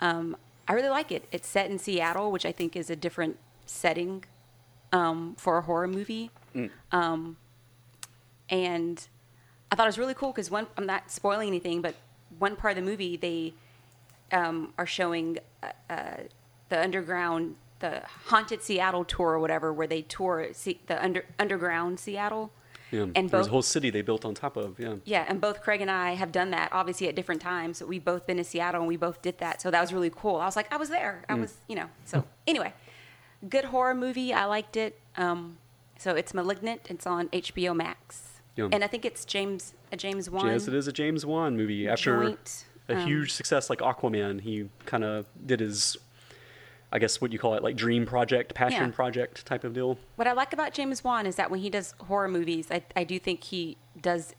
um, 0.00 0.36
I 0.68 0.72
really 0.74 0.88
like 0.88 1.10
it. 1.10 1.24
It's 1.32 1.48
set 1.48 1.70
in 1.70 1.78
Seattle, 1.78 2.30
which 2.30 2.44
I 2.44 2.52
think 2.52 2.76
is 2.76 2.90
a 2.90 2.96
different 2.96 3.36
setting 3.64 4.24
um, 4.92 5.34
for 5.36 5.58
a 5.58 5.62
horror 5.62 5.88
movie. 5.88 6.30
Um, 6.92 7.36
and 8.48 9.08
I 9.72 9.76
thought 9.76 9.86
it 9.86 9.88
was 9.88 9.98
really 9.98 10.14
cool 10.14 10.30
because 10.30 10.50
one, 10.50 10.66
I'm 10.76 10.86
not 10.86 11.10
spoiling 11.10 11.48
anything, 11.48 11.80
but 11.82 11.94
one 12.38 12.54
part 12.54 12.76
of 12.76 12.84
the 12.84 12.88
movie 12.88 13.16
they 13.16 13.54
um, 14.30 14.72
are 14.78 14.86
showing 14.86 15.38
uh, 15.62 15.72
uh, 15.90 16.16
the 16.68 16.80
underground, 16.80 17.56
the 17.80 18.02
haunted 18.26 18.62
Seattle 18.62 19.04
tour 19.04 19.30
or 19.30 19.38
whatever, 19.40 19.72
where 19.72 19.86
they 19.86 20.02
tour 20.02 20.46
the 20.86 21.02
under, 21.02 21.24
underground 21.38 21.98
Seattle. 21.98 22.52
Yeah, 22.90 23.06
And 23.14 23.14
there's 23.14 23.30
both- 23.30 23.46
a 23.48 23.50
whole 23.50 23.62
city 23.62 23.90
they 23.90 24.02
built 24.02 24.24
on 24.24 24.34
top 24.34 24.56
of. 24.56 24.78
Yeah. 24.78 24.96
Yeah, 25.04 25.24
and 25.28 25.40
both 25.40 25.60
Craig 25.62 25.80
and 25.80 25.90
I 25.90 26.12
have 26.12 26.30
done 26.30 26.50
that, 26.50 26.72
obviously 26.72 27.08
at 27.08 27.14
different 27.16 27.40
times. 27.42 27.82
We've 27.82 28.04
both 28.04 28.26
been 28.26 28.36
to 28.36 28.44
Seattle 28.44 28.82
and 28.82 28.88
we 28.88 28.96
both 28.96 29.22
did 29.22 29.38
that. 29.38 29.60
So 29.60 29.70
that 29.70 29.80
was 29.80 29.92
really 29.92 30.10
cool. 30.14 30.36
I 30.36 30.44
was 30.44 30.56
like, 30.56 30.72
I 30.72 30.76
was 30.76 30.88
there. 30.88 31.24
I 31.28 31.34
was, 31.34 31.54
you 31.68 31.74
know. 31.76 31.86
So 32.04 32.24
anyway, 32.46 32.72
good 33.48 33.66
horror 33.66 33.94
movie. 33.94 34.32
I 34.32 34.44
liked 34.44 34.76
it. 34.76 35.00
Um, 35.16 35.58
so 35.98 36.14
it's 36.14 36.32
Malignant. 36.32 36.82
It's 36.88 37.06
on 37.06 37.28
HBO 37.30 37.74
Max. 37.74 38.40
Yeah. 38.54 38.68
And 38.72 38.82
I 38.84 38.86
think 38.86 39.04
it's 39.04 39.24
James 39.24 39.74
a 39.92 39.96
James 39.96 40.30
Wan. 40.30 40.46
Yes, 40.46 40.66
it 40.68 40.74
is 40.74 40.86
a 40.88 40.92
James 40.92 41.26
Wan 41.26 41.56
movie. 41.56 41.88
After 41.88 42.22
Joint, 42.22 42.64
a 42.88 42.96
um, 42.96 43.06
huge 43.06 43.32
success 43.32 43.68
like 43.68 43.80
Aquaman, 43.80 44.40
he 44.40 44.68
kind 44.84 45.04
of 45.04 45.26
did 45.44 45.60
his, 45.60 45.96
I 46.92 46.98
guess 46.98 47.20
what 47.20 47.32
you 47.32 47.38
call 47.38 47.54
it, 47.54 47.62
like 47.62 47.76
dream 47.76 48.06
project, 48.06 48.54
passion 48.54 48.86
Yeah. 48.86 48.90
project 48.94 49.44
type 49.44 49.64
of 49.64 49.72
deal. 49.74 49.98
What 50.16 50.26
I 50.28 50.32
like 50.32 50.52
about 50.52 50.72
James 50.72 51.02
Wan 51.02 51.26
is 51.26 51.36
that 51.36 51.50
when 51.50 51.60
he 51.60 51.68
does 51.70 51.94
horror 51.98 52.28
movies, 52.28 52.68
I, 52.70 52.82
I 52.94 53.04
do 53.04 53.18
think 53.18 53.42
he 53.44 53.76
does 54.00 54.34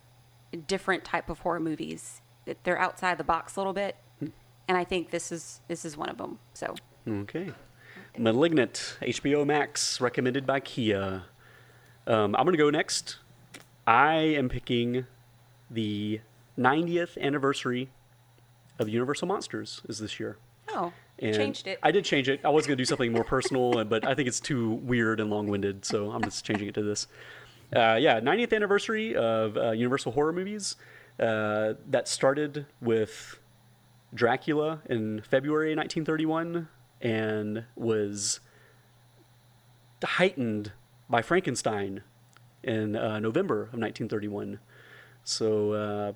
different 0.66 1.04
type 1.04 1.30
of 1.30 1.39
horror 1.39 1.60
movies. 1.60 2.22
They're 2.64 2.80
outside 2.80 3.18
the 3.18 3.24
box 3.26 3.58
a 3.58 3.60
little 3.60 3.74
bit, 3.74 3.98
and 4.22 4.78
I 4.78 4.86
think 4.86 5.10
this 5.12 5.32
is 5.32 5.60
this 5.68 5.84
is 5.84 5.98
one 5.98 6.08
of 6.10 6.18
them. 6.18 6.39
So 6.54 6.76
Okay. 7.08 7.52
Malignant, 8.18 8.98
HBO 9.02 9.45
Max, 9.45 10.00
recommended 10.02 10.45
by 10.48 10.60
Kia. 10.62 11.24
Um, 12.08 12.36
I'm 12.36 12.45
going 12.45 12.54
to 12.54 12.58
go 12.58 12.70
next. 12.70 13.18
I 13.86 14.16
am 14.16 14.50
picking 14.50 15.06
the 15.70 16.22
90th 16.58 17.18
anniversary 17.22 17.89
of 18.80 18.89
Universal 18.89 19.28
Monsters 19.28 19.82
is 19.88 20.00
this 20.00 20.20
year. 20.20 20.38
oh, 20.70 20.93
And 21.20 21.36
Changed 21.36 21.68
it. 21.68 21.80
I 21.82 21.91
did 21.91 22.05
change 22.05 22.30
it. 22.30 22.41
I 22.45 22.49
was 22.49 22.68
going 22.68 22.78
to 22.78 22.82
do 22.82 22.86
something 22.86 23.11
more 23.11 23.24
personal, 23.24 23.84
but 23.86 24.05
I 24.05 24.13
think 24.13 24.28
it's 24.28 24.39
too 24.39 24.74
weird 24.74 25.20
and 25.20 25.30
long-winded, 25.30 25.84
so 25.84 26.11
I'm 26.11 26.24
just 26.24 26.45
changing 26.45 26.68
it 26.68 26.76
to 26.76 26.84
this. 26.84 27.07
Uh, 27.76 27.97
yeah, 27.99 28.20
90th 28.20 28.53
anniversary 28.53 29.15
of 29.15 29.57
uh, 29.57 29.72
Universal 29.72 30.13
horror 30.13 30.34
movies. 30.34 30.76
Uh, 31.20 31.74
that 31.89 32.07
started 32.07 32.68
with 32.80 33.39
Dracula 34.13 34.82
in 34.88 35.22
February 35.22 35.76
1931 35.76 36.68
and 37.01 37.65
was 37.76 38.39
heightened 40.03 40.72
by 41.09 41.24
Frankenstein 41.24 42.03
in 42.63 42.95
uh, 42.95 43.20
November 43.20 43.63
of 43.63 43.80
1931. 43.80 44.59
So 45.24 45.72
uh, 45.72 46.13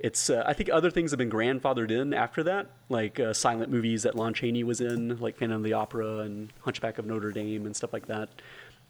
it's 0.00 0.30
uh, 0.30 0.42
I 0.46 0.54
think 0.54 0.70
other 0.70 0.90
things 0.90 1.10
have 1.10 1.18
been 1.18 1.30
grandfathered 1.30 1.90
in 1.90 2.14
after 2.14 2.42
that, 2.44 2.70
like 2.88 3.20
uh, 3.20 3.34
silent 3.34 3.70
movies 3.70 4.02
that 4.04 4.14
Lon 4.14 4.32
Chaney 4.32 4.64
was 4.64 4.80
in, 4.80 5.18
like 5.20 5.36
Phantom 5.36 5.58
of 5.58 5.62
the 5.62 5.74
Opera 5.74 6.20
and 6.20 6.52
Hunchback 6.60 6.98
of 6.98 7.04
Notre 7.04 7.30
Dame 7.30 7.66
and 7.66 7.76
stuff 7.76 7.92
like 7.92 8.06
that. 8.06 8.30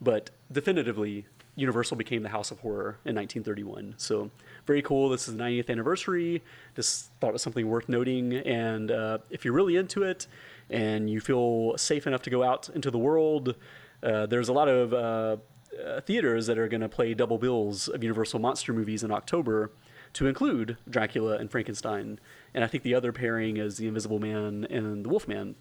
But 0.01 0.31
definitively, 0.51 1.27
Universal 1.57 1.97
became 1.97 2.23
the 2.23 2.29
House 2.29 2.53
of 2.53 2.61
Horror 2.61 2.99
in 3.05 3.17
1931. 3.17 3.95
So 3.99 4.31
very 4.67 4.83
cool. 4.83 5.09
This 5.09 5.27
is 5.27 5.37
the 5.37 5.43
90th 5.43 5.69
anniversary. 5.69 6.43
Just 6.77 7.11
thought 7.21 7.29
it 7.29 7.33
was 7.33 7.43
something 7.43 7.69
worth 7.69 7.89
noting. 7.89 8.35
And 8.35 8.91
uh, 8.91 9.19
if 9.31 9.45
you're 9.45 9.55
really 9.55 9.77
into 9.77 10.05
it 10.05 10.29
and 10.71 11.11
you 11.11 11.21
feel 11.21 11.77
safe 11.77 12.07
enough 12.07 12.23
to 12.23 12.31
go 12.31 12.45
out 12.45 12.69
into 12.71 12.91
the 12.91 12.99
world, 12.99 13.57
uh, 14.03 14.27
there's 14.27 14.49
a 14.49 14.53
lot 14.53 14.69
of 14.69 14.95
uh, 14.95 15.37
uh, 15.85 16.01
theaters 16.03 16.47
that 16.47 16.57
are 16.57 16.69
going 16.69 16.81
to 16.81 16.89
play 16.89 17.15
double 17.15 17.37
bills 17.37 17.89
of 17.89 18.03
Universal 18.03 18.39
monster 18.39 18.73
movies 18.73 19.03
in 19.03 19.11
October 19.11 19.73
to 20.15 20.27
include 20.27 20.77
Dracula 20.89 21.37
and 21.37 21.51
Frankenstein. 21.51 22.19
And 22.55 22.65
I 22.65 22.67
think 22.67 22.83
the 22.83 22.95
other 22.95 23.13
pairing 23.13 23.57
is 23.57 23.77
The 23.77 23.87
Invisible 23.87 24.19
Man 24.19 24.67
and 24.71 25.05
The 25.05 25.09
Wolfman. 25.09 25.55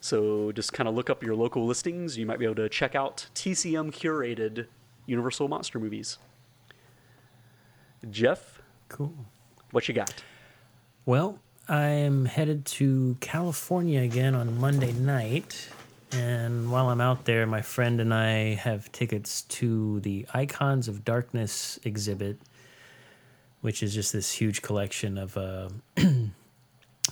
So 0.00 0.52
just 0.52 0.72
kind 0.72 0.88
of 0.88 0.94
look 0.94 1.08
up 1.08 1.22
your 1.22 1.34
local 1.34 1.66
listings. 1.66 2.18
You 2.18 2.26
might 2.26 2.38
be 2.38 2.44
able 2.44 2.56
to 2.56 2.68
check 2.68 2.94
out 2.94 3.26
TCM 3.34 3.92
curated 3.92 4.66
Universal 5.06 5.48
monster 5.48 5.78
movies. 5.78 6.18
Jeff, 8.10 8.60
Cool. 8.88 9.14
what 9.70 9.88
you 9.88 9.94
got? 9.94 10.22
Well, 11.06 11.38
I 11.68 11.86
am 11.88 12.24
headed 12.26 12.64
to 12.66 13.16
California 13.20 14.00
again 14.02 14.34
on 14.34 14.58
Monday 14.58 14.92
night. 14.92 15.68
And 16.12 16.70
while 16.70 16.88
I'm 16.88 17.00
out 17.00 17.24
there, 17.24 17.46
my 17.46 17.62
friend 17.62 18.00
and 18.00 18.14
I 18.14 18.54
have 18.54 18.90
tickets 18.92 19.42
to 19.42 20.00
the 20.00 20.26
Icons 20.34 20.86
of 20.88 21.04
Darkness 21.04 21.80
exhibit, 21.84 22.38
which 23.66 23.82
is 23.82 23.92
just 23.92 24.12
this 24.12 24.30
huge 24.30 24.62
collection 24.62 25.18
of 25.18 25.36
uh, 25.36 25.68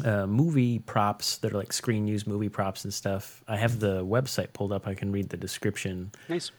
uh, 0.05 0.24
movie 0.24 0.78
props 0.78 1.38
that 1.38 1.52
are 1.52 1.59
like 1.59 1.72
screen 1.72 2.07
used 2.07 2.28
movie 2.28 2.48
props 2.48 2.84
and 2.84 2.94
stuff. 2.94 3.42
I 3.48 3.57
have 3.57 3.80
the 3.80 4.05
website 4.05 4.52
pulled 4.52 4.70
up. 4.70 4.86
I 4.86 4.94
can 4.94 5.11
read 5.11 5.30
the 5.30 5.36
description 5.36 6.12
Nice. 6.28 6.52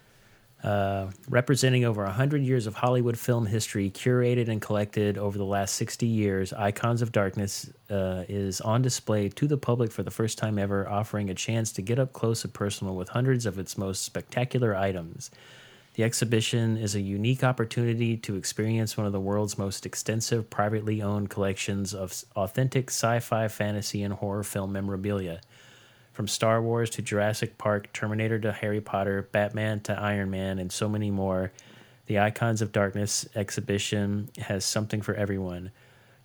uh, 0.65 1.11
representing 1.29 1.85
over 1.85 2.03
100 2.03 2.41
years 2.41 2.67
of 2.67 2.75
Hollywood 2.75 3.17
film 3.17 3.45
history, 3.45 3.89
curated 3.89 4.49
and 4.49 4.61
collected 4.61 5.17
over 5.17 5.37
the 5.37 5.45
last 5.45 5.75
60 5.75 6.05
years, 6.05 6.51
Icons 6.51 7.01
of 7.01 7.13
Darkness 7.13 7.69
uh, 7.89 8.25
is 8.27 8.59
on 8.59 8.81
display 8.81 9.29
to 9.29 9.47
the 9.47 9.57
public 9.57 9.93
for 9.93 10.03
the 10.03 10.11
first 10.11 10.37
time 10.37 10.59
ever, 10.59 10.89
offering 10.89 11.29
a 11.29 11.33
chance 11.33 11.71
to 11.71 11.81
get 11.81 11.99
up 11.99 12.11
close 12.11 12.43
and 12.43 12.53
personal 12.53 12.97
with 12.97 13.07
hundreds 13.07 13.45
of 13.45 13.57
its 13.57 13.77
most 13.77 14.03
spectacular 14.03 14.75
items. 14.75 15.31
The 15.95 16.03
exhibition 16.03 16.75
is 16.75 16.93
a 16.93 16.99
unique 16.99 17.41
opportunity 17.41 18.17
to 18.17 18.35
experience 18.35 18.97
one 18.97 19.05
of 19.05 19.13
the 19.13 19.19
world's 19.19 19.57
most 19.57 19.85
extensive 19.85 20.49
privately 20.49 21.01
owned 21.01 21.29
collections 21.29 21.93
of 21.93 22.25
authentic 22.35 22.89
sci 22.89 23.19
fi, 23.19 23.47
fantasy, 23.47 24.03
and 24.03 24.13
horror 24.13 24.43
film 24.43 24.73
memorabilia. 24.73 25.39
From 26.11 26.27
Star 26.27 26.61
Wars 26.61 26.89
to 26.91 27.01
Jurassic 27.01 27.57
Park, 27.57 27.93
Terminator 27.93 28.37
to 28.39 28.51
Harry 28.51 28.81
Potter, 28.81 29.29
Batman 29.31 29.79
to 29.81 29.97
Iron 29.97 30.29
Man, 30.29 30.59
and 30.59 30.69
so 30.69 30.89
many 30.89 31.11
more, 31.11 31.53
the 32.07 32.19
Icons 32.19 32.61
of 32.61 32.73
Darkness 32.73 33.25
exhibition 33.33 34.29
has 34.37 34.65
something 34.65 35.01
for 35.01 35.15
everyone. 35.15 35.71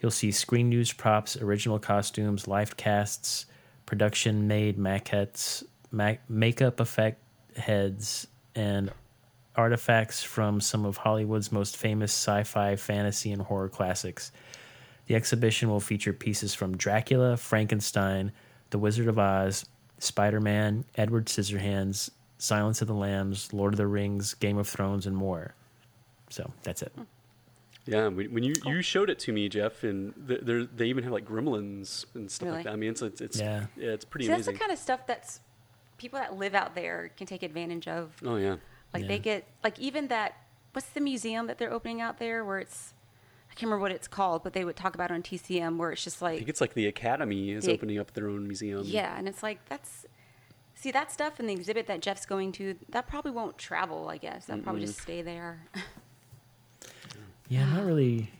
You'll 0.01 0.11
see 0.11 0.33
screen 0.33 0.73
used 0.73 0.99
props, 0.99 1.37
original 1.37 1.79
costumes, 1.79 2.49
live 2.49 2.77
casts, 2.77 3.47
production 3.87 4.49
made 4.49 4.79
maquettes, 4.79 5.63
ma- 5.93 6.15
makeup 6.29 6.81
effect 6.81 7.23
heads, 7.57 8.27
and 8.57 8.91
artifacts 9.61 10.23
from 10.23 10.61
some 10.61 10.85
of 10.87 10.97
Hollywood's 10.97 11.53
most 11.53 11.77
famous 11.77 12.13
sci 12.13 12.43
fi, 12.45 12.77
fantasy, 12.77 13.31
and 13.33 13.43
horror 13.43 13.69
classics. 13.69 14.33
The 15.07 15.15
exhibition 15.15 15.69
will 15.69 15.81
feature 15.81 16.13
pieces 16.13 16.55
from 16.55 16.77
Dracula, 16.77 17.37
Frankenstein, 17.37 18.33
The 18.71 18.79
Wizard 18.79 19.07
of 19.09 19.19
Oz, 19.19 19.67
Spider 19.99 20.41
Man, 20.41 20.85
Edward 20.97 21.27
Scissorhands, 21.27 22.11
Silence 22.39 22.81
of 22.81 22.89
the 22.89 22.95
Lambs, 22.95 23.53
Lord 23.53 23.75
of 23.75 23.79
the 23.79 23.87
Rings, 23.87 24.33
Game 24.35 24.57
of 24.57 24.67
Thrones, 24.67 25.07
and 25.07 25.15
more. 25.17 25.55
So 26.31 26.51
that's 26.63 26.81
it. 26.83 26.93
Yeah, 27.87 28.09
when 28.09 28.33
when 28.33 28.43
you, 28.45 28.55
you 28.65 28.83
showed 28.83 29.11
it 29.11 29.19
to 29.21 29.33
me, 29.33 29.49
Jeff, 29.49 29.85
and 29.85 30.15
th- 30.29 30.41
there 30.43 30.65
they 30.65 30.87
even 30.87 31.03
have 31.05 31.13
like 31.13 31.27
gremlins 31.27 32.07
and 32.15 32.31
stuff 32.31 32.47
Really? 32.47 32.57
like 32.59 32.65
that. 32.65 32.73
I 32.73 32.77
mean, 32.77 32.91
it's 32.91 33.03
it's, 33.03 33.21
it's 33.21 33.39
Yeah. 33.41 33.67
yeah. 33.77 33.91
it's 33.91 34.05
pretty 34.05 34.27
See, 34.27 34.33
that's 34.33 34.47
the 34.47 34.53
kind 34.53 34.71
of 34.73 34.79
stuff 34.79 35.07
that's 35.07 35.41
people 35.99 36.19
that 36.19 36.37
live 36.37 36.55
out 36.55 36.75
there 36.75 37.11
can 37.17 37.27
take 37.27 37.43
advantage 37.43 37.89
of. 37.89 38.15
oh 38.25 38.37
yeah, 38.37 38.57
Like 38.93 39.03
Yeah. 39.03 39.09
they 39.09 39.19
get 39.19 39.47
like 39.65 39.79
even 39.79 40.09
that. 40.09 40.37
What's 40.73 40.89
the 40.89 41.01
museum 41.01 41.47
that 41.49 41.59
they're 41.59 41.73
opening 41.73 42.01
out 42.01 42.19
there 42.19 42.45
where 42.45 42.59
it's 42.61 42.95
I 43.51 43.55
can't 43.55 43.65
remember 43.65 43.83
what 43.83 43.91
it's 43.93 44.07
called, 44.07 44.45
but 44.45 44.53
they 44.53 44.65
would 44.65 44.77
talk 44.77 44.95
about 44.95 45.11
it 45.11 45.15
on 45.15 45.23
TCM 45.23 45.77
where 45.79 45.91
it's 45.91 46.05
just 46.05 46.23
like 46.23 46.35
I 46.35 46.37
think 46.39 46.49
it's 46.49 46.61
like 46.61 46.75
the 46.75 46.87
Academy 46.87 47.51
is 47.51 47.65
The- 47.65 47.73
opening 47.73 47.99
up 47.99 48.13
their 48.15 48.29
own 48.29 48.47
museum. 48.47 48.83
yeah, 48.85 49.17
and 49.19 49.29
it's 49.29 49.43
like 49.43 49.59
that's 49.69 50.07
see 50.75 50.91
that 50.93 51.11
stuff 51.13 51.39
in 51.41 51.47
the 51.47 51.53
exhibit 51.53 51.87
that 51.89 52.01
Jeff's 52.01 52.25
going 52.25 52.53
to 52.53 52.77
that 52.89 53.07
probably 53.09 53.33
won't 53.33 53.59
travel. 53.59 54.09
I 54.09 54.17
guess 54.19 54.47
that'll 54.47 54.63
probably 54.63 54.87
just 54.87 55.01
stay 55.01 55.23
there. 55.23 55.67
Yeah, 57.49 57.65
I'm 57.65 57.75
not 57.75 57.85
really. 57.85 58.31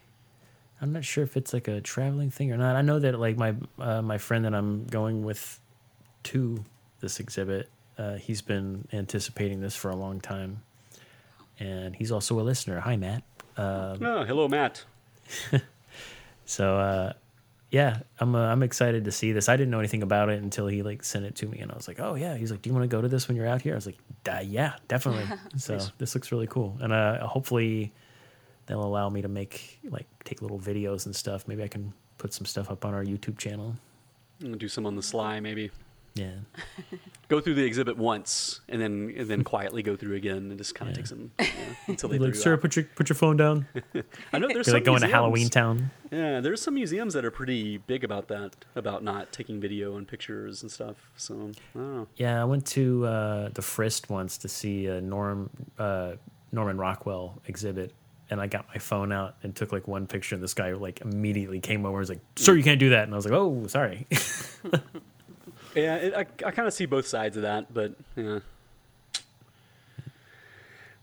I'm 0.81 0.93
not 0.93 1.05
sure 1.05 1.25
if 1.25 1.37
it's 1.37 1.53
like 1.53 1.69
a 1.69 1.81
traveling 1.81 2.31
thing 2.31 2.53
or 2.53 2.57
not. 2.57 2.77
I 2.77 2.81
know 2.83 2.99
that 3.01 3.19
like 3.19 3.37
my 3.37 3.55
uh, 3.79 4.01
my 4.03 4.19
friend 4.19 4.45
that 4.45 4.55
I'm 4.55 4.87
going 4.87 5.25
with 5.25 5.61
to 6.25 6.65
this 7.01 7.19
exhibit, 7.21 7.69
uh, 8.01 8.17
he's 8.17 8.41
been 8.41 8.89
anticipating 8.93 9.61
this 9.61 9.77
for 9.77 9.91
a 9.91 9.97
long 9.97 10.21
time, 10.21 10.63
and 11.59 11.95
he's 11.95 12.11
also 12.11 12.41
a 12.41 12.43
listener. 12.43 12.81
Hi, 12.81 12.97
Matt. 12.97 13.23
Uh, 13.57 13.97
Oh, 14.01 14.25
hello, 14.25 14.49
Matt. 14.49 14.85
so 16.47 16.79
uh, 16.79 17.13
yeah, 17.71 17.99
I'm 18.19 18.35
uh, 18.35 18.47
I'm 18.47 18.63
excited 18.63 19.05
to 19.05 19.13
see 19.13 19.33
this. 19.33 19.49
I 19.49 19.57
didn't 19.57 19.71
know 19.71 19.79
anything 19.79 20.03
about 20.03 20.31
it 20.31 20.43
until 20.43 20.67
he 20.67 20.83
like 20.83 21.05
sent 21.05 21.27
it 21.27 21.35
to 21.37 21.47
me, 21.47 21.59
and 21.59 21.71
I 21.71 21.77
was 21.77 21.89
like, 21.89 22.01
oh 22.01 22.15
yeah. 22.15 22.37
He's 22.37 22.51
like, 22.51 22.63
do 22.63 22.71
you 22.71 22.75
want 22.75 22.85
to 22.91 22.97
go 22.97 23.03
to 23.03 23.09
this 23.09 23.29
when 23.29 23.37
you're 23.37 23.47
out 23.47 23.61
here? 23.61 23.75
I 23.75 23.77
was 23.77 23.87
like, 23.87 23.99
yeah, 24.47 24.75
definitely. 24.89 25.27
so 25.59 25.79
this 25.99 26.15
looks 26.15 26.33
really 26.33 26.47
cool, 26.47 26.79
and 26.81 26.93
uh, 26.93 27.27
hopefully 27.27 27.93
they'll 28.67 28.83
allow 28.85 29.11
me 29.11 29.21
to 29.21 29.29
make 29.29 29.79
like 29.85 30.07
take 30.25 30.41
little 30.41 30.59
videos 30.59 31.05
and 31.05 31.15
stuff. 31.15 31.47
Maybe 31.47 31.63
I 31.63 31.69
can 31.69 31.93
put 32.19 32.33
some 32.33 32.47
stuff 32.47 32.71
up 32.71 32.85
on 32.85 32.95
our 32.95 33.05
YouTube 33.05 33.37
channel. 33.37 33.77
Do 34.41 34.69
some 34.69 34.87
on 34.87 34.97
the 34.97 35.03
sly, 35.03 35.39
maybe. 35.39 35.71
Yeah, 36.15 36.31
Go 37.29 37.41
through 37.41 37.55
the 37.55 37.65
exhibit 37.65 37.97
once, 37.97 38.61
and 38.69 38.81
then 38.83 39.15
and 39.17 39.29
then 39.29 39.45
quietly 39.45 39.83
go 39.83 39.95
through 39.95 40.17
again, 40.17 40.51
and 40.51 40.59
just 40.59 40.75
kind 40.75 40.91
of 40.91 40.97
Yeah. 40.97 41.01
take 41.03 41.07
some 41.07 41.31
you 41.39 41.47
know, 41.47 41.77
until 41.87 42.09
they 42.09 42.19
like 42.19 42.35
sir, 42.35 42.55
out. 42.55 42.61
put 42.61 42.75
your 42.75 42.85
put 42.97 43.09
your 43.09 43.15
phone 43.15 43.37
down. 43.37 43.67
I 44.33 44.39
know 44.41 44.49
there's 44.49 44.55
You're 44.57 44.65
some 44.65 44.75
like 44.75 44.85
going 44.85 45.01
to 45.01 45.07
museums- 45.07 45.13
Halloween 45.13 45.49
Town. 45.49 45.91
Yeah, 46.11 46.41
there's 46.41 46.61
some 46.61 46.75
museums 46.75 47.15
that 47.15 47.25
are 47.25 47.31
pretty 47.31 47.77
big 47.79 48.03
about 48.03 48.27
that, 48.29 48.57
about 48.75 49.05
not 49.05 49.31
taking 49.33 49.61
video 49.61 49.97
and 49.97 50.09
pictures 50.09 50.63
and 50.63 50.71
stuff. 50.73 50.97
So 51.17 51.35
I 51.37 51.39
don't 51.39 51.95
know. 51.97 52.09
Yeah, 52.17 52.43
I 52.43 52.45
went 52.45 52.67
to 52.69 53.07
uh, 53.07 53.49
the 53.51 53.63
Frist 53.63 54.11
once 54.11 54.37
to 54.39 54.49
see 54.49 54.87
a 54.87 55.01
Norm 55.01 55.49
uh, 55.79 56.15
Norman 56.51 56.77
Rockwell 56.79 57.41
exhibit, 57.47 57.93
and 58.29 58.41
I 58.41 58.49
got 58.49 58.67
my 58.69 58.79
phone 58.79 59.13
out 59.13 59.37
and 59.45 59.55
took 59.55 59.71
like 59.73 59.87
one 59.87 60.09
picture, 60.09 60.35
and 60.35 60.43
this 60.43 60.55
guy 60.55 60.73
like 60.73 61.01
immediately 61.03 61.61
came 61.61 61.87
over 61.87 61.95
and 61.99 62.01
was 62.01 62.09
like, 62.09 62.21
"Sir, 62.35 62.57
you 62.57 62.65
can't 62.65 62.81
do 62.81 62.89
that," 62.91 63.05
and 63.05 63.13
I 63.15 63.17
was 63.17 63.25
like, 63.25 63.35
"Oh, 63.35 63.65
sorry." 63.69 64.09
Yeah, 65.75 65.97
it, 65.97 66.15
I, 66.15 66.21
I 66.21 66.51
kind 66.51 66.67
of 66.67 66.75
see 66.75 66.87
both 66.87 67.07
sides 67.07 67.37
of 67.37 67.43
that, 67.43 67.73
but 67.73 67.95
yeah. 68.17 68.41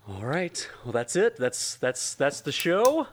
All 0.10 0.26
right, 0.26 0.68
well 0.84 0.94
that's 0.94 1.16
it. 1.16 1.38
That's 1.38 1.76
that's 1.76 2.16
that's 2.16 2.42
the 2.42 2.52
show. 2.52 3.08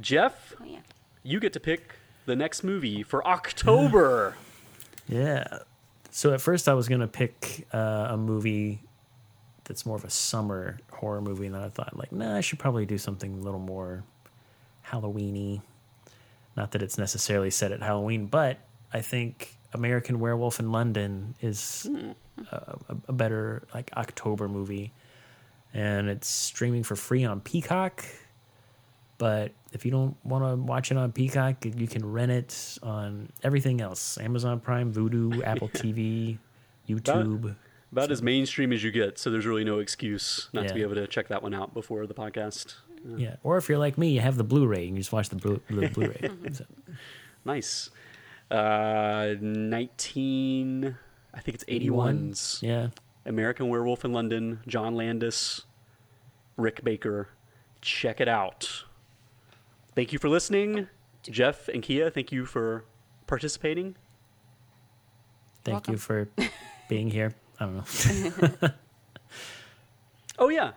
Jeff, 0.00 0.54
oh 0.60 0.64
yeah. 0.64 0.80
you 1.22 1.38
get 1.38 1.52
to 1.52 1.60
pick 1.60 1.94
the 2.26 2.34
next 2.34 2.64
movie 2.64 3.02
for 3.02 3.26
October. 3.26 4.36
yeah. 5.08 5.44
So 6.10 6.32
at 6.32 6.40
first 6.40 6.68
I 6.68 6.74
was 6.74 6.88
gonna 6.88 7.08
pick 7.08 7.66
uh, 7.72 8.08
a 8.10 8.16
movie 8.16 8.80
that's 9.64 9.86
more 9.86 9.96
of 9.96 10.04
a 10.04 10.10
summer 10.10 10.78
horror 10.92 11.20
movie, 11.20 11.46
and 11.46 11.54
then 11.54 11.62
I 11.62 11.68
thought 11.68 11.96
like, 11.96 12.12
nah, 12.12 12.36
I 12.36 12.40
should 12.40 12.58
probably 12.58 12.86
do 12.86 12.98
something 12.98 13.32
a 13.32 13.42
little 13.42 13.60
more 13.60 14.04
Halloweeny. 14.86 15.62
Not 16.56 16.72
that 16.72 16.82
it's 16.82 16.98
necessarily 16.98 17.50
set 17.50 17.72
at 17.72 17.82
Halloween, 17.82 18.26
but 18.26 18.58
I 18.92 19.00
think 19.00 19.56
American 19.74 20.20
Werewolf 20.20 20.60
in 20.60 20.72
London 20.72 21.34
is 21.40 21.88
hmm. 21.90 22.12
a, 22.50 22.56
a, 22.88 22.96
a 23.08 23.12
better 23.12 23.66
like 23.74 23.90
October 23.96 24.48
movie, 24.48 24.92
and 25.72 26.08
it's 26.08 26.28
streaming 26.28 26.82
for 26.82 26.96
free 26.96 27.24
on 27.24 27.40
Peacock. 27.40 28.04
But 29.18 29.52
if 29.72 29.84
you 29.84 29.90
don't 29.90 30.16
want 30.24 30.44
to 30.44 30.56
watch 30.56 30.90
it 30.90 30.96
on 30.96 31.12
Peacock, 31.12 31.64
you 31.64 31.86
can 31.86 32.10
rent 32.10 32.32
it 32.32 32.78
on 32.82 33.28
everything 33.42 33.80
else: 33.80 34.16
Amazon 34.18 34.60
Prime, 34.60 34.92
Vudu, 34.92 35.42
Apple 35.46 35.68
TV, 35.68 36.38
YouTube. 36.88 37.56
About 37.92 38.10
as 38.10 38.22
mainstream 38.22 38.72
as 38.72 38.82
you 38.82 38.90
get, 38.90 39.18
so 39.18 39.30
there's 39.30 39.46
really 39.46 39.62
no 39.62 39.78
excuse 39.78 40.48
not 40.52 40.66
to 40.66 40.74
be 40.74 40.82
able 40.82 40.96
to 40.96 41.06
check 41.06 41.28
that 41.28 41.42
one 41.42 41.54
out 41.54 41.74
before 41.74 42.06
the 42.06 42.14
podcast. 42.14 42.74
Yeah, 43.16 43.36
or 43.42 43.58
if 43.58 43.68
you're 43.68 43.78
like 43.78 43.98
me, 43.98 44.10
you 44.10 44.20
have 44.20 44.36
the 44.36 44.44
Blu-ray 44.44 44.88
and 44.88 44.96
you 44.96 45.00
just 45.00 45.12
watch 45.12 45.28
the 45.28 45.36
Blu- 45.36 45.60
the 45.68 45.88
Blu-ray. 45.88 46.30
So, 46.52 46.64
Nice. 47.44 47.90
Uh, 48.54 49.34
19, 49.40 50.96
I 51.34 51.40
think 51.40 51.54
it's 51.56 51.64
81's 51.64 52.60
yeah, 52.62 52.88
American 53.26 53.68
Werewolf 53.68 54.04
in 54.04 54.12
London, 54.12 54.60
John 54.68 54.94
Landis, 54.94 55.62
Rick 56.56 56.84
Baker. 56.84 57.30
Check 57.80 58.20
it 58.20 58.28
out. 58.28 58.84
Thank 59.96 60.12
you 60.12 60.18
for 60.20 60.28
listening. 60.28 60.88
Jeff 61.24 61.68
and 61.68 61.82
Kia, 61.82 62.10
thank 62.10 62.30
you 62.30 62.46
for 62.46 62.84
participating. 63.26 63.96
thank 65.64 65.74
Welcome. 65.74 65.94
you 65.94 65.98
for 65.98 66.28
being 66.88 67.10
here. 67.10 67.34
I 67.58 67.64
don't 67.66 67.76
know. 68.62 68.68
Oh, 70.36 70.48
yeah. 70.48 70.72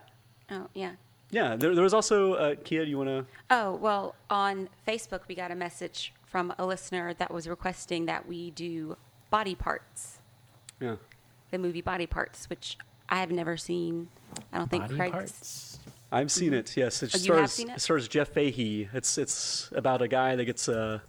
Oh, 0.51 0.67
yeah. 0.75 0.91
Yeah, 1.31 1.55
there, 1.55 1.73
there 1.73 1.83
was 1.83 1.93
also, 1.93 2.33
uh, 2.33 2.55
Kia, 2.63 2.85
do 2.85 2.91
you 2.91 2.97
want 2.97 3.09
to? 3.09 3.25
Oh, 3.49 3.73
well, 3.75 4.13
on 4.29 4.69
Facebook, 4.87 5.21
we 5.27 5.33
got 5.33 5.49
a 5.49 5.55
message 5.55 6.13
from 6.27 6.53
a 6.57 6.65
listener 6.65 7.13
that 7.15 7.31
was 7.33 7.47
requesting 7.47 8.05
that 8.05 8.27
we 8.27 8.51
do 8.51 8.97
body 9.29 9.55
parts, 9.55 10.19
Yeah. 10.79 10.97
the 11.51 11.57
movie 11.57 11.81
Body 11.81 12.05
Parts, 12.05 12.49
which 12.49 12.77
I 13.09 13.19
have 13.19 13.31
never 13.31 13.57
seen. 13.57 14.09
I 14.51 14.57
don't 14.57 14.69
think 14.69 14.83
Body 14.83 14.95
Craig's. 14.95 15.11
parts. 15.13 15.79
I've 16.11 16.31
seen 16.31 16.53
it. 16.53 16.75
Yes, 16.77 17.01
it 17.03 17.13
Oh, 17.15 17.17
you 17.17 17.33
have 17.33 17.49
stars 17.49 17.51
seen 17.53 17.69
it? 17.69 17.81
stars 17.81 18.07
Jeff 18.07 18.29
Fahey. 18.29 18.89
It's 18.93 19.17
it's 19.17 19.69
about 19.73 20.01
a 20.01 20.07
guy 20.07 20.35
that 20.35 20.45
gets 20.45 20.67
a, 20.67 21.01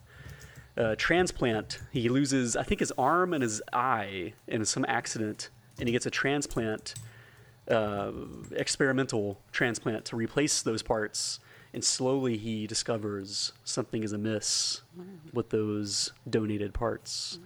a 0.77 0.97
transplant. 0.97 1.79
He 1.93 2.09
loses, 2.09 2.57
I 2.57 2.63
think, 2.65 2.81
his 2.81 2.93
arm 2.99 3.33
and 3.33 3.43
his 3.43 3.63
eye 3.73 4.35
in 4.49 4.65
some 4.65 4.85
accident, 4.89 5.51
and 5.79 5.89
he 5.89 5.93
gets 5.93 6.07
a 6.07 6.11
transplant, 6.11 6.95
uh, 7.71 8.11
experimental 8.53 9.41
transplant 9.53 10.05
to 10.07 10.17
replace 10.17 10.63
those 10.63 10.83
parts. 10.83 11.39
And 11.75 11.85
slowly 11.85 12.37
he 12.37 12.67
discovers 12.67 13.53
something 13.65 14.03
is 14.03 14.13
amiss 14.13 14.83
with 15.33 15.51
those 15.51 16.13
donated 16.29 16.73
parts. 16.73 17.39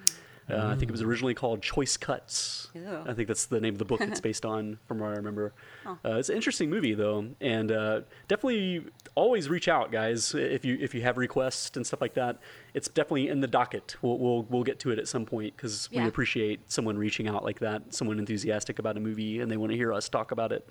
Uh, 0.51 0.67
I 0.67 0.75
think 0.75 0.91
it 0.91 0.91
was 0.91 1.03
originally 1.03 1.35
called 1.35 1.63
Choice 1.63 1.97
Cuts. 1.97 2.69
Ew. 2.75 3.05
I 3.07 3.15
think 3.15 3.29
that's 3.29 3.47
the 3.47 3.61
name 3.61 3.75
of 3.75 3.79
the 3.79 3.85
book 3.85 4.01
it's 4.01 4.21
based 4.29 4.45
on, 4.45 4.79
from 4.87 4.99
what 4.99 5.13
I 5.13 5.15
remember. 5.15 5.53
Uh, 5.87 6.17
it's 6.17 6.29
an 6.29 6.37
interesting 6.37 6.69
movie, 6.69 6.95
though, 6.95 7.27
and 7.41 7.71
uh, 7.71 8.01
definitely 8.29 8.85
always 9.15 9.49
reach 9.49 9.69
out, 9.69 9.93
guys, 9.93 10.35
if 10.35 10.65
you 10.65 10.77
if 10.81 10.95
you 10.95 11.03
have 11.03 11.17
requests 11.17 11.77
and 11.77 11.87
stuff 11.87 12.01
like 12.01 12.15
that. 12.15 12.39
It's 12.75 12.89
definitely 12.89 13.29
in 13.29 13.41
the 13.41 13.47
docket. 13.47 13.97
We'll 14.03 14.19
we'll, 14.19 14.43
we'll 14.51 14.65
get 14.65 14.79
to 14.81 14.91
it 14.91 14.99
at 14.99 15.07
some 15.09 15.25
point 15.25 15.57
because 15.57 15.89
we 15.93 15.99
appreciate 16.09 16.61
someone 16.71 16.99
reaching 16.99 17.29
out 17.29 17.45
like 17.45 17.61
that, 17.61 17.95
someone 17.95 18.19
enthusiastic 18.19 18.79
about 18.79 18.97
a 18.97 19.01
movie, 19.01 19.41
and 19.41 19.51
they 19.51 19.57
want 19.57 19.71
to 19.71 19.77
hear 19.77 19.93
us 19.93 20.09
talk 20.09 20.33
about 20.33 20.51
it. 20.53 20.69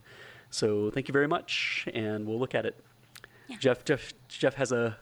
So 0.49 0.91
thank 0.91 1.07
you 1.07 1.13
very 1.13 1.27
much, 1.27 1.87
and 1.93 2.27
we'll 2.27 2.39
look 2.39 2.53
at 2.53 2.65
it. 2.65 2.75
Yeah. 3.51 3.57
Jeff 3.59 3.85
Jeff 3.85 4.13
Jeff 4.27 4.55
has 4.55 4.71
a. 4.71 4.97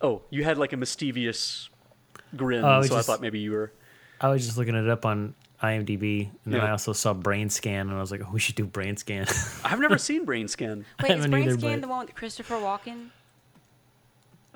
Oh, 0.00 0.22
you 0.30 0.42
had 0.44 0.56
like 0.58 0.72
a 0.72 0.76
mischievous 0.76 1.68
grin, 2.36 2.64
Oh, 2.64 2.80
so 2.82 2.94
I 2.94 2.98
just- 2.98 3.06
thought 3.06 3.20
maybe 3.20 3.38
you 3.40 3.52
were. 3.52 3.72
I 4.20 4.28
was 4.28 4.44
just 4.46 4.56
looking 4.56 4.74
it 4.76 4.88
up 4.88 5.04
on 5.04 5.34
IMDb, 5.62 6.28
and 6.44 6.52
then 6.54 6.60
Yeah. 6.60 6.68
I 6.68 6.70
also 6.70 6.92
saw 6.92 7.12
Brain 7.12 7.50
Scan, 7.50 7.88
and 7.88 7.96
I 7.96 8.00
was 8.00 8.10
like, 8.12 8.20
oh, 8.24 8.30
we 8.32 8.38
should 8.40 8.54
do 8.54 8.64
Brain 8.64 8.96
Scan. 8.96 9.26
I've 9.64 9.80
never 9.80 9.98
seen 10.08 10.24
Brain 10.24 10.46
Scan. 10.48 10.84
Wait, 11.02 11.10
is 11.10 11.16
haven't 11.16 11.30
Brain 11.32 11.48
either, 11.48 11.58
Scan 11.58 11.80
but- 11.80 11.86
the 11.86 11.88
one 11.88 12.06
with 12.06 12.14
Christopher 12.14 12.54
Walken? 12.56 13.10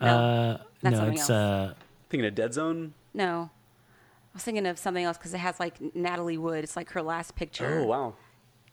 No, 0.00 0.06
uh, 0.08 0.56
that's 0.82 0.92
no, 0.92 0.98
something 0.98 1.14
it's 1.14 1.22
else. 1.22 1.30
uh, 1.30 1.74
Thinking 2.10 2.26
of 2.28 2.34
Dead 2.34 2.54
Zone. 2.54 2.94
No. 3.14 3.50
I 3.52 4.34
was 4.36 4.42
thinking 4.44 4.66
of 4.66 4.78
something 4.78 5.04
else 5.04 5.16
because 5.16 5.32
it 5.34 5.38
has 5.38 5.58
like 5.58 5.80
Natalie 5.94 6.38
Wood. 6.38 6.62
It's 6.62 6.76
like 6.76 6.90
her 6.90 7.02
last 7.02 7.34
picture. 7.34 7.80
Oh 7.82 7.86
wow. 7.86 8.14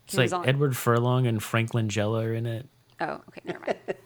it's 0.04 0.14
He 0.14 0.20
like 0.20 0.34
on- 0.34 0.48
Edward 0.48 0.76
Furlong 0.76 1.26
and 1.26 1.42
Frank 1.42 1.72
Langella 1.72 2.24
are 2.26 2.34
in 2.34 2.46
it. 2.46 2.68
Oh, 3.00 3.22
okay, 3.30 3.42
never 3.46 3.60
mind. 3.66 3.78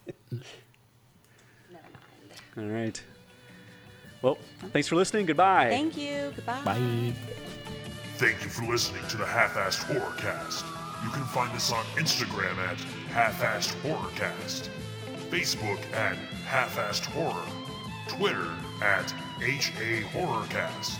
All 2.57 2.63
right. 2.63 3.01
Well, 4.21 4.37
thanks 4.73 4.87
for 4.87 4.95
listening. 4.95 5.25
Goodbye. 5.27 5.69
Thank 5.69 5.95
you. 5.95 6.33
Goodbye. 6.35 6.63
Bye. 6.63 7.13
Thank 8.15 8.43
you 8.43 8.49
for 8.49 8.65
listening 8.65 9.07
to 9.09 9.17
the 9.17 9.25
Half-Assed 9.25 9.83
Horrorcast. 9.85 10.65
You 11.03 11.11
can 11.11 11.23
find 11.25 11.51
us 11.55 11.71
on 11.71 11.85
Instagram 11.95 12.57
at 12.57 12.79
Half-Assed 13.11 13.75
Horrorcast, 13.83 14.69
Facebook 15.29 15.79
at 15.93 16.17
Half-Assed 16.47 17.05
Horror, 17.05 17.45
Twitter 18.07 18.49
at 18.81 19.13
HA 19.39 20.01
Horrorcast, 20.11 20.99